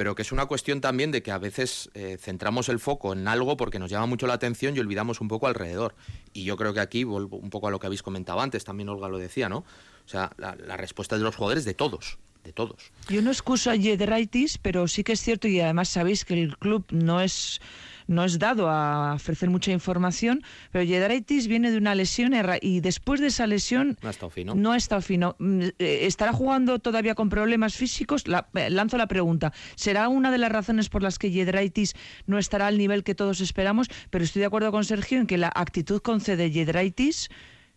pero 0.00 0.14
que 0.14 0.22
es 0.22 0.32
una 0.32 0.46
cuestión 0.46 0.80
también 0.80 1.10
de 1.10 1.22
que 1.22 1.30
a 1.30 1.36
veces 1.36 1.90
eh, 1.92 2.16
centramos 2.18 2.70
el 2.70 2.78
foco 2.78 3.12
en 3.12 3.28
algo 3.28 3.58
porque 3.58 3.78
nos 3.78 3.90
llama 3.90 4.06
mucho 4.06 4.26
la 4.26 4.32
atención 4.32 4.74
y 4.74 4.80
olvidamos 4.80 5.20
un 5.20 5.28
poco 5.28 5.46
alrededor. 5.46 5.94
Y 6.32 6.44
yo 6.44 6.56
creo 6.56 6.72
que 6.72 6.80
aquí, 6.80 7.04
vuelvo 7.04 7.36
un 7.36 7.50
poco 7.50 7.68
a 7.68 7.70
lo 7.70 7.78
que 7.78 7.86
habéis 7.86 8.02
comentado 8.02 8.40
antes, 8.40 8.64
también 8.64 8.88
Olga 8.88 9.10
lo 9.10 9.18
decía, 9.18 9.50
¿no? 9.50 9.58
O 9.58 10.08
sea, 10.08 10.32
la, 10.38 10.56
la 10.56 10.78
respuesta 10.78 11.18
de 11.18 11.22
los 11.22 11.36
jugadores 11.36 11.66
de 11.66 11.74
todos, 11.74 12.16
de 12.44 12.54
todos. 12.54 12.92
Yo 13.10 13.20
no 13.20 13.30
excuso 13.30 13.70
a 13.70 13.76
Yedraitis, 13.76 14.56
pero 14.56 14.88
sí 14.88 15.04
que 15.04 15.12
es 15.12 15.20
cierto 15.20 15.48
y 15.48 15.60
además 15.60 15.90
sabéis 15.90 16.24
que 16.24 16.32
el 16.32 16.56
club 16.56 16.86
no 16.90 17.20
es 17.20 17.60
no 18.10 18.24
es 18.24 18.38
dado 18.38 18.68
a 18.68 19.14
ofrecer 19.14 19.48
mucha 19.50 19.70
información, 19.72 20.42
pero 20.72 20.82
Yedraitis 20.84 21.46
viene 21.46 21.70
de 21.70 21.78
una 21.78 21.94
lesión 21.94 22.32
y 22.60 22.80
después 22.80 23.20
de 23.20 23.28
esa 23.28 23.46
lesión 23.46 23.96
No 24.02 24.08
ha 24.08 24.10
estado 24.10 24.30
fino. 24.30 24.54
no 24.54 24.72
ha 24.72 24.76
estado 24.76 25.00
fino. 25.00 25.36
Mm, 25.38 25.60
eh, 25.78 26.00
¿Estará 26.06 26.32
jugando 26.32 26.78
todavía 26.80 27.14
con 27.14 27.28
problemas 27.28 27.74
físicos? 27.76 28.26
La- 28.26 28.48
eh, 28.54 28.68
lanzo 28.68 28.98
la 28.98 29.06
pregunta. 29.06 29.52
¿Será 29.76 30.08
una 30.08 30.30
de 30.30 30.38
las 30.38 30.50
razones 30.50 30.88
por 30.88 31.02
las 31.02 31.18
que 31.18 31.30
Yedraitis 31.30 31.94
no 32.26 32.38
estará 32.38 32.66
al 32.66 32.78
nivel 32.78 33.04
que 33.04 33.14
todos 33.14 33.40
esperamos? 33.40 33.86
Pero 34.10 34.24
estoy 34.24 34.40
de 34.40 34.46
acuerdo 34.46 34.72
con 34.72 34.84
Sergio 34.84 35.18
en 35.20 35.26
que 35.28 35.38
la 35.38 35.52
actitud 35.54 36.02
con 36.02 36.20
C 36.20 36.36
de 36.36 36.50
Yedraitis 36.50 37.28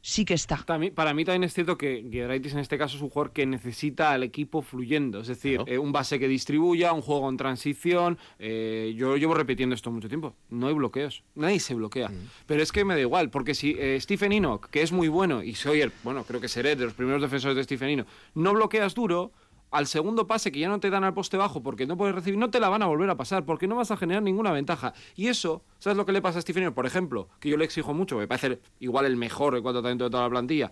sí 0.05 0.25
que 0.25 0.33
está. 0.33 0.57
También- 0.65 0.93
para 0.93 1.13
mí 1.13 1.23
también 1.23 1.45
es 1.45 1.53
cierto 1.53 1.77
que 1.77 2.05
Giedraitis 2.11 2.51
en 2.53 2.59
este 2.59 2.77
caso 2.77 2.97
es 2.97 3.01
un 3.01 3.09
jugador 3.09 3.31
que 3.31 3.45
necesita 3.45 4.11
al 4.11 4.21
equipo 4.23 4.61
fluyendo, 4.61 5.21
es 5.21 5.27
decir, 5.27 5.55
Claro. 5.59 5.71
eh, 5.71 5.77
un 5.79 5.93
base 5.93 6.19
que 6.19 6.27
distribuya, 6.27 6.91
un 6.91 7.01
juego 7.01 7.29
en 7.29 7.37
transición. 7.37 8.17
eh, 8.37 8.93
yo 8.97 9.15
llevo 9.15 9.33
repitiendo 9.33 9.73
esto 9.73 9.89
mucho 9.89 10.09
tiempo. 10.09 10.35
No 10.49 10.67
hay 10.67 10.73
bloqueos, 10.73 11.23
nadie 11.35 11.59
se 11.61 11.73
bloquea. 11.73 12.11
Pero 12.45 12.61
es 12.61 12.71
que 12.73 12.83
me 12.83 12.93
da 12.95 12.99
igual, 12.99 13.29
porque 13.29 13.55
si 13.55 13.75
eh, 13.79 13.97
Stephen 14.01 14.33
Enoch, 14.33 14.67
que 14.69 14.81
es 14.81 14.91
muy 14.91 15.07
bueno, 15.07 15.41
y 15.41 15.55
soy 15.55 15.79
el, 15.81 15.91
bueno, 16.03 16.25
creo 16.25 16.41
que 16.41 16.49
seré 16.49 16.75
de 16.75 16.83
los 16.83 16.93
primeros 16.93 17.21
defensores 17.21 17.55
de 17.55 17.63
Stephen 17.63 17.89
Enoch, 17.89 18.07
no 18.35 18.53
bloqueas 18.53 18.93
duro. 18.93 19.31
Al 19.73 19.87
segundo 19.87 20.27
pase 20.27 20.51
que 20.51 20.59
ya 20.59 20.69
no 20.69 20.79
te 20.79 20.89
dan 20.89 21.03
al 21.03 21.13
poste 21.13 21.35
bajo 21.35 21.61
porque 21.61 21.85
no 21.85 21.97
puedes 21.97 22.15
recibir, 22.15 22.39
no 22.39 22.49
te 22.49 22.59
la 22.59 22.69
van 22.69 22.83
a 22.83 22.85
volver 22.85 23.09
a 23.09 23.17
pasar 23.17 23.43
porque 23.43 23.67
no 23.67 23.75
vas 23.75 23.91
a 23.91 23.97
generar 23.97 24.21
ninguna 24.23 24.51
ventaja. 24.51 24.93
Y 25.15 25.27
eso, 25.27 25.63
¿sabes 25.79 25.97
lo 25.97 26.05
que 26.05 26.11
le 26.11 26.21
pasa 26.21 26.39
a 26.39 26.41
Stephen? 26.41 26.73
Por 26.73 26.85
ejemplo, 26.85 27.27
que 27.39 27.49
yo 27.49 27.57
le 27.57 27.65
exijo 27.65 27.93
mucho, 27.93 28.15
me 28.17 28.27
parece 28.27 28.59
igual 28.79 29.05
el 29.05 29.17
mejor 29.17 29.55
en 29.55 29.63
cuanto 29.63 29.79
a 29.79 29.81
talento 29.81 30.05
de 30.05 30.09
toda 30.11 30.23
la 30.23 30.29
plantilla 30.29 30.71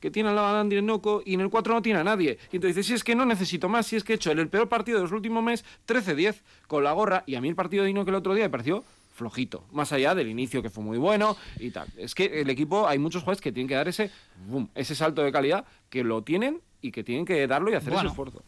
que 0.00 0.10
tiene 0.10 0.28
al 0.28 0.36
lado 0.36 0.62
Noco 0.82 1.22
y 1.24 1.34
en 1.34 1.40
el 1.40 1.48
4 1.48 1.74
no 1.74 1.82
tiene 1.82 2.00
a 2.00 2.04
nadie. 2.04 2.38
Y 2.52 2.56
entonces 2.56 2.76
dices, 2.76 2.86
si 2.86 2.94
es 2.94 3.02
que 3.02 3.14
no 3.14 3.24
necesito 3.24 3.68
más, 3.68 3.86
si 3.86 3.96
es 3.96 4.04
que 4.04 4.12
he 4.12 4.16
hecho 4.16 4.30
en 4.30 4.38
el 4.38 4.48
peor 4.48 4.68
partido 4.68 4.98
de 4.98 5.04
los 5.04 5.12
últimos 5.12 5.42
meses 5.42 5.66
13-10 5.88 6.42
con 6.66 6.84
la 6.84 6.92
gorra 6.92 7.24
y 7.26 7.34
a 7.34 7.40
mí 7.40 7.48
el 7.48 7.54
partido 7.54 7.84
de 7.84 7.90
Inoco 7.90 8.10
el 8.10 8.16
otro 8.16 8.34
día 8.34 8.44
me 8.44 8.50
pareció 8.50 8.84
flojito, 9.14 9.64
más 9.72 9.92
allá 9.92 10.14
del 10.14 10.28
inicio 10.28 10.62
que 10.62 10.68
fue 10.68 10.84
muy 10.84 10.98
bueno 10.98 11.36
y 11.58 11.70
tal. 11.70 11.88
Es 11.96 12.14
que 12.14 12.42
el 12.42 12.50
equipo, 12.50 12.86
hay 12.86 12.98
muchos 12.98 13.22
jugadores 13.22 13.40
que 13.40 13.50
tienen 13.50 13.66
que 13.66 13.74
dar 13.74 13.88
ese, 13.88 14.10
boom, 14.46 14.68
ese 14.74 14.94
salto 14.94 15.22
de 15.22 15.32
calidad 15.32 15.64
que 15.88 16.04
lo 16.04 16.22
tienen 16.22 16.60
y 16.82 16.90
que 16.92 17.02
tienen 17.04 17.24
que 17.24 17.46
darlo 17.46 17.70
y 17.70 17.74
hacer 17.74 17.92
Bueno. 17.92 18.08
ese 18.08 18.12
esfuerzo. 18.12 18.42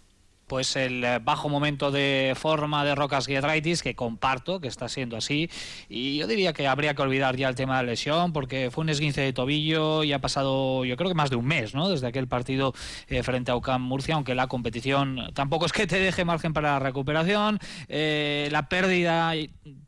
pues 0.46 0.76
el 0.76 1.04
eh, 1.04 1.18
bajo 1.22 1.50
momento 1.50 1.90
de 1.90 2.32
forma 2.34 2.82
de 2.82 2.94
Rocas 2.94 3.26
Giedraitis, 3.26 3.82
que 3.82 3.94
comparto, 3.94 4.60
que 4.62 4.68
está 4.68 4.88
siendo 4.88 5.18
así. 5.18 5.50
Y 5.90 6.16
yo 6.16 6.26
diría 6.26 6.54
que 6.54 6.66
habría 6.66 6.94
que 6.94 7.02
olvidar 7.02 7.36
ya 7.36 7.50
el 7.50 7.54
tema 7.54 7.76
de 7.76 7.82
la 7.82 7.90
lesión, 7.90 8.32
porque 8.32 8.70
fue 8.70 8.80
un 8.80 8.88
esguince 8.88 9.20
de 9.20 9.34
tobillo 9.34 10.04
y 10.04 10.14
ha 10.14 10.20
pasado, 10.20 10.86
yo 10.86 10.96
creo 10.96 11.10
que 11.10 11.14
más 11.14 11.28
de 11.28 11.36
un 11.36 11.44
mes, 11.44 11.74
¿no? 11.74 11.90
Desde 11.90 12.06
aquel 12.06 12.28
partido 12.28 12.72
eh, 13.08 13.22
frente 13.22 13.50
a 13.50 13.56
UCAM 13.56 13.82
Murcia, 13.82 14.14
aunque 14.14 14.34
la 14.34 14.46
competición 14.46 15.30
tampoco 15.34 15.66
es 15.66 15.72
que 15.72 15.86
te 15.86 15.98
deje 16.00 16.24
margen 16.24 16.54
para 16.54 16.72
la 16.72 16.78
recuperación. 16.78 17.58
Eh, 17.88 18.48
la 18.50 18.70
pérdida 18.70 19.34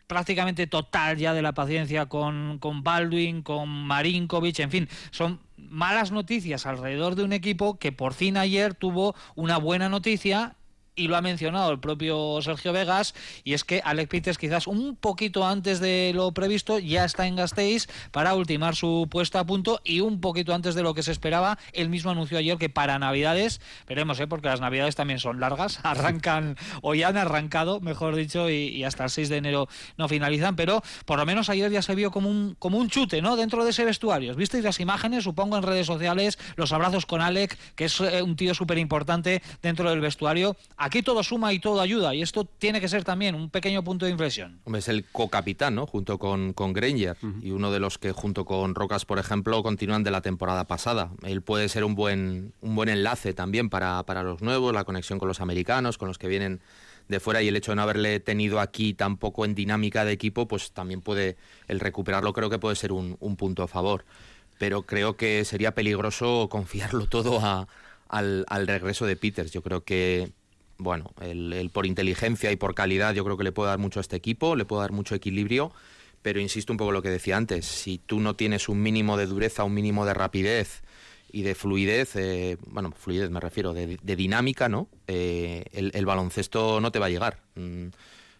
prácticamente 0.07 0.67
total 0.67 1.17
ya 1.17 1.33
de 1.33 1.41
la 1.41 1.53
paciencia 1.53 2.05
con, 2.07 2.59
con 2.59 2.83
Baldwin, 2.83 3.41
con 3.43 3.69
Marinkovic, 3.69 4.59
en 4.59 4.71
fin, 4.71 4.89
son 5.11 5.41
malas 5.69 6.13
noticias 6.13 6.67
alrededor 6.67 7.15
de 7.15 7.25
un 7.25 7.33
equipo 7.33 7.79
que 7.79 7.93
por 7.93 8.15
fin 8.15 8.37
ayer 8.37 8.75
tuvo 8.75 9.15
una 9.35 9.59
buena 9.59 9.89
noticia 9.89 10.57
y 11.01 11.09
lo 11.09 11.17
ha 11.17 11.23
mencionado 11.23 11.73
el 11.73 11.81
propio 11.81 12.41
Sergio 12.43 12.75
Vegas, 12.75 13.15
y 13.43 13.55
es 13.55 13.65
que 13.65 13.81
Alex 13.83 14.11
Peters 14.11 14.37
quizás 14.37 14.67
un 14.67 14.97
poquito 14.97 15.47
antes 15.47 15.81
de 15.81 16.13
lo 16.15 16.33
previsto 16.33 16.79
ya 16.79 17.07
está 17.07 17.27
en 17.27 17.37
Gasteiz 17.37 17.89
para 18.11 18.35
ultimar 18.35 18.77
su 18.77 19.09
puesta 19.11 19.41
a 19.41 19.47
punto 19.47 19.81
y 19.83 20.01
un 20.01 20.21
poquito 20.21 20.53
antes 20.53 20.75
de 20.75 20.83
lo 20.83 20.93
que 20.93 21.03
se 21.03 21.13
esperaba, 21.13 21.59
él 21.73 21.89
mismo 21.89 22.11
anunció 22.11 22.37
ayer 22.37 22.59
que 22.59 22.69
para 22.69 22.99
Navidades, 22.99 23.63
veremos, 23.89 24.21
¿eh? 24.21 24.27
porque 24.27 24.49
las 24.49 24.61
Navidades 24.61 24.95
también 24.95 25.21
son 25.21 25.41
largas, 25.41 25.81
arrancan 25.85 26.59
o 26.83 26.95
ya 26.95 27.09
han 27.09 27.17
arrancado, 27.17 27.81
mejor 27.81 28.15
dicho, 28.15 28.51
y, 28.51 28.85
hasta 28.85 29.05
el 29.05 29.11
6 29.11 29.31
de 29.31 29.37
enero 29.39 29.69
no 29.97 30.07
finalizan, 30.07 30.55
pero 30.55 30.83
por 31.07 31.19
lo 31.19 31.25
menos 31.25 31.49
ayer 31.49 31.71
ya 31.71 31.81
se 31.81 31.95
vio 31.95 32.11
como 32.11 32.29
un, 32.29 32.57
como 32.59 32.77
un 32.77 32.91
chute, 32.91 33.23
¿no? 33.23 33.37
Dentro 33.37 33.65
de 33.65 33.71
ese 33.71 33.87
vestuario. 33.87 34.35
¿Visteis 34.35 34.65
las 34.65 34.81
imágenes, 34.81 35.25
supongo, 35.25 35.57
en 35.57 35.63
redes 35.63 35.87
sociales, 35.87 36.39
los 36.57 36.73
abrazos 36.73 37.07
con 37.07 37.23
Alex, 37.23 37.57
que 37.75 37.87
es 37.87 38.01
eh, 38.01 38.23
un 38.23 38.37
tío 38.37 38.53
súper 38.53 38.77
importante 38.77 39.43
dentro 39.63 39.89
del 39.89 40.01
vestuario? 40.01 40.57
Todo 41.03 41.23
suma 41.23 41.53
y 41.53 41.59
todo 41.59 41.81
ayuda, 41.81 42.15
y 42.15 42.23
esto 42.23 42.45
tiene 42.45 42.81
que 42.81 42.89
ser 42.89 43.05
también 43.05 43.35
un 43.35 43.51
pequeño 43.51 43.83
punto 43.83 44.05
de 44.05 44.13
inflexión. 44.13 44.61
Es 44.75 44.89
el 44.89 45.05
co-capitán, 45.05 45.75
¿no? 45.75 45.87
Junto 45.87 46.19
con, 46.19 46.53
con 46.53 46.73
Granger, 46.73 47.17
y 47.43 47.53
uno 47.53 47.71
de 47.71 47.81
los 47.81 47.99
que 47.99 48.13
junto 48.13 48.45
con 48.45 48.75
Rocas, 48.75 49.05
por 49.05 49.19
ejemplo, 49.19 49.63
continúan 49.63 50.03
de 50.03 50.11
la 50.11 50.21
temporada 50.21 50.67
pasada. 50.67 51.11
Él 51.23 51.43
puede 51.43 51.69
ser 51.69 51.85
un 51.85 51.95
buen, 51.95 52.53
un 52.61 52.75
buen 52.75 52.89
enlace 52.89 53.33
también 53.33 53.71
para, 53.71 54.03
para 54.05 54.23
los 54.23 54.43
nuevos, 54.43 54.75
la 54.75 54.85
conexión 54.85 55.19
con 55.19 55.29
los 55.29 55.41
americanos, 55.41 55.97
con 55.97 56.09
los 56.09 56.19
que 56.19 56.29
vienen 56.29 56.61
de 57.11 57.21
fuera 57.21 57.43
y 57.43 57.49
el 57.49 57.57
hecho 57.57 57.73
de 57.73 57.77
no 57.77 57.83
haberle 57.83 58.21
tenido 58.21 58.61
aquí 58.61 58.95
tampoco 58.95 59.45
en 59.45 59.55
dinámica 59.55 60.05
de 60.05 60.13
equipo, 60.13 60.47
pues 60.47 60.73
también 60.73 61.01
puede, 61.01 61.37
el 61.69 61.81
recuperarlo 61.81 62.33
creo 62.33 62.49
que 62.49 62.59
puede 62.59 62.77
ser 62.77 62.93
un, 62.93 63.17
un 63.21 63.37
punto 63.37 63.63
a 63.63 63.69
favor. 63.69 64.05
Pero 64.59 64.83
creo 64.83 65.17
que 65.17 65.45
sería 65.45 65.75
peligroso 65.75 66.49
confiarlo 66.51 67.07
todo 67.07 67.41
a, 67.41 67.67
al, 68.09 68.45
al, 68.49 68.67
regreso 68.67 69.07
de 69.07 69.17
Peters. 69.17 69.53
Yo 69.53 69.63
creo 69.63 69.85
que 69.85 70.33
bueno, 70.81 71.13
el, 71.21 71.71
por 71.73 71.87
inteligencia 71.87 72.51
y 72.51 72.57
por 72.57 72.75
calidad 72.75 73.15
yo 73.15 73.25
creo 73.25 73.37
que 73.37 73.45
le 73.45 73.53
puede 73.53 73.71
dar 73.71 73.79
mucho 73.79 74.01
a 74.01 74.03
este 74.03 74.17
equipo, 74.17 74.57
le 74.57 74.65
puede 74.65 74.83
dar 74.83 74.93
mucho 74.93 75.15
equilibrio, 75.15 75.73
pero 76.23 76.41
insisto 76.41 76.73
un 76.73 76.77
poco 76.77 76.93
lo 76.93 77.03
que 77.03 77.11
decía 77.11 77.37
antes, 77.37 77.67
si 77.67 77.99
tú 77.99 78.21
no 78.21 78.35
tienes 78.35 78.69
un 78.69 78.83
mínimo 78.83 79.17
de 79.17 79.27
dureza, 79.27 79.65
un 79.65 79.75
mínimo 79.75 80.07
de 80.07 80.15
rapidez 80.15 80.83
y 81.33 81.43
de 81.43 81.55
fluidez, 81.55 82.17
eh, 82.17 82.57
bueno, 82.67 82.93
fluidez 82.97 83.31
me 83.31 83.41
refiero, 83.41 83.73
de, 83.75 83.99
dinámica, 84.03 84.69
¿no? 84.69 84.89
Eh, 85.07 85.65
el, 85.73 86.07
baloncesto 86.07 86.81
no 86.81 86.91
te 86.91 86.99
va 86.99 87.07
a 87.07 87.11
llegar. 87.11 87.39
Mm, 87.55 87.89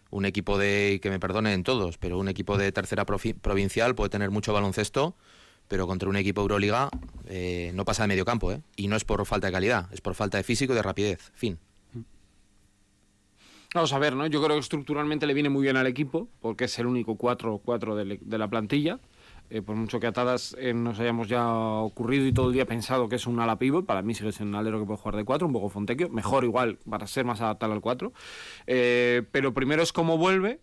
un 0.09 0.25
equipo 0.25 0.57
de, 0.57 0.99
que 1.01 1.09
me 1.09 1.19
perdonen 1.19 1.63
todos, 1.63 1.97
pero 1.97 2.19
un 2.19 2.27
equipo 2.27 2.57
de 2.57 2.71
tercera 2.71 3.05
provincial 3.05 3.95
puede 3.95 4.09
tener 4.09 4.29
mucho 4.29 4.51
baloncesto, 4.51 5.15
pero 5.69 5.87
contra 5.87 6.09
un 6.09 6.17
equipo 6.17 6.41
Euroliga 6.41 6.89
eh, 7.27 7.71
no 7.73 7.85
pasa 7.85 8.03
de 8.03 8.09
medio 8.09 8.25
campo, 8.25 8.51
¿eh? 8.51 8.61
Y 8.75 8.89
no 8.89 8.97
es 8.97 9.05
por 9.05 9.25
falta 9.25 9.47
de 9.47 9.53
calidad, 9.53 9.87
es 9.93 10.01
por 10.01 10.15
falta 10.15 10.37
de 10.37 10.43
físico 10.43 10.73
y 10.73 10.75
de 10.75 10.81
rapidez. 10.81 11.31
Fin. 11.33 11.57
Vamos 13.73 13.93
a 13.93 13.99
ver, 13.99 14.17
¿no? 14.17 14.27
Yo 14.27 14.43
creo 14.43 14.57
que 14.57 14.59
estructuralmente 14.59 15.25
le 15.25 15.33
viene 15.33 15.47
muy 15.47 15.63
bien 15.63 15.77
al 15.77 15.87
equipo, 15.87 16.27
porque 16.41 16.65
es 16.65 16.77
el 16.79 16.87
único 16.87 17.17
4-4 17.17 18.19
de, 18.19 18.37
la 18.37 18.49
plantilla. 18.49 18.99
Eh, 19.49 19.61
por 19.61 19.77
mucho 19.77 19.97
que 19.97 20.07
atadas 20.07 20.57
eh, 20.59 20.73
nos 20.73 20.99
hayamos 20.99 21.29
ya 21.29 21.47
ocurrido 21.49 22.25
y 22.25 22.33
todo 22.33 22.47
el 22.49 22.53
día 22.53 22.65
pensado 22.65 23.07
que 23.07 23.15
es 23.15 23.27
un 23.27 23.39
ala 23.39 23.57
pivot, 23.57 23.85
para 23.85 24.01
mí 24.01 24.13
sigue 24.13 24.33
siendo 24.33 24.57
un 24.57 24.61
alero 24.61 24.79
que 24.79 24.85
puede 24.85 24.97
jugar 24.97 25.15
de 25.15 25.23
4, 25.23 25.47
un 25.47 25.53
poco 25.53 25.69
Fontequio, 25.69 26.09
mejor 26.09 26.43
igual 26.43 26.79
para 26.89 27.07
ser 27.07 27.23
más 27.23 27.39
adaptable 27.39 27.75
al 27.75 27.81
4. 27.81 28.11
Eh, 28.67 29.23
pero 29.31 29.53
primero 29.53 29.81
es 29.83 29.93
cómo 29.93 30.17
vuelve, 30.17 30.59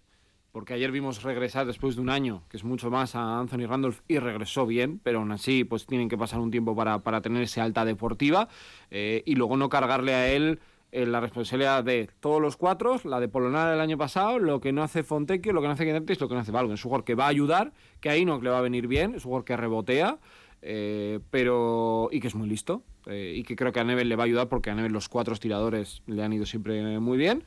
porque 0.53 0.75
ayer 0.75 0.92
vimos 0.92 1.23
regresar 1.23 1.66
después 1.66 1.97
de 1.97 2.03
un 2.03 2.11
año, 2.11 2.42
que 2.51 2.59
es 2.59 2.64
mucho 2.64 2.90
más 2.90 3.14
a 3.14 3.38
Anthony 3.38 3.66
Randolph, 3.66 4.01
y 4.07 4.18
regresó 4.18 4.66
bien, 4.66 5.01
pero 5.03 5.21
aún 5.21 5.33
así 5.33 5.64
pues 5.64 5.87
tienen 5.87 6.11
que 6.11 6.18
pasar 6.18 6.40
un 6.40 6.51
tiempo 6.51 6.77
para, 6.77 6.99
para 6.99 7.23
tener 7.23 7.42
esa 7.42 7.62
alta 7.62 7.87
deportiva 7.87 8.49
y 8.90 9.35
luego 9.35 9.57
no 9.57 9.71
cargarle 9.71 10.14
a 10.14 10.31
él 10.31 10.61
la 10.92 11.20
responsabilidad 11.20 11.85
de 11.85 12.09
todos 12.20 12.40
los 12.40 12.57
cuatro, 12.57 12.98
la 13.05 13.20
de 13.20 13.29
Polonara 13.29 13.74
el 13.74 13.81
año 13.81 13.98
pasado, 13.98 14.38
lo 14.38 14.61
que 14.61 14.72
no 14.72 14.83
hace 14.83 15.03
Fontecchio, 15.03 15.53
lo 15.53 15.61
que 15.61 15.66
no 15.66 15.74
hace 15.74 15.85
Guedentis, 15.85 16.20
lo 16.20 16.29
que 16.29 16.35
no 16.35 16.40
hace 16.40 16.53
Valgo. 16.53 16.72
Es 16.72 16.85
un 16.85 16.90
jugador 16.90 17.05
que 17.05 17.14
va 17.14 17.27
a 17.27 17.29
ayudar, 17.29 17.72
que 18.01 18.09
ahí 18.09 18.24
no 18.24 18.40
le 18.40 18.51
va 18.51 18.59
a 18.59 18.62
venir 18.62 18.87
bien, 18.87 19.14
es 19.14 19.24
un 19.24 19.31
jugador 19.31 19.44
que 19.44 19.57
rebotea, 19.57 20.18
eh, 20.62 21.20
pero 21.31 22.09
y 22.11 22.20
que 22.20 22.29
es 22.29 22.35
muy 22.35 22.48
listo, 22.48 22.83
eh, 23.07 23.35
y 23.37 23.42
que 23.42 23.55
creo 23.55 23.72
que 23.72 23.81
a 23.81 23.85
Nevel 23.85 24.09
le 24.09 24.16
va 24.16 24.24
a 24.24 24.27
ayudar 24.27 24.48
porque 24.48 24.70
a 24.70 24.74
Nevel 24.74 24.92
los 24.92 25.09
cuatro 25.09 25.37
tiradores 25.37 26.03
le 26.07 26.22
han 26.22 26.33
ido 26.33 26.46
siempre 26.46 26.98
muy 26.98 27.18
bien. 27.18 27.44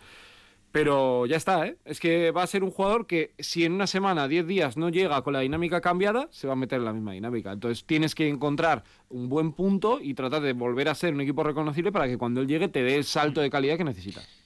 Pero 0.71 1.25
ya 1.25 1.35
está, 1.35 1.67
¿eh? 1.67 1.77
Es 1.83 1.99
que 1.99 2.31
va 2.31 2.43
a 2.43 2.47
ser 2.47 2.63
un 2.63 2.71
jugador 2.71 3.05
que 3.05 3.33
si 3.39 3.65
en 3.65 3.73
una 3.73 3.87
semana, 3.87 4.27
10 4.27 4.47
días 4.47 4.77
no 4.77 4.89
llega 4.89 5.21
con 5.21 5.33
la 5.33 5.41
dinámica 5.41 5.81
cambiada, 5.81 6.27
se 6.31 6.47
va 6.47 6.53
a 6.53 6.55
meter 6.55 6.79
en 6.79 6.85
la 6.85 6.93
misma 6.93 7.11
dinámica. 7.11 7.51
Entonces 7.51 7.83
tienes 7.83 8.15
que 8.15 8.27
encontrar 8.29 8.83
un 9.09 9.27
buen 9.27 9.51
punto 9.51 9.99
y 10.01 10.13
tratar 10.13 10.41
de 10.41 10.53
volver 10.53 10.87
a 10.87 10.95
ser 10.95 11.13
un 11.13 11.21
equipo 11.21 11.43
reconocible 11.43 11.91
para 11.91 12.07
que 12.07 12.17
cuando 12.17 12.41
él 12.41 12.47
llegue 12.47 12.69
te 12.69 12.83
dé 12.83 12.95
el 12.95 13.03
salto 13.03 13.41
de 13.41 13.49
calidad 13.49 13.77
que 13.77 13.83
necesitas 13.83 14.40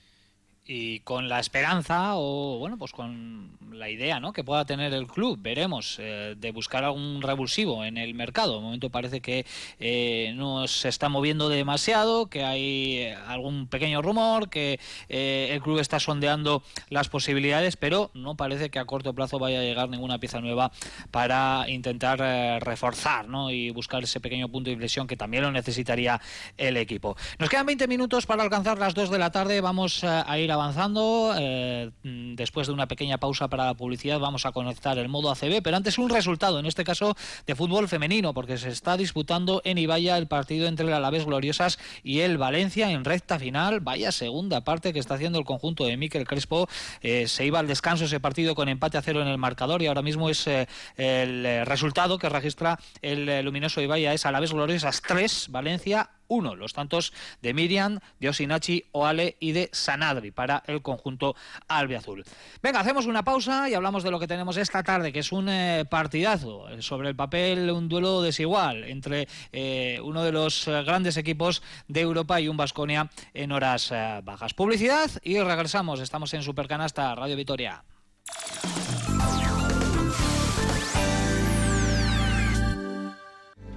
y 0.66 1.00
con 1.00 1.28
la 1.28 1.38
esperanza 1.38 2.16
o 2.16 2.58
bueno 2.58 2.76
pues 2.76 2.92
con 2.92 3.50
la 3.70 3.88
idea 3.88 4.20
¿no? 4.20 4.32
que 4.32 4.42
pueda 4.42 4.64
tener 4.64 4.92
el 4.92 5.06
club 5.06 5.38
veremos 5.40 5.98
eh, 6.00 6.34
de 6.36 6.50
buscar 6.50 6.82
algún 6.82 7.22
revulsivo 7.22 7.84
en 7.84 7.98
el 7.98 8.14
mercado 8.14 8.56
de 8.56 8.62
momento 8.62 8.90
parece 8.90 9.20
que 9.20 9.46
eh, 9.78 10.32
no 10.34 10.66
se 10.66 10.88
está 10.88 11.08
moviendo 11.08 11.48
demasiado 11.48 12.26
que 12.26 12.44
hay 12.44 12.96
eh, 12.98 13.16
algún 13.28 13.68
pequeño 13.68 14.02
rumor 14.02 14.48
que 14.48 14.80
el 15.08 15.60
club 15.60 15.78
está 15.78 16.00
sondeando 16.00 16.62
las 16.88 17.08
posibilidades 17.08 17.76
pero 17.76 18.10
no 18.14 18.36
parece 18.36 18.70
que 18.70 18.78
a 18.78 18.84
corto 18.86 19.14
plazo 19.14 19.38
vaya 19.38 19.60
a 19.60 19.62
llegar 19.62 19.88
ninguna 19.88 20.18
pieza 20.18 20.40
nueva 20.40 20.72
para 21.10 21.66
intentar 21.68 22.18
reforzar 22.62 23.28
¿no? 23.28 23.50
y 23.50 23.70
buscar 23.70 24.02
ese 24.02 24.20
pequeño 24.20 24.48
punto 24.48 24.68
de 24.68 24.72
inflexión 24.72 25.06
que 25.06 25.16
también 25.16 25.44
lo 25.44 25.52
necesitaría 25.52 26.20
el 26.56 26.76
equipo 26.76 27.16
nos 27.38 27.48
quedan 27.48 27.66
20 27.66 27.86
minutos 27.86 28.26
para 28.26 28.42
alcanzar 28.42 28.78
las 28.78 28.94
2 28.94 29.10
de 29.10 29.18
la 29.18 29.30
tarde 29.30 29.60
vamos 29.60 30.02
a 30.02 30.38
ir 30.38 30.50
a 30.50 30.55
avanzando. 30.56 31.34
Eh, 31.38 31.90
después 32.02 32.66
de 32.66 32.72
una 32.72 32.88
pequeña 32.88 33.18
pausa 33.18 33.48
para 33.48 33.66
la 33.66 33.74
publicidad 33.74 34.18
vamos 34.18 34.44
a 34.46 34.52
conectar 34.52 34.98
el 34.98 35.08
modo 35.08 35.30
ACB, 35.30 35.62
pero 35.62 35.76
antes 35.76 35.98
un 35.98 36.10
resultado, 36.10 36.58
en 36.58 36.66
este 36.66 36.84
caso 36.84 37.16
de 37.46 37.54
fútbol 37.54 37.88
femenino, 37.88 38.34
porque 38.34 38.58
se 38.58 38.70
está 38.70 38.96
disputando 38.96 39.62
en 39.64 39.78
Ibaya 39.78 40.18
el 40.18 40.26
partido 40.26 40.66
entre 40.66 40.86
el 40.86 40.92
Alavés 40.92 41.24
Gloriosas 41.24 41.78
y 42.02 42.20
el 42.20 42.38
Valencia 42.38 42.90
en 42.90 43.04
recta 43.04 43.38
final. 43.38 43.80
Vaya 43.80 44.12
segunda 44.12 44.62
parte 44.62 44.92
que 44.92 44.98
está 44.98 45.14
haciendo 45.14 45.38
el 45.38 45.44
conjunto 45.44 45.84
de 45.84 45.96
Miquel 45.96 46.26
Crespo. 46.26 46.68
Eh, 47.00 47.28
se 47.28 47.46
iba 47.46 47.58
al 47.58 47.68
descanso 47.68 48.04
ese 48.04 48.20
partido 48.20 48.54
con 48.54 48.68
empate 48.68 48.98
a 48.98 49.02
cero 49.02 49.22
en 49.22 49.28
el 49.28 49.38
marcador 49.38 49.82
y 49.82 49.86
ahora 49.86 50.02
mismo 50.02 50.28
es 50.28 50.46
eh, 50.46 50.66
el 50.96 51.64
resultado 51.66 52.18
que 52.18 52.28
registra 52.28 52.78
el 53.02 53.44
luminoso 53.44 53.80
Ibaya 53.80 54.12
es 54.12 54.26
Alavés 54.26 54.52
Gloriosas 54.52 55.02
3, 55.02 55.48
Valencia 55.50 56.10
uno, 56.28 56.54
los 56.54 56.72
tantos 56.72 57.12
de 57.42 57.54
Miriam, 57.54 58.00
de 58.20 58.28
Osinachi, 58.28 58.84
Oale 58.92 59.36
y 59.40 59.52
de 59.52 59.70
Sanadri 59.72 60.30
para 60.30 60.62
el 60.66 60.82
conjunto 60.82 61.36
albiazul. 61.68 62.24
Venga, 62.62 62.80
hacemos 62.80 63.06
una 63.06 63.24
pausa 63.24 63.68
y 63.68 63.74
hablamos 63.74 64.02
de 64.02 64.10
lo 64.10 64.18
que 64.18 64.26
tenemos 64.26 64.56
esta 64.56 64.82
tarde, 64.82 65.12
que 65.12 65.20
es 65.20 65.32
un 65.32 65.48
eh, 65.48 65.84
partidazo. 65.88 66.68
Eh, 66.68 66.82
sobre 66.82 67.08
el 67.08 67.16
papel, 67.16 67.70
un 67.70 67.88
duelo 67.88 68.22
desigual 68.22 68.84
entre 68.84 69.28
eh, 69.52 70.00
uno 70.02 70.22
de 70.22 70.32
los 70.32 70.66
grandes 70.66 71.16
equipos 71.16 71.62
de 71.88 72.00
Europa 72.00 72.40
y 72.40 72.48
un 72.48 72.56
Vasconia 72.56 73.10
en 73.34 73.52
horas 73.52 73.92
bajas. 74.22 74.54
Publicidad 74.54 75.10
y 75.22 75.38
regresamos. 75.40 76.00
Estamos 76.00 76.32
en 76.34 76.42
Supercanasta, 76.42 77.14
Radio 77.14 77.36
Vitoria. 77.36 77.82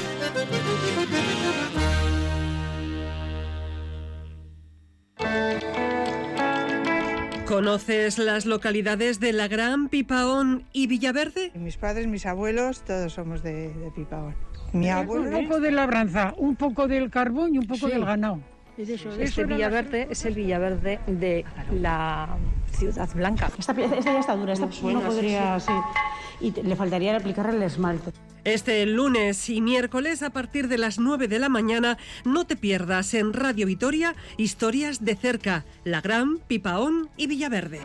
¿Conoces 7.57 8.17
las 8.17 8.47
localidades 8.47 9.21
de 9.21 9.35
La 9.35 9.47
Gran, 9.47 9.91
Pipaón 9.91 10.65
y 10.73 10.87
Villaverde? 10.87 11.53
Mis 11.55 11.77
padres, 11.77 12.07
mis 12.07 12.25
abuelos, 12.25 12.81
todos 12.81 13.13
somos 13.13 13.43
de, 13.43 13.69
de 13.75 13.91
Pipaón. 13.95 14.35
Mi 14.73 14.89
abuelo 14.89 15.37
Un 15.37 15.47
poco 15.47 15.61
de 15.61 15.71
labranza, 15.71 16.33
un 16.39 16.57
poco 16.57 16.89
del 16.89 17.11
carbón 17.11 17.55
y 17.55 17.59
un 17.59 17.67
poco 17.67 17.89
Sí. 17.89 17.93
del 17.93 18.07
ganado. 18.07 18.39
Este 18.79 19.45
Villaverde 19.45 20.07
es 20.11 20.25
el 20.25 20.33
Villaverde 20.35 20.99
de 21.07 21.45
la 21.79 22.39
Ciudad 22.73 23.07
Blanca. 23.15 23.51
Esta, 23.59 23.73
esta 23.73 24.01
ya 24.13 24.21
está 24.21 24.35
dura, 24.35 24.55
esta 24.55 24.71
Bueno, 24.81 25.01
no 25.03 25.07
podría, 25.09 25.61
sí, 25.61 25.67
sí. 25.67 26.47
Y 26.47 26.51
te- 26.53 26.63
le 26.63 26.75
faltaría 26.75 27.15
aplicarle 27.15 27.55
el 27.57 27.63
esmalte. 27.65 28.13
Este 28.45 28.85
lunes 28.87 29.49
y 29.49 29.61
miércoles 29.61 30.23
a 30.23 30.31
partir 30.31 30.67
de 30.67 30.77
las 30.77 30.99
9 30.99 31.29
de 31.29 31.39
la 31.39 31.49
mañana 31.49 31.97
no 32.25 32.45
te 32.45 32.57
pierdas 32.57 33.15
en 33.15 33.33
Radio 33.33 33.67
Vitoria 33.67 34.17
historias 34.37 35.05
de 35.05 35.15
cerca, 35.15 35.65
La 35.85 36.01
Gran, 36.01 36.39
Pipaón 36.39 37.09
y 37.17 37.29
Villaverde. 37.29 37.81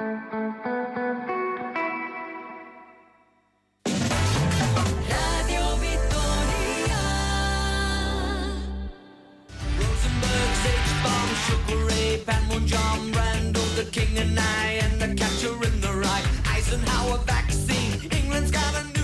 King 13.92 14.18
and 14.18 14.38
I, 14.38 14.80
and 14.84 15.00
the 15.00 15.16
catcher 15.16 15.54
in 15.64 15.80
the 15.80 15.94
rye. 15.94 16.24
Eisenhower 16.46 17.20
vaccine, 17.26 18.12
England's 18.12 18.52
got 18.52 18.76
a. 18.76 18.97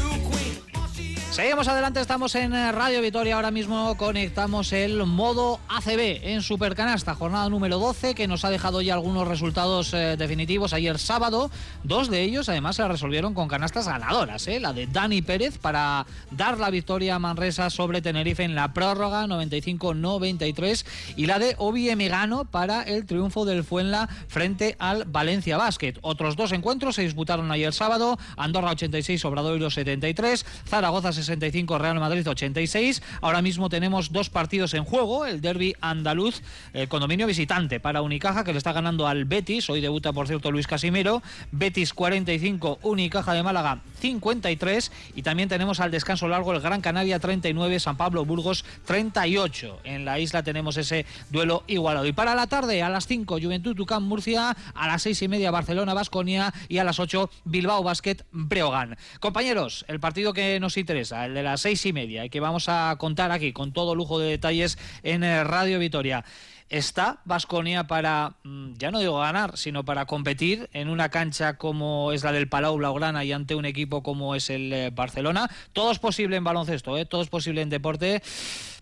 Seguimos 1.34 1.68
adelante, 1.68 2.00
estamos 2.00 2.36
en 2.36 2.54
eh, 2.54 2.72
Radio 2.72 3.02
Vitoria. 3.02 3.38
Ahora 3.38 3.50
mismo 3.50 3.98
conectamos 3.98 4.72
el 4.72 5.04
modo 5.08 5.60
ACB 5.68 6.20
en 6.22 6.44
Supercanasta, 6.44 7.16
jornada 7.16 7.50
número 7.50 7.80
12, 7.80 8.14
que 8.14 8.28
nos 8.28 8.46
ha 8.46 8.52
dejado 8.52 8.84
ya 8.84 8.94
algunos 8.94 9.28
resultados 9.28 9.96
eh, 9.96 10.16
definitivos 10.16 10.74
ayer 10.74 11.00
sábado. 11.00 11.50
Dos 11.84 12.12
de 12.12 12.22
ellos, 12.22 12.50
además, 12.50 12.76
se 12.76 12.88
resolvieron 12.88 13.34
con 13.34 13.48
canastas 13.48 13.88
ganadoras. 13.88 14.48
¿eh? 14.48 14.60
La 14.60 14.74
de 14.74 14.86
Dani 14.86 15.24
Pérez 15.24 15.58
para 15.58 16.06
dar 16.30 16.60
la 16.60 16.70
victoria 16.70 17.16
a 17.16 17.20
Manresa 17.20 17.72
sobre 17.72 18.04
Tenerife 18.04 18.44
en 18.44 18.54
la 18.54 18.72
prórroga 18.72 19.26
95-93 19.26 20.86
y 21.16 21.26
la 21.26 21.40
de 21.40 21.56
Obi 21.58 21.90
Emigano 21.90 22.46
para 22.46 22.84
el 22.84 23.08
triunfo 23.08 23.44
del 23.44 23.64
Fuenla 23.64 24.08
frente 24.28 24.76
al 24.78 25.06
Valencia 25.06 25.58
Basket. 25.58 25.96
Otros 26.02 26.36
dos 26.36 26.52
encuentros 26.52 26.94
se 26.94 27.02
disputaron 27.02 27.52
ayer 27.52 27.74
sábado. 27.74 28.20
Andorra 28.38 28.70
86, 28.70 29.26
Obradoiro 29.26 29.72
73, 29.72 30.46
Zaragoza 30.68 31.12
65, 31.24 31.78
Real 31.78 31.99
Madrid 31.99 32.28
86. 32.28 33.01
Ahora 33.21 33.41
mismo 33.41 33.69
tenemos 33.69 34.11
dos 34.11 34.30
partidos 34.30 34.74
en 34.74 34.84
juego. 34.84 35.26
El 35.26 35.41
derby 35.41 35.76
andaluz, 35.82 36.41
el 36.74 36.88
condominio 36.88 37.28
visitante 37.28 37.80
para 37.80 38.01
Unicaja, 38.01 38.43
que 38.43 38.51
le 38.51 38.57
está 38.57 38.74
ganando 38.74 39.07
al 39.07 39.26
Betis. 39.26 39.69
Hoy 39.69 39.82
debuta, 39.82 40.13
por 40.13 40.28
cierto, 40.28 40.51
Luis 40.51 40.67
Casimiro. 40.67 41.21
Betis 41.51 41.93
45, 41.93 42.80
Unicaja 42.84 43.34
de 43.34 43.43
Málaga 43.43 43.82
53. 43.99 44.91
Y 45.15 45.21
también 45.21 45.49
tenemos 45.49 45.80
al 45.80 45.91
descanso 45.91 46.28
largo 46.28 46.53
el 46.53 46.59
Gran 46.59 46.82
Canaria 46.82 47.19
39, 47.19 47.80
San 47.80 47.97
Pablo 47.97 48.26
Burgos 48.26 48.65
38. 48.86 49.80
En 49.84 50.05
la 50.05 50.19
isla 50.19 50.43
tenemos 50.43 50.78
ese 50.78 51.05
duelo 51.30 51.63
igualado. 51.67 52.05
Y 52.05 52.13
para 52.13 52.36
la 52.36 52.47
tarde, 52.47 52.82
a 52.84 52.89
las 52.89 53.07
5, 53.07 53.39
Juventud 53.41 53.76
Tucán 53.76 54.03
Murcia, 54.03 54.55
a 54.74 54.88
las 54.88 55.01
6 55.03 55.21
y 55.24 55.28
media, 55.28 55.51
Barcelona 55.51 55.93
Basconia 55.93 56.53
y 56.67 56.78
a 56.78 56.84
las 56.84 56.99
8, 56.99 57.30
Bilbao 57.45 57.84
Basket 57.84 58.17
Breogán. 58.32 58.97
Compañeros, 59.19 59.86
el 59.88 59.99
partido 59.99 60.34
que 60.34 60.59
nos 60.59 60.78
interesa, 60.78 61.12
el 61.14 61.34
de 61.34 61.43
las 61.43 61.61
6 61.61 61.86
y 61.88 61.93
media, 61.93 62.26
y 62.26 62.30
que 62.30 62.39
vamos 62.39 62.70
a 62.70 62.95
contar 62.97 63.32
aquí 63.32 63.53
con 63.53 63.72
todo 63.74 63.95
lujo 63.95 64.20
de 64.20 64.30
detalles 64.30 64.78
en 65.03 65.24
eh, 65.24 65.43
Radio 65.43 65.80
Vitoria. 65.80 66.24
¿Está 66.70 67.20
Basconia 67.26 67.86
para, 67.86 68.38
mm, 68.43 68.74
ya 68.80 68.89
no 68.89 68.99
digo 68.99 69.20
ganar, 69.20 69.57
sino 69.57 69.86
para 69.86 70.05
competir 70.07 70.70
en 70.74 70.89
una 70.89 71.09
cancha 71.09 71.57
como 71.57 72.11
es 72.14 72.24
la 72.24 72.32
del 72.32 72.47
Palau 72.49 72.78
Blaugrana 72.78 73.24
y 73.24 73.32
ante 73.32 73.53
un 73.53 73.66
equipo 73.66 74.01
como 74.01 74.34
es 74.34 74.49
el 74.49 74.74
eh, 74.74 74.89
Barcelona? 74.89 75.49
Todo 75.74 75.91
es 75.91 75.99
posible 75.99 76.36
en 76.38 76.43
baloncesto, 76.43 76.97
¿eh? 76.97 77.05
todo 77.05 77.22
es 77.22 77.30
posible 77.30 77.61
en 77.61 77.70
deporte, 77.70 78.24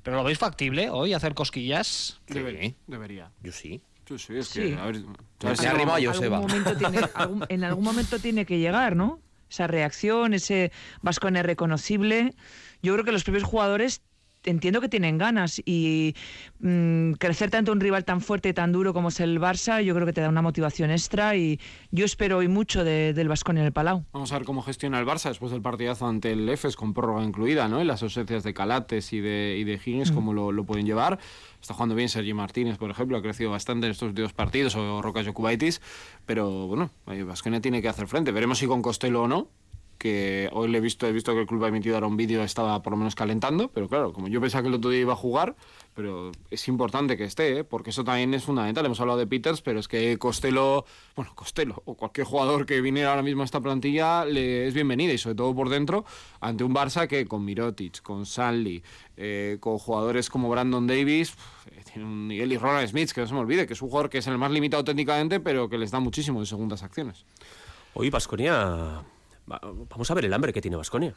pero 0.04 0.16
¿lo 0.18 0.24
veis 0.24 0.38
factible 0.38 0.90
hoy 0.90 1.14
hacer 1.14 1.34
cosquillas? 1.34 2.22
Debería. 2.28 2.74
Debería. 2.88 3.32
Yo 3.44 3.52
sí. 3.52 3.82
Sí, 4.08 4.18
sí, 4.20 4.38
es 4.38 4.48
Sí. 4.48 4.60
que, 4.62 4.76
a 4.78 4.86
ver, 4.86 4.98
tiene- 6.78 7.00
algún- 7.14 7.46
en 7.50 7.64
algún 7.64 7.84
momento 7.84 8.20
tiene 8.20 8.46
que 8.46 8.60
llegar, 8.60 8.96
¿no? 8.96 9.20
Esa 9.52 9.68
reacción, 9.68 10.34
ese 10.34 10.72
Vascone 11.02 11.44
reconocible. 11.44 12.34
Yo 12.82 12.94
creo 12.94 13.04
que 13.04 13.12
los 13.12 13.26
propios 13.26 13.44
jugadores 13.44 14.02
entiendo 14.44 14.82
que 14.82 14.90
tienen 14.90 15.18
ganas 15.18 15.62
y 15.66 16.16
mm, 16.60 17.14
crecer 17.14 17.50
tanto 17.50 17.72
un 17.72 17.80
rival 17.80 18.06
tan 18.06 18.22
fuerte 18.22 18.50
y 18.50 18.54
tan 18.54 18.72
duro 18.72 18.94
como 18.94 19.10
es 19.10 19.20
el 19.20 19.40
Barça, 19.40 19.82
yo 19.84 19.94
creo 19.94 20.06
que 20.06 20.14
te 20.14 20.22
da 20.22 20.30
una 20.30 20.42
motivación 20.42 20.90
extra 20.92 21.36
y 21.36 21.60
yo 21.92 22.06
espero 22.06 22.38
hoy 22.38 22.48
mucho 22.48 22.84
de- 22.84 23.14
del 23.14 23.28
Vascone 23.28 23.60
en 23.60 23.68
el 23.68 23.72
Palau. 23.72 24.04
Vamos 24.14 24.32
a 24.32 24.38
ver 24.38 24.46
cómo 24.46 24.62
gestiona 24.62 25.00
el 25.00 25.06
Barça 25.06 25.30
después 25.30 25.52
del 25.52 25.62
partidazo 25.62 26.08
ante 26.08 26.32
el 26.32 26.48
EFES 26.50 26.76
con 26.76 26.94
prórroga 26.94 27.24
incluida, 27.24 27.68
¿no? 27.68 27.82
Y 27.82 27.86
las 27.86 28.02
ausencias 28.04 28.44
de 28.44 28.54
Calates 28.54 29.14
y 29.14 29.20
de, 29.20 29.58
y 29.60 29.64
de 29.64 29.74
Higgins, 29.74 30.12
Mm. 30.12 30.16
cómo 30.16 30.34
lo, 30.34 30.52
lo 30.52 30.64
pueden 30.66 30.86
llevar. 30.86 31.20
Está 31.62 31.74
jugando 31.76 31.94
bien 31.96 32.10
Sergi 32.10 32.34
Martínez, 32.34 32.78
por 32.78 32.90
ejemplo, 32.90 33.18
ha 33.18 33.22
crecido 33.22 33.52
bastante 33.52 33.86
en 33.86 33.92
estos 33.92 34.10
últimos 34.10 34.34
partidos, 34.34 34.76
o 34.76 35.02
Roca 35.02 35.24
Jokubaitis, 35.24 35.82
pero 36.26 36.68
bueno, 36.68 36.90
Vasconia 37.28 37.62
tiene 37.62 37.82
que 37.82 37.88
hacer 37.88 38.08
frente. 38.08 38.32
Veremos 38.32 38.58
si 38.58 38.66
con 38.66 38.82
Costello 38.82 39.24
o 39.24 39.28
no, 39.28 39.48
que 40.02 40.50
hoy 40.52 40.68
le 40.68 40.80
he 40.80 40.82
visto, 40.82 41.06
he 41.06 41.12
visto 41.12 41.32
que 41.36 41.42
el 41.42 41.46
club 41.46 41.64
ha 41.64 41.68
emitido 41.68 41.94
ahora 41.94 42.08
un 42.08 42.18
vídeo, 42.18 42.42
estaba 42.42 42.82
por 42.82 42.90
lo 42.90 42.98
menos 42.98 43.14
calentando, 43.14 43.68
pero 43.68 43.88
claro, 43.88 44.14
como 44.14 44.28
yo 44.30 44.42
pensaba 44.42 44.64
que 44.64 44.70
el 44.70 44.74
otro 44.74 44.90
día 44.90 45.02
iba 45.02 45.14
a 45.14 45.16
jugar, 45.16 45.56
pero 45.94 46.32
es 46.50 46.68
importante 46.68 47.18
que 47.18 47.24
esté, 47.24 47.60
¿eh? 47.60 47.64
porque 47.64 47.92
eso 47.92 48.04
también 48.04 48.34
es 48.34 48.44
fundamental. 48.44 48.84
Hemos 48.84 49.00
hablado 49.00 49.20
de 49.20 49.28
Peters, 49.28 49.62
pero 49.62 49.80
es 49.80 49.88
que 49.88 50.18
Costello, 50.18 50.86
bueno, 51.16 51.34
Costello 51.36 51.84
o 51.86 51.94
cualquier 51.94 52.26
jugador 52.26 52.66
que 52.66 52.82
viniera 52.82 53.12
ahora 53.12 53.22
mismo 53.22 53.44
a 53.44 53.46
esta 53.46 53.62
plantilla 53.62 54.26
le 54.26 54.66
es 54.66 54.74
bienvenida 54.74 55.14
y 55.14 55.20
sobre 55.20 55.36
todo 55.36 55.54
por 55.54 55.70
dentro 55.70 56.04
ante 56.40 56.64
un 56.64 56.74
Barça 56.74 57.08
que 57.08 57.28
con 57.28 57.46
Mirotic, 57.46 58.02
con 58.02 58.26
Sanli, 58.26 58.82
eh, 59.18 59.58
con 59.60 59.78
jugadores 59.78 60.32
como 60.32 60.50
Brandon 60.50 60.88
Davis, 60.88 61.36
tiene 61.94 62.08
un 62.08 62.28
nivel 62.28 62.54
y 62.54 62.58
Ronald 62.58 62.90
Smith, 62.90 63.12
que 63.12 63.22
no 63.22 63.28
se 63.28 63.36
me 63.36 63.40
olvide, 63.42 63.68
que 63.68 63.74
es 63.74 63.82
un 63.84 63.90
jugador 63.90 64.10
que 64.10 64.18
es 64.18 64.26
el 64.26 64.40
más 64.40 64.50
limitado 64.50 64.84
técnicamente, 64.84 65.40
pero 65.40 65.70
que 65.70 65.78
les 65.78 65.92
da 65.92 66.00
muchísimo 66.00 66.40
en 66.40 66.48
segundas 66.48 66.82
acciones. 66.82 67.24
Hoy 67.94 68.10
Vasconia. 68.10 69.04
Vamos 69.90 70.10
a 70.12 70.14
ver 70.14 70.26
el 70.26 70.34
hambre 70.34 70.54
que 70.54 70.62
tiene 70.62 70.78
Vasconia. 70.78 71.16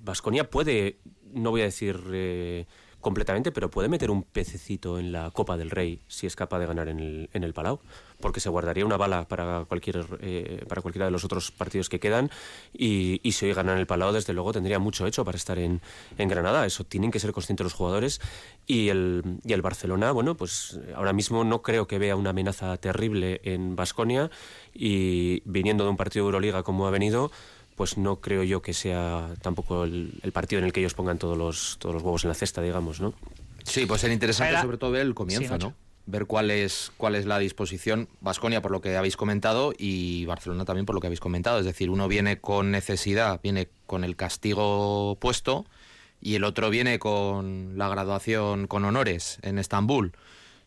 Vasconia 0.00 0.48
puede, 0.48 0.98
no 1.32 1.50
voy 1.50 1.62
a 1.62 1.64
decir 1.64 2.00
eh, 2.12 2.66
completamente, 3.00 3.52
pero 3.52 3.70
puede 3.70 3.88
meter 3.88 4.10
un 4.10 4.22
pececito 4.22 4.98
en 4.98 5.12
la 5.12 5.30
Copa 5.30 5.58
del 5.58 5.70
Rey 5.70 6.00
si 6.06 6.26
es 6.26 6.36
capaz 6.36 6.60
de 6.60 6.66
ganar 6.66 6.88
en 6.88 7.00
el, 7.00 7.30
en 7.34 7.44
el 7.44 7.52
Palau, 7.52 7.80
porque 8.22 8.40
se 8.40 8.48
guardaría 8.48 8.86
una 8.86 8.96
bala 8.96 9.28
para, 9.28 9.66
cualquier, 9.66 10.06
eh, 10.20 10.64
para 10.66 10.80
cualquiera 10.80 11.04
de 11.04 11.10
los 11.12 11.24
otros 11.24 11.50
partidos 11.50 11.90
que 11.90 12.00
quedan 12.00 12.30
y, 12.72 13.20
y 13.22 13.32
si 13.32 13.44
hoy 13.44 13.52
ganan 13.52 13.76
el 13.76 13.86
Palau, 13.86 14.12
desde 14.14 14.32
luego 14.32 14.52
tendría 14.52 14.78
mucho 14.78 15.06
hecho 15.06 15.26
para 15.26 15.36
estar 15.36 15.58
en, 15.58 15.82
en 16.16 16.28
Granada. 16.28 16.64
Eso 16.64 16.84
tienen 16.84 17.10
que 17.10 17.20
ser 17.20 17.32
conscientes 17.32 17.64
los 17.64 17.74
jugadores 17.74 18.20
y 18.66 18.88
el, 18.88 19.22
y 19.44 19.52
el 19.52 19.60
Barcelona, 19.60 20.12
bueno, 20.12 20.34
pues 20.36 20.80
ahora 20.96 21.12
mismo 21.12 21.44
no 21.44 21.60
creo 21.60 21.86
que 21.86 21.98
vea 21.98 22.16
una 22.16 22.30
amenaza 22.30 22.74
terrible 22.78 23.40
en 23.44 23.76
Vasconia 23.76 24.30
y 24.72 25.42
viniendo 25.44 25.84
de 25.84 25.90
un 25.90 25.96
partido 25.98 26.24
de 26.24 26.28
Euroliga 26.28 26.62
como 26.62 26.86
ha 26.86 26.90
venido, 26.90 27.30
pues 27.76 27.98
no 27.98 28.20
creo 28.20 28.42
yo 28.44 28.62
que 28.62 28.72
sea 28.72 29.34
tampoco 29.42 29.84
el, 29.84 30.14
el, 30.22 30.30
partido 30.32 30.60
en 30.60 30.66
el 30.66 30.72
que 30.72 30.80
ellos 30.80 30.94
pongan 30.94 31.18
todos 31.18 31.36
los, 31.36 31.76
todos 31.80 31.94
los 31.94 32.02
huevos 32.04 32.24
en 32.24 32.28
la 32.28 32.34
cesta, 32.34 32.62
digamos, 32.62 33.00
¿no? 33.00 33.12
Sí, 33.64 33.86
pues 33.86 34.00
ser 34.00 34.12
interesante 34.12 34.52
Era- 34.52 34.62
sobre 34.62 34.76
todo 34.78 34.90
ver 34.92 35.02
el 35.02 35.14
comienzo, 35.14 35.54
Sí. 35.54 35.60
¿no? 35.64 35.74
Ver 36.06 36.26
cuál 36.26 36.50
es, 36.50 36.92
cuál 36.96 37.14
es 37.14 37.26
la 37.26 37.38
disposición. 37.38 38.08
Vasconia, 38.20 38.60
por 38.60 38.72
lo 38.72 38.80
que 38.80 38.96
habéis 38.96 39.16
comentado, 39.16 39.72
y 39.76 40.24
Barcelona 40.26 40.64
también 40.64 40.86
por 40.86 40.94
lo 40.94 41.00
que 41.00 41.06
habéis 41.06 41.20
comentado. 41.20 41.58
Es 41.58 41.64
decir, 41.64 41.90
uno 41.90 42.08
viene 42.08 42.40
con 42.40 42.70
necesidad, 42.70 43.40
viene 43.42 43.68
con 43.86 44.04
el 44.04 44.16
castigo 44.16 45.16
puesto, 45.20 45.64
y 46.20 46.34
el 46.34 46.44
otro 46.44 46.70
viene 46.70 46.98
con 46.98 47.76
la 47.76 47.88
graduación 47.88 48.66
con 48.66 48.84
honores 48.84 49.38
en 49.42 49.58
Estambul. 49.58 50.12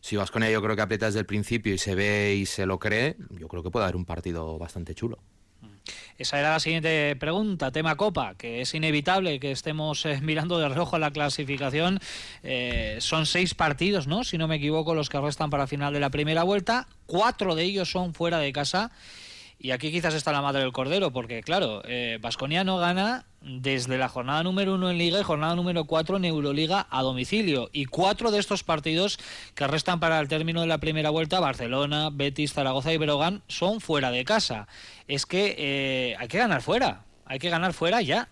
Si 0.00 0.16
Vasconia 0.16 0.50
yo 0.50 0.62
creo 0.62 0.76
que 0.76 0.82
aprieta 0.82 1.06
desde 1.06 1.20
el 1.20 1.26
principio 1.26 1.74
y 1.74 1.78
se 1.78 1.94
ve 1.94 2.36
y 2.36 2.46
se 2.46 2.64
lo 2.66 2.78
cree, 2.78 3.16
yo 3.30 3.48
creo 3.48 3.62
que 3.62 3.70
puede 3.70 3.84
haber 3.84 3.96
un 3.96 4.04
partido 4.04 4.58
bastante 4.58 4.94
chulo. 4.94 5.18
Esa 6.18 6.40
era 6.40 6.52
la 6.52 6.60
siguiente 6.60 7.14
pregunta, 7.16 7.70
tema 7.72 7.96
Copa, 7.96 8.34
que 8.36 8.62
es 8.62 8.72
inevitable 8.74 9.38
que 9.38 9.50
estemos 9.50 10.06
eh, 10.06 10.18
mirando 10.22 10.58
de 10.58 10.68
reojo 10.68 10.98
la 10.98 11.10
clasificación. 11.10 12.00
Eh, 12.42 12.96
son 13.00 13.26
seis 13.26 13.54
partidos, 13.54 14.06
¿no? 14.06 14.24
Si 14.24 14.38
no 14.38 14.48
me 14.48 14.56
equivoco, 14.56 14.94
los 14.94 15.10
que 15.10 15.20
restan 15.20 15.50
para 15.50 15.66
final 15.66 15.92
de 15.92 16.00
la 16.00 16.08
primera 16.08 16.42
vuelta. 16.42 16.88
Cuatro 17.04 17.54
de 17.54 17.64
ellos 17.64 17.90
son 17.90 18.14
fuera 18.14 18.38
de 18.38 18.50
casa. 18.52 18.90
Y 19.58 19.70
aquí 19.70 19.90
quizás 19.90 20.14
está 20.14 20.32
la 20.32 20.42
madre 20.42 20.62
del 20.62 20.72
cordero, 20.72 21.12
porque 21.12 21.42
claro, 21.42 21.82
Vasconia 22.20 22.62
no 22.62 22.76
gana 22.76 23.24
desde 23.46 23.96
la 23.96 24.08
jornada 24.08 24.42
número 24.42 24.74
uno 24.74 24.90
en 24.90 24.98
Liga 24.98 25.20
y 25.20 25.22
jornada 25.22 25.54
número 25.54 25.84
cuatro 25.84 26.16
en 26.16 26.24
Euroliga 26.24 26.86
a 26.90 27.02
domicilio. 27.02 27.70
Y 27.72 27.86
cuatro 27.86 28.30
de 28.30 28.38
estos 28.38 28.64
partidos 28.64 29.18
que 29.54 29.66
restan 29.66 30.00
para 30.00 30.18
el 30.20 30.28
término 30.28 30.60
de 30.60 30.66
la 30.66 30.78
primera 30.78 31.10
vuelta, 31.10 31.38
Barcelona, 31.38 32.10
Betis, 32.12 32.52
Zaragoza 32.52 32.92
y 32.92 32.96
Breogán, 32.96 33.42
son 33.46 33.80
fuera 33.80 34.10
de 34.10 34.24
casa. 34.24 34.66
Es 35.06 35.26
que 35.26 35.54
eh, 35.58 36.16
hay 36.18 36.28
que 36.28 36.38
ganar 36.38 36.60
fuera, 36.60 37.04
hay 37.24 37.38
que 37.38 37.50
ganar 37.50 37.72
fuera 37.72 38.02
ya. 38.02 38.28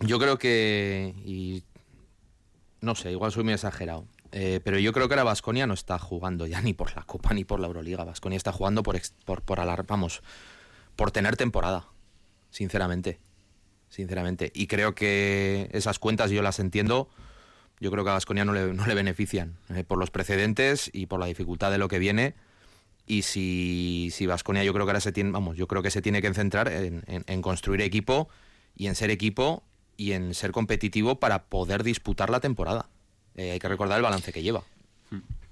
Yo 0.00 0.18
creo 0.18 0.38
que. 0.38 1.14
Y, 1.24 1.62
no 2.80 2.94
sé, 2.94 3.10
igual 3.10 3.32
soy 3.32 3.44
muy 3.44 3.54
exagerado. 3.54 4.04
Eh, 4.32 4.60
pero 4.64 4.78
yo 4.78 4.92
creo 4.92 5.08
que 5.08 5.14
ahora 5.14 5.24
Vasconia 5.24 5.66
no 5.66 5.74
está 5.74 5.98
jugando 5.98 6.46
ya 6.46 6.60
ni 6.60 6.74
por 6.74 6.94
la 6.96 7.02
Copa 7.02 7.32
ni 7.34 7.44
por 7.44 7.60
la 7.60 7.66
Euroliga. 7.66 8.04
Vasconia 8.04 8.36
está 8.36 8.52
jugando 8.52 8.82
por, 8.82 9.00
por, 9.24 9.42
por 9.42 9.60
alar- 9.60 9.86
vamos, 9.86 10.22
por 10.96 11.10
tener 11.10 11.36
temporada. 11.36 11.86
Sinceramente. 12.50 13.18
Sinceramente. 13.88 14.50
Y 14.54 14.66
creo 14.66 14.94
que 14.94 15.68
esas 15.72 15.98
cuentas 15.98 16.30
yo 16.30 16.42
las 16.42 16.58
entiendo. 16.58 17.08
Yo 17.80 17.90
creo 17.90 18.04
que 18.04 18.10
a 18.10 18.14
Vasconia 18.14 18.44
no 18.44 18.52
le, 18.52 18.72
no 18.74 18.86
le 18.86 18.94
benefician. 18.94 19.56
eh, 19.74 19.84
por 19.84 19.98
los 19.98 20.10
precedentes 20.10 20.90
y 20.92 21.06
por 21.06 21.20
la 21.20 21.26
dificultad 21.26 21.70
de 21.70 21.78
lo 21.78 21.88
que 21.88 21.98
viene. 21.98 22.34
Y 23.06 23.22
si, 23.22 24.10
si 24.12 24.26
Vasconia 24.26 24.64
yo 24.64 24.72
creo 24.74 24.84
que 24.84 24.90
ahora 24.90 25.00
se 25.00 25.12
tiene, 25.12 25.30
vamos, 25.30 25.56
yo 25.56 25.66
creo 25.66 25.82
que 25.82 25.90
se 25.90 26.02
tiene 26.02 26.20
que 26.20 26.32
centrar 26.34 26.68
en, 26.68 27.02
en- 27.06 27.24
en 27.26 27.42
construir 27.42 27.80
equipo 27.80 28.28
y 28.76 28.86
en 28.88 28.94
ser 28.94 29.10
equipo 29.10 29.62
y 29.96 30.12
en 30.12 30.34
ser 30.34 30.52
competitivo 30.52 31.18
para 31.18 31.44
poder 31.44 31.82
disputar 31.84 32.28
la 32.30 32.40
temporada. 32.40 32.88
Eh, 33.38 33.52
hay 33.52 33.58
que 33.58 33.68
recordar 33.68 33.96
el 33.96 34.02
balance 34.02 34.32
que 34.32 34.42
lleva. 34.42 34.62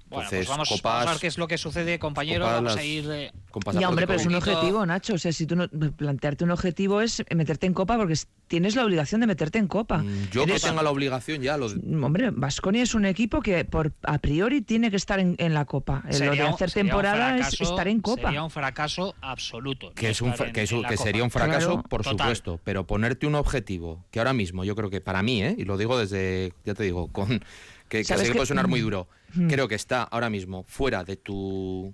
Bueno, 0.09 0.23
Entonces, 0.23 0.47
pues 0.47 0.49
vamos, 0.49 0.69
copas- 0.69 0.93
vamos 0.93 1.07
a 1.07 1.11
ver 1.11 1.19
qué 1.19 1.27
es 1.27 1.37
lo 1.37 1.47
que 1.49 1.57
sucede, 1.57 1.99
compañero. 1.99 2.45
copas 2.45 2.55
Vamos 2.63 2.77
a 2.77 2.83
ir. 2.83 3.05
eh, 3.11 3.31
pasaporte 3.51 3.85
hombre, 3.85 4.07
pero 4.07 4.19
es 4.21 4.25
un 4.25 4.35
objetivo, 4.35 4.85
Nacho. 4.85 5.15
O 5.15 5.17
sea, 5.17 5.33
si 5.33 5.45
tú 5.45 5.57
no, 5.57 5.67
plantearte 5.67 6.45
un 6.45 6.51
objetivo 6.51 7.01
es 7.01 7.23
meterte 7.35 7.65
en 7.67 7.73
copa 7.73 7.97
porque 7.97 8.13
es- 8.13 8.27
tienes 8.47 8.77
la 8.77 8.85
obligación 8.85 9.19
de 9.19 9.27
meterte 9.27 9.57
en 9.59 9.67
copa. 9.67 9.97
Mm, 9.97 10.29
Yo 10.31 10.45
que 10.45 10.51
Eres- 10.51 10.61
tenga 10.61 10.81
la 10.81 10.91
obligación 10.91 11.41
ya, 11.41 11.57
lo, 11.57 11.65
Hombre, 11.65 12.29
Vasconia 12.31 12.83
es 12.83 12.93
un 12.95 13.03
equipo 13.05 13.41
que 13.41 13.65
por 13.65 13.91
a 14.03 14.17
priori 14.19 14.61
tiene 14.61 14.89
que 14.91 14.95
estar 14.95 15.19
en, 15.19 15.35
en 15.39 15.53
la 15.53 15.65
copa. 15.65 15.97
Eh, 16.05 16.07
Lo 16.07 16.07
de 16.11 16.17
sería 16.17 16.49
hacer 16.51 16.69
sería 16.69 16.83
temporada 16.89 17.37
es 17.39 17.59
estar 17.59 17.87
en 17.89 17.99
copa. 17.99 18.21
Sería 18.29 18.43
un 18.43 18.49
fracaso 18.51 19.13
absoluto. 19.19 19.91
que, 19.93 20.05
no 20.05 20.11
es 20.11 20.21
un, 20.21 20.29
estar 20.29 20.37
fra- 20.37 20.47
en- 20.47 20.53
que, 20.53 20.61
es 20.63 20.71
que 20.87 20.95
sería 20.97 21.23
un 21.25 21.31
fracaso, 21.31 21.67
Claro. 21.73 21.83
por 21.83 22.03
Total. 22.03 22.17
supuesto, 22.19 22.61
pero 22.63 22.87
ponerte 22.87 23.27
un 23.27 23.35
objetivo 23.35 24.05
que 24.11 24.19
ahora 24.19 24.31
mismo 24.31 24.63
yo 24.63 24.73
creo 24.73 24.89
que 24.89 25.01
para 25.01 25.21
mí, 25.21 25.43
¿eh? 25.43 25.53
y 25.57 25.65
lo 25.65 25.75
digo 25.77 25.97
desde, 25.99 26.53
ya 26.63 26.73
te 26.75 26.83
digo, 26.83 27.11
con 27.11 27.43
que, 27.89 27.99
que 27.99 28.03
sé 28.03 28.13
¿Sabes 28.15 28.29
que 28.29 28.33
puede 28.35 28.45
sonar 28.47 28.67
muy 28.67 28.81
duro, 28.81 29.07
Mm. 29.33 29.47
creo 29.49 29.67
que 29.67 29.75
está 29.75 30.03
ahora 30.03 30.29
mismo 30.29 30.63
fuera 30.67 31.03
de 31.03 31.17
tu 31.17 31.93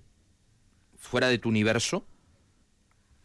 fuera 0.98 1.28
de 1.28 1.38
tu 1.40 1.50
universo. 1.50 2.06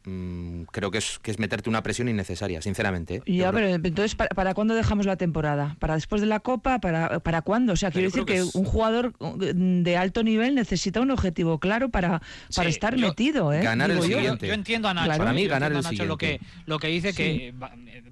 mm, 0.05 0.63
creo 0.73 0.91
que 0.91 0.99
es, 0.99 1.19
que 1.19 1.31
es 1.31 1.39
meterte 1.39 1.69
una 1.69 1.83
presión 1.83 2.09
innecesaria, 2.09 2.63
sinceramente. 2.63 3.17
¿eh? 3.17 3.23
Ya, 3.37 3.53
pero 3.53 3.67
entonces, 3.69 4.15
¿para, 4.15 4.31
para 4.31 4.55
cuándo 4.55 4.75
dejamos 4.75 5.05
la 5.05 5.17
temporada? 5.17 5.77
¿Para 5.81 5.95
después 5.97 6.23
de 6.23 6.27
la 6.27 6.41
Copa? 6.41 6.79
¿Para, 6.81 7.21
para 7.21 7.43
cuándo? 7.43 7.75
O 7.75 7.77
sea, 7.77 7.91
quiero 7.91 8.07
decir 8.09 8.25
que, 8.25 8.35
que 8.35 8.39
es- 8.41 8.55
un 8.55 8.65
jugador 8.65 9.13
mm, 9.21 9.83
de 9.83 9.97
alto 9.99 10.23
nivel 10.23 10.55
necesita 10.55 11.01
un 11.03 11.11
objetivo 11.11 11.59
claro 11.59 11.91
para, 11.91 12.21
para 12.55 12.71
Sí, 12.71 12.75
estar 12.75 12.95
yo- 12.97 13.09
metido, 13.09 13.53
¿eh? 13.53 13.61
ganar 13.63 13.91
el 13.91 14.01
Digo 14.01 14.17
siguiente. 14.19 14.47
Yo 14.47 14.55
entiendo 14.55 14.89
a 14.89 14.95
Nacho. 14.95 15.07
Claro. 15.07 15.19
Para 15.25 15.33
mí, 15.35 15.43
yo 15.45 15.51
ganar 15.51 15.73
el 15.73 15.83
Nacho 15.83 16.05
lo 16.07 16.17
que, 16.17 16.27
siguiente. 16.27 16.47
lo 16.65 16.79
que 16.79 16.87
dice 16.89 17.13
que 17.13 17.53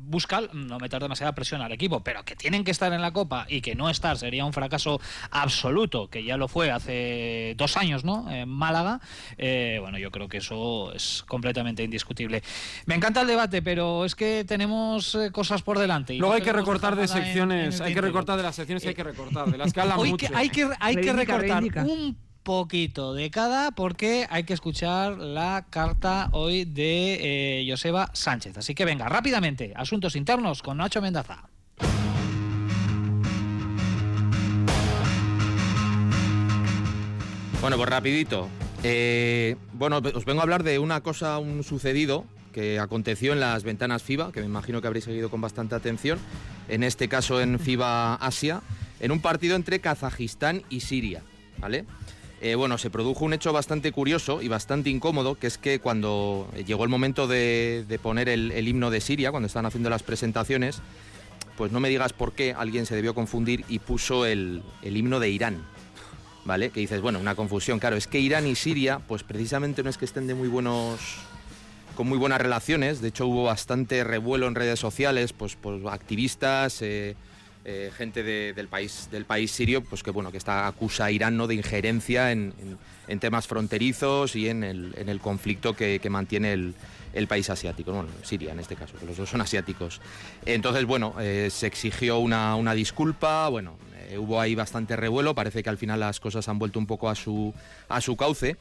va- 0.06 0.14
eh, 0.14 0.16
busca 0.16 0.40
no 0.52 0.78
meter 0.78 1.02
demasiada 1.02 1.34
presión 1.34 1.60
al 1.62 1.72
equipo, 1.72 2.00
pero 2.02 2.24
que 2.24 2.36
tienen 2.36 2.64
que 2.64 2.70
estar 2.70 2.92
en 2.92 3.02
la 3.02 3.12
Copa 3.12 3.46
y 3.48 3.60
que 3.60 3.74
no 3.74 3.90
estar 3.90 4.16
sería 4.16 4.44
un 4.44 4.52
fracaso 4.52 5.00
absoluto, 5.30 6.08
que 6.08 6.24
ya 6.24 6.36
lo 6.36 6.48
fue 6.48 6.70
hace 6.70 7.54
dos 7.56 7.76
años, 7.76 8.04
¿no? 8.04 8.30
En 8.30 8.48
Málaga. 8.48 9.00
Eh, 9.38 9.78
bueno, 9.80 9.98
yo 9.98 10.10
creo 10.10 10.28
que 10.28 10.38
eso 10.38 10.92
es 10.92 11.24
completamente 11.28 11.82
indiscutible. 11.82 12.42
Me 12.86 12.94
encanta 12.94 13.20
el 13.20 13.26
debate, 13.26 13.62
pero 13.62 14.04
es 14.04 14.14
que 14.14 14.44
tenemos 14.46 15.14
eh, 15.14 15.30
cosas 15.32 15.62
por 15.62 15.78
delante. 15.78 16.14
y 16.14 16.18
Luego 16.18 16.34
no 16.34 16.36
hay 16.36 16.42
que 16.42 16.52
recortar 16.52 16.96
de 16.96 17.02
en- 17.04 17.08
en 17.10 17.14
secciones, 17.24 17.80
hay 17.80 17.94
que 17.94 18.00
recortar 18.00 18.36
de 18.36 18.42
las 18.42 18.54
secciones 18.56 18.82
que 18.82 18.90
hay 18.90 18.94
que 18.94 19.04
recortar, 19.04 19.50
de 19.50 19.58
las 19.58 19.72
que 19.72 19.80
hablan 19.80 19.98
Hoy 19.98 20.10
mucho. 20.10 20.26
que- 20.28 20.34
hay 20.36 20.48
que, 20.48 20.68
hay 20.80 20.96
que 20.96 21.12
recortar 21.12 21.40
reivindica. 21.40 21.82
un 21.82 22.16
poquito 22.46 23.12
de 23.12 23.28
cada 23.28 23.72
porque 23.72 24.24
hay 24.30 24.44
que 24.44 24.54
escuchar 24.54 25.18
la 25.18 25.66
carta 25.68 26.28
hoy 26.30 26.64
de 26.64 27.18
eh, 27.60 27.66
Joseba 27.68 28.08
Sánchez. 28.12 28.56
Así 28.56 28.72
que 28.72 28.84
venga, 28.84 29.08
rápidamente, 29.08 29.72
asuntos 29.74 30.14
internos 30.14 30.62
con 30.62 30.76
Nacho 30.76 31.02
Mendaza. 31.02 31.48
Bueno, 37.60 37.76
pues 37.76 37.88
rapidito. 37.88 38.48
Eh, 38.84 39.56
bueno, 39.72 40.00
os 40.14 40.24
vengo 40.24 40.38
a 40.38 40.44
hablar 40.44 40.62
de 40.62 40.78
una 40.78 41.00
cosa, 41.00 41.38
un 41.38 41.64
sucedido 41.64 42.26
que 42.52 42.78
aconteció 42.78 43.32
en 43.32 43.40
las 43.40 43.64
ventanas 43.64 44.04
FIBA, 44.04 44.30
que 44.30 44.38
me 44.38 44.46
imagino 44.46 44.80
que 44.80 44.86
habréis 44.86 45.04
seguido 45.04 45.30
con 45.30 45.40
bastante 45.40 45.74
atención, 45.74 46.20
en 46.68 46.84
este 46.84 47.08
caso 47.08 47.40
en 47.40 47.58
FIBA 47.58 48.14
Asia, 48.14 48.62
en 49.00 49.10
un 49.10 49.20
partido 49.20 49.56
entre 49.56 49.80
Kazajistán 49.80 50.62
y 50.70 50.78
Siria, 50.80 51.24
¿vale? 51.58 51.84
Eh, 52.42 52.54
bueno, 52.54 52.76
se 52.76 52.90
produjo 52.90 53.24
un 53.24 53.32
hecho 53.32 53.52
bastante 53.52 53.92
curioso 53.92 54.42
y 54.42 54.48
bastante 54.48 54.90
incómodo, 54.90 55.36
que 55.36 55.46
es 55.46 55.56
que 55.56 55.80
cuando 55.80 56.50
llegó 56.66 56.84
el 56.84 56.90
momento 56.90 57.26
de, 57.26 57.98
poner 58.02 58.28
el, 58.28 58.68
himno 58.68 58.90
de 58.90 59.00
Siria, 59.00 59.30
cuando 59.30 59.46
estaban 59.46 59.66
haciendo 59.66 59.88
las 59.88 60.02
presentaciones, 60.02 60.82
pues 61.56 61.72
no 61.72 61.80
me 61.80 61.88
digas 61.88 62.12
por 62.12 62.32
qué 62.32 62.52
alguien 62.52 62.84
se 62.84 62.94
debió 62.94 63.14
confundir 63.14 63.64
y 63.68 63.78
puso 63.78 64.26
el, 64.26 64.62
himno 64.82 65.18
de 65.18 65.30
Irán. 65.30 65.64
¿Vale? 66.44 66.70
Que 66.70 66.78
dices, 66.78 67.00
bueno, 67.00 67.18
una 67.18 67.34
confusión. 67.34 67.80
Claro, 67.80 67.96
es 67.96 68.06
que 68.06 68.20
Irán 68.20 68.46
y 68.46 68.54
Siria, 68.54 69.00
pues 69.00 69.24
precisamente 69.24 69.82
no 69.82 69.90
es 69.90 69.98
que 69.98 70.04
estén 70.04 70.28
de 70.28 70.34
muy 70.34 70.46
buenos. 70.46 71.00
con 71.96 72.06
muy 72.06 72.18
buenas 72.18 72.40
relaciones. 72.40 73.00
De 73.00 73.08
hecho, 73.08 73.26
hubo 73.26 73.44
bastante 73.44 74.04
revuelo 74.04 74.46
en 74.46 74.54
redes 74.54 74.78
sociales, 74.78 75.32
pues 75.32 75.56
por 75.56 75.88
activistas, 75.88 76.82
eh, 76.82 77.16
eh, 77.68 77.90
gente 77.96 78.22
de- 78.22 78.52
del 78.54 78.68
país 78.68 79.08
del 79.10 79.24
país 79.24 79.50
sirio, 79.50 79.82
pues 79.82 80.04
que 80.04 80.12
bueno, 80.12 80.30
que 80.30 80.38
está 80.38 80.68
acusa 80.68 81.06
a 81.06 81.10
Irán 81.10 81.36
¿no? 81.36 81.48
de 81.48 81.56
injerencia 81.56 82.30
en, 82.30 82.54
temas 83.20 83.48
fronterizos 83.48 84.36
y 84.36 84.48
en 84.48 84.62
el, 84.62 84.94
en 84.96 85.08
el 85.08 85.18
conflicto 85.20 85.74
que, 85.74 86.00
mantiene 86.08 86.52
el, 86.52 86.74
el 87.12 87.26
país 87.26 87.50
asiático, 87.50 87.92
bueno, 87.92 88.08
Siria 88.22 88.52
en 88.52 88.60
este 88.60 88.76
caso, 88.76 88.94
los 89.04 89.16
dos 89.16 89.28
son 89.28 89.40
asiáticos. 89.40 90.00
Entonces, 90.44 90.84
bueno, 90.84 91.14
eh, 91.20 91.48
se 91.50 91.66
exigió 91.66 92.18
una, 92.18 92.54
una 92.54 92.72
disculpa, 92.72 93.48
bueno, 93.48 93.76
eh, 94.08 94.18
hubo 94.18 94.40
ahí 94.40 94.54
bastante 94.54 94.94
revuelo, 94.94 95.34
parece 95.34 95.62
que 95.64 95.70
al 95.70 95.78
final 95.78 95.98
las 96.00 96.20
cosas 96.20 96.48
han 96.48 96.58
vuelto 96.60 96.78
un 96.78 96.86
poco 96.86 97.08
a 97.10 97.16
su, 97.16 97.52
a 97.88 98.00
su 98.00 98.16
cauce, 98.16 98.56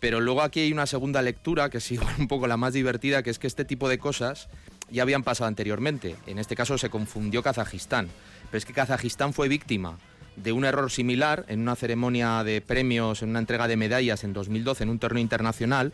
pero 0.00 0.20
luego 0.20 0.42
aquí 0.42 0.60
hay 0.60 0.72
una 0.72 0.86
segunda 0.86 1.20
lectura, 1.20 1.68
que 1.68 1.78
es 1.78 1.90
igual 1.92 2.14
un 2.18 2.28
poco 2.28 2.46
la 2.46 2.56
más 2.56 2.72
divertida, 2.72 3.22
que 3.22 3.30
es 3.30 3.38
que 3.38 3.46
este 3.46 3.64
tipo 3.66 3.88
de 3.88 3.98
cosas 3.98 4.48
ya 4.90 5.02
habían 5.02 5.22
pasado 5.22 5.48
anteriormente. 5.48 6.16
En 6.26 6.38
este 6.38 6.54
caso 6.54 6.78
se 6.78 6.90
confundió 6.90 7.42
Kazajistán, 7.42 8.08
pero 8.50 8.58
es 8.58 8.64
que 8.64 8.72
Kazajistán 8.72 9.32
fue 9.32 9.48
víctima 9.48 9.98
de 10.36 10.52
un 10.52 10.64
error 10.64 10.90
similar 10.90 11.44
en 11.48 11.60
una 11.60 11.76
ceremonia 11.76 12.44
de 12.44 12.60
premios, 12.60 13.22
en 13.22 13.30
una 13.30 13.38
entrega 13.38 13.68
de 13.68 13.76
medallas 13.76 14.22
en 14.24 14.32
2012 14.32 14.84
en 14.84 14.90
un 14.90 14.98
torneo 14.98 15.22
internacional, 15.22 15.92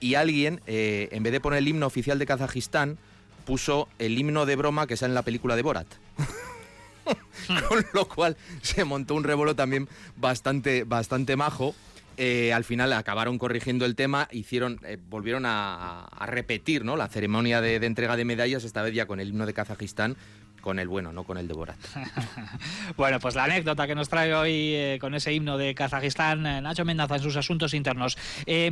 y 0.00 0.14
alguien, 0.14 0.60
eh, 0.66 1.08
en 1.12 1.22
vez 1.22 1.32
de 1.32 1.40
poner 1.40 1.58
el 1.58 1.68
himno 1.68 1.86
oficial 1.86 2.18
de 2.18 2.26
Kazajistán, 2.26 2.98
puso 3.44 3.88
el 3.98 4.18
himno 4.18 4.46
de 4.46 4.56
broma 4.56 4.86
que 4.86 4.96
sale 4.96 5.10
en 5.10 5.14
la 5.14 5.22
película 5.22 5.56
de 5.56 5.62
Borat. 5.62 5.86
Con 7.68 7.84
lo 7.92 8.06
cual 8.06 8.36
se 8.62 8.84
montó 8.84 9.14
un 9.14 9.24
revuelo 9.24 9.56
también 9.56 9.88
bastante, 10.16 10.84
bastante 10.84 11.36
majo. 11.36 11.74
Eh, 12.16 12.52
al 12.52 12.64
final 12.64 12.92
acabaron 12.92 13.38
corrigiendo 13.38 13.86
el 13.86 13.96
tema, 13.96 14.28
hicieron, 14.30 14.78
eh, 14.84 14.98
volvieron 15.08 15.44
a, 15.46 16.08
repetir 16.26 16.84
¿no? 16.84 16.96
la 16.96 17.08
ceremonia 17.08 17.62
de, 17.62 17.80
de 17.80 17.86
entrega 17.86 18.16
de 18.16 18.26
medallas, 18.26 18.64
esta 18.64 18.82
vez 18.82 18.94
ya 18.94 19.06
con 19.06 19.20
el 19.20 19.28
himno 19.28 19.46
de 19.46 19.54
Kazajistán, 19.54 20.16
con 20.60 20.78
el 20.78 20.88
bueno, 20.88 21.12
no 21.12 21.24
con 21.24 21.38
el 21.38 21.48
de 21.48 21.54
Borat. 21.54 21.78
Bueno, 22.96 23.18
pues 23.20 23.34
la 23.34 23.44
anécdota 23.44 23.86
que 23.86 23.94
nos 23.94 24.08
trae 24.08 24.34
hoy 24.34 24.74
eh, 24.74 24.98
con 25.00 25.14
ese 25.14 25.32
himno 25.32 25.56
de 25.56 25.74
Kazajistán, 25.74 26.46
eh, 26.46 26.60
Nacho 26.60 26.84
Mendaza 26.84 27.16
en 27.16 27.22
sus 27.22 27.36
asuntos 27.36 27.72
internos. 27.74 28.18
Eh, 28.46 28.70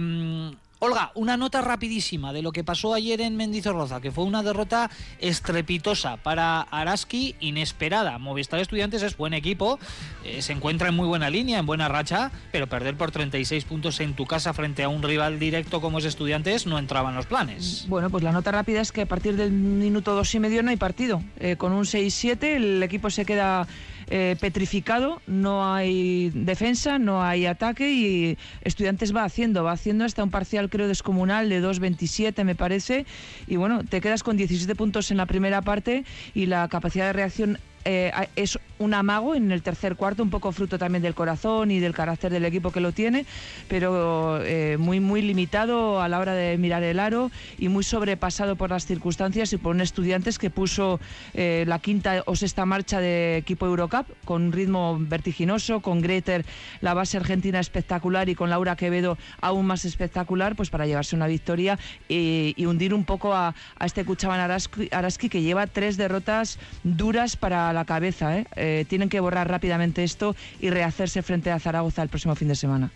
Olga, 0.81 1.11
una 1.17 1.37
nota 1.37 1.61
rapidísima 1.61 2.33
de 2.33 2.41
lo 2.41 2.53
que 2.53 2.63
pasó 2.63 2.95
ayer 2.95 3.21
en 3.21 3.37
Mendizorroza, 3.37 4.01
que 4.01 4.13
fue 4.13 4.23
una 4.23 4.45
derrota 4.45 4.89
estrepitosa 5.19 6.19
para 6.19 6.61
Araski, 6.61 7.35
inesperada. 7.41 8.19
Movistar 8.19 8.61
Estudiantes 8.61 9.03
es 9.03 9.17
buen 9.17 9.35
equipo, 9.35 9.81
eh, 10.25 10.41
se 10.41 10.53
encuentra 10.53 10.91
en 10.91 10.95
muy 10.95 11.09
buena 11.09 11.31
línea, 11.31 11.59
en 11.59 11.67
buena 11.67 11.89
racha, 11.89 12.31
pero 12.53 12.69
perder 12.69 12.97
por 12.97 13.11
36 13.11 13.65
puntos 13.65 13.99
en 13.99 14.15
tu 14.15 14.27
casa 14.27 14.53
frente 14.53 14.85
a 14.85 14.89
un 14.89 15.03
rival 15.03 15.41
directo 15.41 15.81
como 15.81 15.99
es 15.99 16.05
Estudiantes 16.05 16.65
no 16.65 16.79
entraba 16.79 17.09
en 17.11 17.17
los 17.17 17.27
planes. 17.27 17.87
Bueno, 17.89 18.09
pues 18.09 18.23
la 18.23 18.31
nota 18.31 18.53
rápida 18.53 18.81
es 18.81 18.93
que 18.93 19.03
a 19.03 19.07
partir 19.07 19.37
del 19.37 19.51
minuto 19.51 20.15
dos 20.15 20.33
y 20.37 20.39
medio 20.39 20.63
no 20.63 20.71
hay 20.71 20.77
partido. 20.77 21.25
Eh, 21.41 21.57
con 21.57 21.73
un 21.73 21.87
6-7 21.87 22.55
el 22.55 22.83
equipo 22.85 23.11
se 23.11 23.25
queda 23.25 23.67
eh, 24.11 24.37
petrificado, 24.41 25.21
no 25.27 25.73
hay 25.73 26.31
defensa, 26.31 26.99
no 26.99 27.23
hay 27.23 27.47
ataque 27.47 27.91
y 27.93 28.39
Estudiantes 28.63 29.15
va 29.15 29.25
haciendo, 29.25 29.65
va 29.65 29.73
haciendo 29.73 30.05
hasta 30.05 30.25
un 30.25 30.31
parcial 30.31 30.71
creo 30.71 30.89
descomunal 30.89 31.49
de 31.49 31.63
2.27 31.63 32.45
me 32.45 32.55
parece. 32.55 33.07
Y 33.47 33.57
bueno, 33.57 33.85
te 33.85 34.01
quedas 34.01 34.23
con 34.23 34.37
17 34.37 34.75
puntos 34.75 35.11
en 35.11 35.17
la 35.17 35.27
primera 35.27 35.63
parte 35.63 36.05
y 36.35 36.47
la 36.47 36.69
capacidad 36.69 37.07
de 37.07 37.13
reacción 37.13 37.59
eh, 37.91 38.13
es 38.37 38.59
un 38.79 38.93
amago 38.93 39.35
en 39.35 39.51
el 39.51 39.63
tercer 39.63 39.97
cuarto, 39.97 40.23
un 40.23 40.29
poco 40.29 40.53
fruto 40.53 40.79
también 40.79 41.03
del 41.03 41.15
corazón 41.15 41.71
y 41.71 41.81
del 41.81 41.95
carácter 41.95 42.31
del 42.31 42.45
equipo 42.45 42.71
que 42.71 42.81
lo 42.81 42.93
tiene, 42.93 43.25
pero 43.67 44.45
eh, 44.45 44.77
muy 44.79 45.01
muy 45.01 45.23
limitado 45.23 46.03
a 46.03 46.09
la 46.09 46.19
hora 46.19 46.35
de 46.35 46.59
mirar 46.59 46.83
el 46.83 47.01
aro 47.01 47.31
y 47.57 47.69
muy 47.69 47.83
sobrepasado 47.85 48.57
por 48.57 48.69
las 48.69 48.85
circunstancias 48.85 49.55
y 49.55 49.57
por 49.57 49.75
un 49.75 49.81
estudiantes 49.81 50.39
que 50.39 50.51
puso 50.51 51.01
eh, 51.33 51.65
la 51.67 51.79
quinta 51.79 52.23
o 52.27 52.37
sexta 52.37 52.67
marcha 52.67 53.01
de 53.01 53.39
equipo 53.39 53.65
Eurocup 53.65 54.07
con 54.27 54.43
un 54.43 54.53
ritmo 54.53 54.99
vertiginoso, 55.01 55.81
con 55.81 56.03
Greter 56.03 56.45
la 56.83 56.93
base 56.93 57.17
argentina 57.17 57.59
espectacular 57.59 58.29
y 58.29 58.35
con 58.35 58.51
Laura 58.51 58.77
Quevedo 58.77 59.17
aún 59.41 59.65
más 59.65 59.87
espectacular, 59.87 60.57
pues 60.57 60.69
para 60.69 60.87
llevarse 60.87 61.17
una 61.17 61.27
victoria 61.27 61.79
y, 62.07 62.55
hundir 62.69 62.93
un 62.93 63.05
poco 63.05 63.35
a, 63.35 63.55
este 63.83 64.05
Cuchaban 64.05 64.41
Araski 64.41 65.31
que 65.31 65.41
lleva 65.41 65.67
tres 65.67 65.97
derrotas 65.97 66.59
duras 66.85 67.37
para 67.37 67.73
la 67.73 67.78
cabeza. 67.85 68.39
¿eh? 68.39 68.47
Eh, 68.57 68.85
tienen 68.89 69.09
que 69.09 69.21
borrar 69.21 69.49
rápidamente 69.49 70.05
esto 70.05 70.35
y 70.61 70.71
rehacerse 70.71 71.23
frente 71.23 71.51
a 71.51 71.59
Zaragoza 71.59 72.03
el 72.03 72.09
próximo 72.09 72.35
fin 72.35 72.49
de 72.49 72.55
semana. 72.55 72.91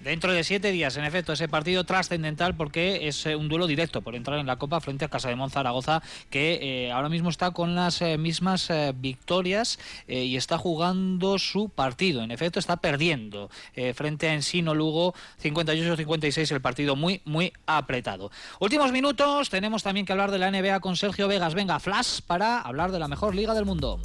Dentro 0.00 0.32
de 0.32 0.44
siete 0.44 0.70
días, 0.70 0.96
en 0.96 1.04
efecto, 1.04 1.32
ese 1.32 1.48
partido 1.48 1.82
trascendental 1.82 2.54
porque 2.54 3.08
es 3.08 3.26
eh, 3.26 3.34
un 3.34 3.48
duelo 3.48 3.66
directo 3.66 4.00
por 4.00 4.14
entrar 4.14 4.38
en 4.38 4.46
la 4.46 4.56
Copa 4.56 4.80
frente 4.80 5.04
a 5.04 5.08
Casa 5.08 5.28
de 5.28 5.50
Zaragoza, 5.50 6.02
que 6.30 6.86
eh, 6.86 6.92
ahora 6.92 7.08
mismo 7.08 7.30
está 7.30 7.50
con 7.50 7.74
las 7.74 8.00
eh, 8.00 8.16
mismas 8.16 8.70
victorias 8.96 9.78
y 10.06 10.36
está 10.36 10.56
jugando 10.58 11.38
su 11.38 11.68
partido. 11.68 12.22
En 12.22 12.30
efecto, 12.30 12.58
está 12.58 12.76
perdiendo 12.76 13.50
frente 13.94 14.28
a 14.28 14.34
Ensino 14.34 14.74
Lugo 14.74 15.14
58-56, 15.42 16.52
el 16.52 16.60
partido 16.60 16.96
muy, 16.96 17.20
muy 17.24 17.52
apretado. 17.66 18.30
Últimos 18.60 18.92
minutos, 18.92 19.50
tenemos 19.50 19.82
también 19.82 20.06
que 20.06 20.12
hablar 20.12 20.30
de 20.30 20.38
la 20.38 20.50
NBA 20.50 20.80
con 20.80 20.96
Sergio 20.96 21.28
Vegas. 21.28 21.54
Venga, 21.54 21.80
Flash 21.80 22.20
para 22.26 22.60
hablar 22.60 22.92
de 22.92 22.98
la 22.98 23.08
mejor 23.08 23.34
liga 23.34 23.54
del 23.54 23.64
mundo. 23.64 24.00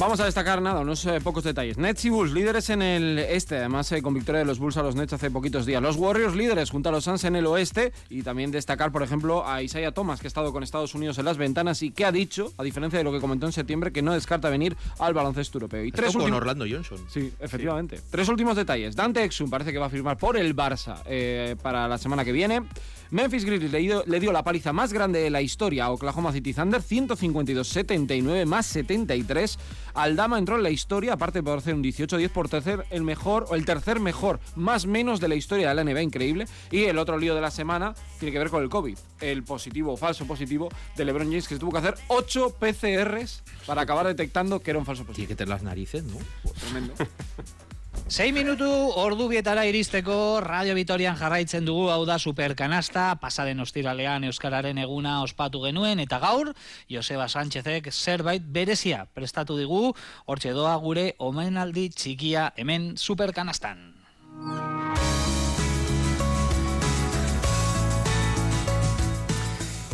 Vamos 0.00 0.18
a 0.18 0.24
destacar 0.24 0.62
nada, 0.62 0.80
unos 0.80 1.04
eh, 1.04 1.20
pocos 1.20 1.44
detalles. 1.44 1.76
Nets 1.76 2.06
y 2.06 2.08
Bulls, 2.08 2.32
líderes 2.32 2.70
en 2.70 2.80
el 2.80 3.18
este, 3.18 3.58
además 3.58 3.92
eh, 3.92 4.00
con 4.00 4.14
victoria 4.14 4.38
de 4.38 4.46
los 4.46 4.58
Bulls 4.58 4.78
a 4.78 4.82
los 4.82 4.96
Nets 4.96 5.12
hace 5.12 5.30
poquitos 5.30 5.66
días. 5.66 5.82
Los 5.82 5.96
Warriors, 5.96 6.34
líderes 6.34 6.70
junto 6.70 6.88
a 6.88 6.92
los 6.92 7.04
Suns 7.04 7.24
en 7.24 7.36
el 7.36 7.44
oeste. 7.44 7.92
Y 8.08 8.22
también 8.22 8.50
destacar, 8.50 8.92
por 8.92 9.02
ejemplo, 9.02 9.46
a 9.46 9.62
Isaiah 9.62 9.92
Thomas, 9.92 10.18
que 10.20 10.26
ha 10.26 10.28
estado 10.28 10.54
con 10.54 10.62
Estados 10.62 10.94
Unidos 10.94 11.18
en 11.18 11.26
las 11.26 11.36
ventanas 11.36 11.82
y 11.82 11.90
que 11.90 12.06
ha 12.06 12.12
dicho, 12.12 12.50
a 12.56 12.62
diferencia 12.62 12.98
de 12.98 13.04
lo 13.04 13.12
que 13.12 13.20
comentó 13.20 13.44
en 13.44 13.52
septiembre, 13.52 13.92
que 13.92 14.00
no 14.00 14.14
descarta 14.14 14.48
venir 14.48 14.74
al 14.98 15.12
baloncesto 15.12 15.58
europeo. 15.58 15.84
Y 15.84 15.88
Esto 15.88 15.96
tres 15.98 16.12
con 16.12 16.22
últimos- 16.22 16.38
Orlando 16.40 16.64
Johnson. 16.70 16.98
Sí, 17.10 17.30
efectivamente. 17.38 18.00
Tres 18.10 18.26
últimos 18.30 18.56
detalles. 18.56 18.96
Dante 18.96 19.22
Exum 19.22 19.50
parece 19.50 19.70
que 19.70 19.78
va 19.78 19.86
a 19.86 19.90
firmar 19.90 20.16
por 20.16 20.38
el 20.38 20.56
Barça 20.56 21.02
eh, 21.04 21.56
para 21.62 21.86
la 21.88 21.98
semana 21.98 22.24
que 22.24 22.32
viene. 22.32 22.62
Memphis 23.10 23.44
Grizzlies 23.44 23.72
le 23.72 23.78
dio, 23.80 24.04
le 24.06 24.20
dio 24.20 24.30
la 24.30 24.44
paliza 24.44 24.72
más 24.72 24.92
grande 24.92 25.20
de 25.20 25.30
la 25.30 25.42
historia 25.42 25.86
a 25.86 25.90
Oklahoma 25.90 26.32
City 26.32 26.54
Thunder, 26.54 26.80
152-79 26.80 28.46
más 28.46 28.66
73. 28.66 29.58
Aldama 29.94 30.38
entró 30.38 30.56
en 30.56 30.62
la 30.62 30.70
historia, 30.70 31.14
aparte 31.14 31.42
por 31.42 31.58
hacer 31.58 31.74
un 31.74 31.82
18-10 31.82 32.28
por 32.30 32.48
tercer, 32.48 32.86
el 32.90 33.02
mejor, 33.02 33.46
o 33.48 33.56
el 33.56 33.64
tercer 33.64 33.98
mejor, 33.98 34.38
más 34.54 34.86
menos 34.86 35.18
de 35.18 35.26
la 35.26 35.34
historia 35.34 35.68
de 35.68 35.74
la 35.74 35.82
NBA, 35.82 36.02
increíble. 36.02 36.46
Y 36.70 36.84
el 36.84 36.98
otro 36.98 37.18
lío 37.18 37.34
de 37.34 37.40
la 37.40 37.50
semana 37.50 37.94
tiene 38.20 38.32
que 38.32 38.38
ver 38.38 38.50
con 38.50 38.62
el 38.62 38.68
COVID. 38.68 38.96
El 39.20 39.42
positivo 39.42 39.92
o 39.94 39.96
falso 39.96 40.24
positivo 40.26 40.68
de 40.96 41.04
LeBron 41.04 41.26
James, 41.26 41.48
que 41.48 41.54
se 41.54 41.60
tuvo 41.60 41.72
que 41.72 41.78
hacer 41.78 41.94
8 42.08 42.56
PCRs 42.60 43.42
para 43.66 43.82
acabar 43.82 44.06
detectando 44.06 44.60
que 44.60 44.70
era 44.70 44.78
un 44.78 44.86
falso 44.86 45.02
positivo. 45.02 45.16
Tiene 45.16 45.28
que 45.28 45.36
tener 45.36 45.48
las 45.48 45.62
narices, 45.62 46.04
¿no? 46.04 46.16
Tremendo. 46.60 46.94
Sei 48.10 48.32
minutu 48.34 48.66
ordu 48.98 49.28
bietara 49.30 49.62
iristeko 49.70 50.40
Radio 50.42 50.74
Vitorian 50.74 51.14
jarraitzen 51.14 51.62
dugu 51.62 51.84
hau 51.94 52.00
da 52.08 52.16
superkanasta, 52.18 53.04
pasaden 53.22 53.62
ostiralean 53.62 54.26
Euskararen 54.26 54.80
eguna 54.82 55.20
ospatu 55.22 55.60
genuen 55.62 56.02
eta 56.02 56.18
gaur 56.18 56.50
Joseba 56.90 57.28
Sánchezek 57.30 57.86
zerbait 57.92 58.42
berezia 58.42 59.04
prestatu 59.14 59.54
digu, 59.54 59.94
hortxe 60.26 60.50
doa 60.58 60.74
gure 60.82 61.14
omenaldi 61.22 61.86
txikia 61.94 62.50
hemen 62.58 62.96
superkanastan. 62.98 63.78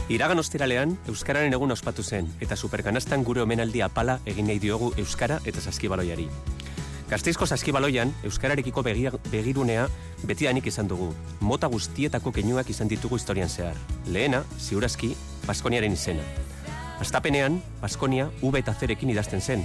Iragan 0.09 0.41
ostiralean, 0.41 0.97
Euskararen 1.13 1.53
egun 1.53 1.77
ospatu 1.77 2.01
zen, 2.01 2.33
eta 2.41 2.57
superkanastan 2.57 3.29
gure 3.29 3.45
omenaldi 3.45 3.85
apala 3.85 4.23
egin 4.25 4.49
nahi 4.49 4.63
diogu 4.63 4.95
Euskara 4.97 5.43
eta 5.45 5.61
saskibaloiari. 5.61 6.31
Gasteizko 7.07 7.47
saskibaloian, 7.47 8.11
Euskararekiko 8.27 8.83
begirunea 8.83 9.85
betidanik 10.27 10.67
izan 10.67 10.89
dugu. 10.91 11.13
Mota 11.41 11.69
guztietako 11.71 12.33
keinuak 12.35 12.71
izan 12.71 12.89
ditugu 12.91 13.15
historian 13.21 13.49
zehar. 13.49 13.79
Lehena, 14.11 14.43
ziurazki, 14.59 15.15
Baskoniaren 15.47 15.93
izena. 15.93 16.25
Astapenean, 17.01 17.61
Baskonia 17.81 18.27
V 18.43 18.59
eta 18.59 18.75
Zerekin 18.75 19.11
idazten 19.13 19.41
zen, 19.41 19.63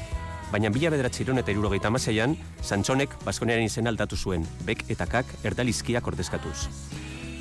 baina 0.51 0.69
bila 0.69 0.91
bederatziron 0.93 1.39
eta 1.39 1.51
irurogeita 1.51 1.87
amaseian, 1.87 2.37
Santxonek 2.61 3.17
Baskoniaren 3.25 3.65
izena 3.65 3.89
aldatu 3.89 4.17
zuen, 4.17 4.45
bek 4.67 4.85
eta 4.89 5.07
kak 5.09 5.25
erdalizkiak 5.43 6.07
ordezkatuz. 6.07 6.67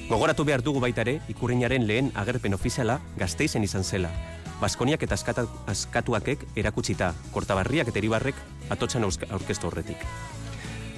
Gogoratu 0.08 0.44
behar 0.48 0.62
dugu 0.62 0.80
baita 0.80 1.04
ere, 1.04 1.20
ikurriñaren 1.28 1.84
lehen 1.86 2.12
agerpen 2.14 2.54
ofiziala 2.54 3.00
gazteizen 3.18 3.68
izan 3.68 3.84
zela. 3.84 4.08
Baskoniak 4.60 5.02
eta 5.06 5.16
askata, 5.16 5.46
askatuakek 5.72 6.42
erakutsita, 6.60 7.14
kortabarriak 7.32 7.88
eta 7.88 7.98
eribarrek 8.00 8.36
atotxan 8.70 9.06
aurkeztu 9.06 9.70
horretik. 9.70 10.04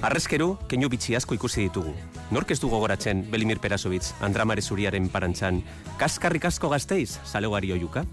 Arrezkeru, 0.03 0.57
keinu 0.67 0.89
bitxi 0.91 1.15
asko 1.15 1.37
ikusi 1.37 1.69
ditugu. 1.69 1.93
Nork 2.35 2.49
ez 2.51 2.57
du 2.59 2.67
gogoratzen 2.67 3.21
Belimir 3.31 3.61
Perasovitz, 3.63 4.09
Andramare 4.19 4.61
Zuriaren 4.61 5.07
parantzan, 5.07 5.61
kaskarrik 5.97 6.43
asko 6.49 6.67
gazteiz, 6.73 7.21
zalegari 7.23 7.71
oiuka? 7.71 8.03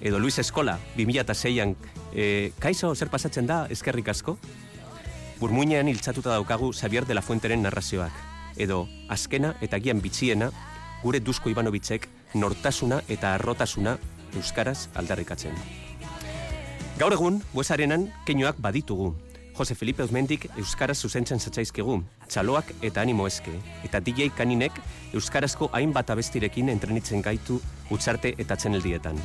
Edo 0.00 0.20
Luis 0.22 0.38
Eskola, 0.38 0.76
2006an, 0.94 1.74
e, 2.14 2.52
kaizo 2.62 2.92
zer 2.94 3.10
pasatzen 3.10 3.50
da, 3.50 3.64
eskerrik 3.66 4.12
asko? 4.14 4.36
Burmuinean 5.40 5.90
hiltzatuta 5.90 6.36
daukagu 6.36 6.70
Xavier 6.70 7.06
de 7.06 7.16
la 7.18 7.22
Fuenteren 7.22 7.66
narrazioak. 7.66 8.14
Edo, 8.54 8.86
azkena 9.08 9.56
eta 9.60 9.82
gian 9.82 9.98
bitxiena, 9.98 10.52
gure 11.02 11.18
Dusko 11.18 11.50
Ivanovitzek 11.50 12.06
nortasuna 12.34 13.02
eta 13.08 13.34
arrotasuna 13.34 13.96
euskaraz 14.36 14.88
aldarrikatzen. 14.94 15.54
Gaur 16.98 17.14
egun, 17.14 17.42
buesarenan, 17.54 18.08
keinoak 18.26 18.58
baditugu. 18.58 19.12
Jose 19.58 19.74
Felipe 19.74 20.04
Uzmendik 20.06 20.46
euskaraz 20.56 20.96
zuzentzen 21.02 21.40
zatzaizkigu, 21.42 21.96
txaloak 22.30 22.70
eta 22.82 23.02
animo 23.02 23.26
eske, 23.26 23.54
eta 23.86 24.00
DJ 24.00 24.30
Kaninek 24.36 24.78
euskarazko 25.14 25.70
hainbat 25.74 26.10
abestirekin 26.14 26.70
entrenitzen 26.70 27.22
gaitu 27.22 27.58
utzarte 27.90 28.34
eta 28.38 28.56
txeneldietan. 28.56 29.18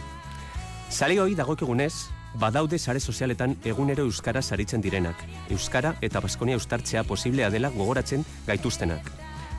Sare 0.89 1.19
hoi 1.21 1.33
dagokigunez, 1.37 1.93
badaude 2.39 2.77
sare 2.77 2.99
sozialetan 2.99 3.55
egunero 3.65 4.05
euskara 4.05 4.41
saritzen 4.41 4.81
direnak. 4.81 5.17
Euskara 5.49 5.95
eta 6.01 6.21
Baskonia 6.21 6.57
ustartzea 6.57 7.03
posiblea 7.03 7.49
dela 7.49 7.69
gogoratzen 7.73 8.25
gaituztenak. 8.47 9.11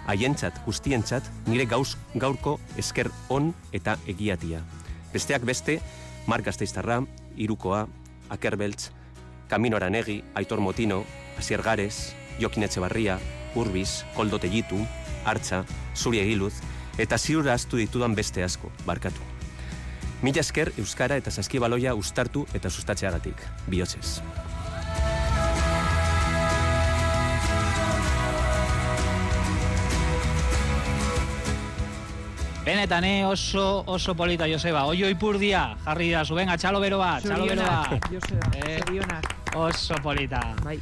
Haientzat, 0.06 0.58
guztientzat, 0.66 1.30
nire 1.46 1.66
gauz, 1.66 1.96
gaurko 2.14 2.58
esker 2.78 3.10
on 3.28 3.54
eta 3.72 3.96
egiatia. 4.06 4.62
Besteak 5.14 5.44
beste, 5.46 5.78
Mark 6.26 6.44
Gasteiztarra, 6.44 7.04
Irukoa, 7.36 7.86
Akerbeltz, 8.28 8.90
Camino 9.48 9.76
Aranegi, 9.76 10.24
Aitor 10.34 10.58
Motino, 10.60 11.04
Asier 11.38 11.62
Gares, 11.62 12.16
Jokin 12.40 12.66
Etxebarria, 12.66 13.20
Urbiz, 13.54 14.04
Koldo 14.16 14.40
Tellitu, 14.42 14.80
Artza, 15.24 15.64
Zuri 15.94 16.18
Egiluz, 16.18 16.54
eta 16.98 17.18
ziur 17.18 17.46
ahaztu 17.48 17.78
ditudan 17.78 18.18
beste 18.18 18.42
asko, 18.42 18.72
barkatu. 18.86 19.22
Mila 20.22 20.42
esker 20.42 20.72
Euskara 20.78 21.20
eta 21.20 21.30
Saskibaloia 21.30 21.94
ustartu 21.94 22.46
eta 22.54 22.70
sustatzeagatik. 22.70 23.38
Bihotzez. 23.70 24.20
Benetan, 32.64 33.04
eh, 33.04 33.26
oso, 33.26 33.84
oso 33.86 34.14
polita, 34.16 34.46
Joseba. 34.48 34.86
Oio 34.86 35.10
ipurdia, 35.12 35.76
jarri 35.84 36.08
da 36.14 36.24
zu, 36.24 36.34
venga, 36.34 36.56
txalo 36.56 36.80
bero 36.80 36.96
bat, 36.96 37.20
txalo 37.20 37.44
bero 37.44 37.60
bat. 37.60 37.90
Zorionak, 37.92 38.08
Joseba, 38.08 38.50
Eh. 38.64 38.80
Oso 39.54 39.94
polita. 40.02 40.40
Bai. 40.64 40.78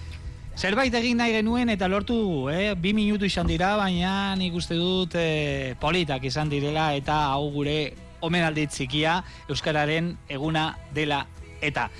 Zerbait 0.55 0.95
egin 0.95 1.17
nahi 1.19 1.33
genuen 1.33 1.73
eta 1.73 1.89
lortu 1.89 2.15
dugu, 2.15 2.51
eh? 2.51 2.75
Bi 2.79 2.93
minutu 2.95 3.27
izan 3.27 3.49
dira, 3.51 3.75
baina 3.77 4.37
nik 4.37 4.55
uste 4.55 4.77
dut 4.79 5.17
eh, 5.19 5.75
politak 5.81 6.23
izan 6.25 6.49
direla 6.49 6.93
eta 6.95 7.17
hau 7.33 7.51
gure 7.51 7.95
omenaldi 8.21 8.69
txikia 8.69 9.17
Euskararen 9.49 10.13
eguna 10.29 10.77
dela 10.95 11.27
eta. 11.61 11.91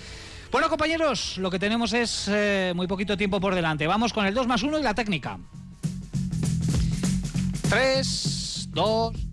Bueno, 0.53 0.69
compañeros, 0.69 1.39
lo 1.39 1.51
que 1.51 1.59
tenemos 1.59 1.93
es 1.93 2.29
eh, 2.31 2.73
muy 2.77 2.87
poquito 2.87 3.17
tiempo 3.17 3.41
por 3.41 3.55
delante. 3.57 3.89
Vamos 3.89 4.13
con 4.13 4.27
el 4.27 4.35
2 4.35 4.47
más 4.47 4.63
1 4.63 4.79
y 4.79 4.83
la 4.83 4.95
técnica. 4.95 5.39
3, 7.69 8.69
2... 8.71 9.32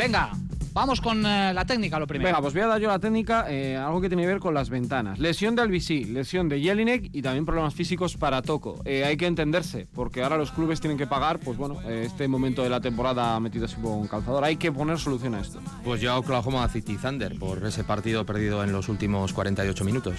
Venga, 0.00 0.30
vamos 0.72 0.98
con 0.98 1.26
eh, 1.26 1.52
la 1.52 1.66
técnica 1.66 1.98
lo 1.98 2.06
primero. 2.06 2.28
Venga, 2.28 2.40
pues 2.40 2.54
voy 2.54 2.62
a 2.62 2.68
dar 2.68 2.80
yo 2.80 2.88
la 2.88 2.98
técnica, 2.98 3.44
eh, 3.50 3.76
algo 3.76 4.00
que 4.00 4.08
tiene 4.08 4.22
que 4.22 4.28
ver 4.28 4.38
con 4.38 4.54
las 4.54 4.70
ventanas. 4.70 5.18
Lesión 5.18 5.54
de 5.54 5.60
Albisí, 5.60 6.06
lesión 6.06 6.48
de 6.48 6.58
Jelinek 6.58 7.10
y 7.12 7.20
también 7.20 7.44
problemas 7.44 7.74
físicos 7.74 8.16
para 8.16 8.40
Toco. 8.40 8.80
Eh, 8.86 9.04
hay 9.04 9.18
que 9.18 9.26
entenderse, 9.26 9.86
porque 9.92 10.22
ahora 10.22 10.38
los 10.38 10.52
clubes 10.52 10.80
tienen 10.80 10.96
que 10.96 11.06
pagar, 11.06 11.38
pues 11.38 11.58
bueno, 11.58 11.82
eh, 11.82 12.04
este 12.06 12.28
momento 12.28 12.62
de 12.62 12.70
la 12.70 12.80
temporada 12.80 13.38
metido 13.40 13.66
así 13.66 13.76
con 13.76 14.08
calzador. 14.08 14.42
Hay 14.42 14.56
que 14.56 14.72
poner 14.72 14.98
solución 14.98 15.34
a 15.34 15.42
esto. 15.42 15.60
Pues 15.84 16.00
yo 16.00 16.12
a 16.12 16.18
Oklahoma 16.18 16.66
City 16.70 16.96
Thunder 16.96 17.38
por 17.38 17.62
ese 17.66 17.84
partido 17.84 18.24
perdido 18.24 18.64
en 18.64 18.72
los 18.72 18.88
últimos 18.88 19.34
48 19.34 19.84
minutos. 19.84 20.14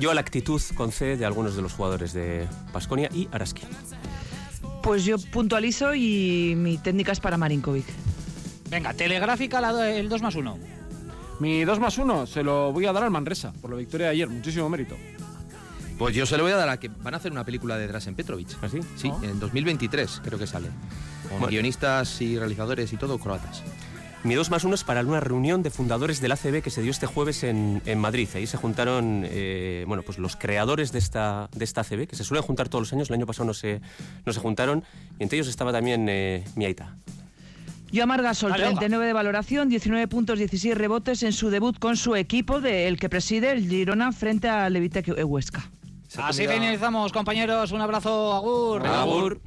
Yo 0.00 0.10
a 0.10 0.14
la 0.14 0.22
actitud 0.22 0.60
con 0.74 0.90
C 0.90 1.16
de 1.16 1.24
algunos 1.24 1.54
de 1.54 1.62
los 1.62 1.72
jugadores 1.72 2.12
de 2.14 2.48
Pasconia 2.72 3.10
y 3.14 3.28
Araski. 3.30 3.62
Pues 4.82 5.04
yo 5.04 5.18
puntualizo 5.30 5.94
y 5.94 6.54
mi 6.56 6.78
técnica 6.78 7.12
es 7.12 7.20
para 7.20 7.36
Marinkovic. 7.36 7.86
Venga, 8.70 8.92
telegráfica 8.94 9.60
la 9.60 9.90
el 9.90 10.08
2 10.08 10.22
más 10.22 10.34
1. 10.34 10.58
Mi 11.40 11.64
2 11.64 11.78
más 11.78 11.98
1 11.98 12.26
se 12.26 12.42
lo 12.42 12.72
voy 12.72 12.86
a 12.86 12.92
dar 12.92 13.04
al 13.04 13.10
Manresa 13.10 13.52
por 13.60 13.70
la 13.70 13.76
victoria 13.76 14.06
de 14.06 14.12
ayer, 14.12 14.28
muchísimo 14.28 14.68
mérito. 14.68 14.96
Pues 15.98 16.14
yo 16.14 16.26
se 16.26 16.36
lo 16.36 16.44
voy 16.44 16.52
a 16.52 16.56
dar 16.56 16.68
a 16.68 16.78
que 16.78 16.88
van 16.88 17.14
a 17.14 17.16
hacer 17.16 17.32
una 17.32 17.44
película 17.44 17.76
de 17.76 17.88
Drasen 17.88 18.14
Petrovic. 18.14 18.48
¿Ah, 18.62 18.68
sí? 18.68 18.78
Sí, 18.96 19.10
en 19.22 19.40
2023 19.40 20.20
creo 20.24 20.38
que 20.38 20.46
sale. 20.46 20.68
Con 21.22 21.30
Bueno. 21.40 21.46
guionistas 21.48 22.20
y 22.20 22.38
realizadores 22.38 22.92
y 22.92 22.96
todo 22.96 23.18
croatas. 23.18 23.62
Mi 24.24 24.34
2 24.34 24.50
más 24.50 24.64
1 24.64 24.74
es 24.74 24.84
para 24.84 25.00
una 25.02 25.20
reunión 25.20 25.62
de 25.62 25.70
fundadores 25.70 26.20
del 26.20 26.32
ACB 26.32 26.60
que 26.62 26.70
se 26.70 26.82
dio 26.82 26.90
este 26.90 27.06
jueves 27.06 27.42
en, 27.44 27.82
en 27.86 27.98
Madrid. 27.98 28.28
Ahí 28.34 28.46
se 28.46 28.56
juntaron 28.56 29.24
eh, 29.28 29.84
bueno, 29.88 30.02
pues 30.02 30.18
los 30.18 30.34
creadores 30.36 30.90
de 30.92 30.98
esta, 30.98 31.48
de 31.54 31.64
esta 31.64 31.80
ACB, 31.82 32.06
que 32.08 32.16
se 32.16 32.24
suelen 32.24 32.44
juntar 32.44 32.68
todos 32.68 32.82
los 32.82 32.92
años. 32.92 33.08
El 33.10 33.14
año 33.14 33.26
pasado 33.26 33.46
no 33.46 33.54
se, 33.54 33.80
no 34.24 34.32
se 34.32 34.40
juntaron. 34.40 34.82
Y 35.18 35.22
entre 35.24 35.38
ellos 35.38 35.48
estaba 35.48 35.72
también 35.72 36.08
eh, 36.08 36.44
mi 36.56 36.64
aita. 36.64 36.94
Vale, 38.50 38.64
venga. 38.64 38.80
39 38.80 39.06
de 39.06 39.12
valoración, 39.12 39.68
19 39.68 40.08
puntos, 40.08 40.38
16 40.38 40.76
rebotes 40.76 41.22
en 41.22 41.32
su 41.32 41.50
debut 41.50 41.78
con 41.78 41.96
su 41.96 42.16
equipo, 42.16 42.60
del 42.60 42.98
que 42.98 43.08
preside 43.08 43.52
el 43.52 43.68
Girona 43.68 44.12
frente 44.12 44.48
a 44.48 44.68
Levitec 44.68 45.14
Huesca. 45.24 45.70
Así 46.16 46.46
finalizamos, 46.46 47.12
compañeros. 47.12 47.72
Un 47.72 47.80
abrazo, 47.80 48.34
Agur. 48.34 48.86
Agur. 48.86 49.40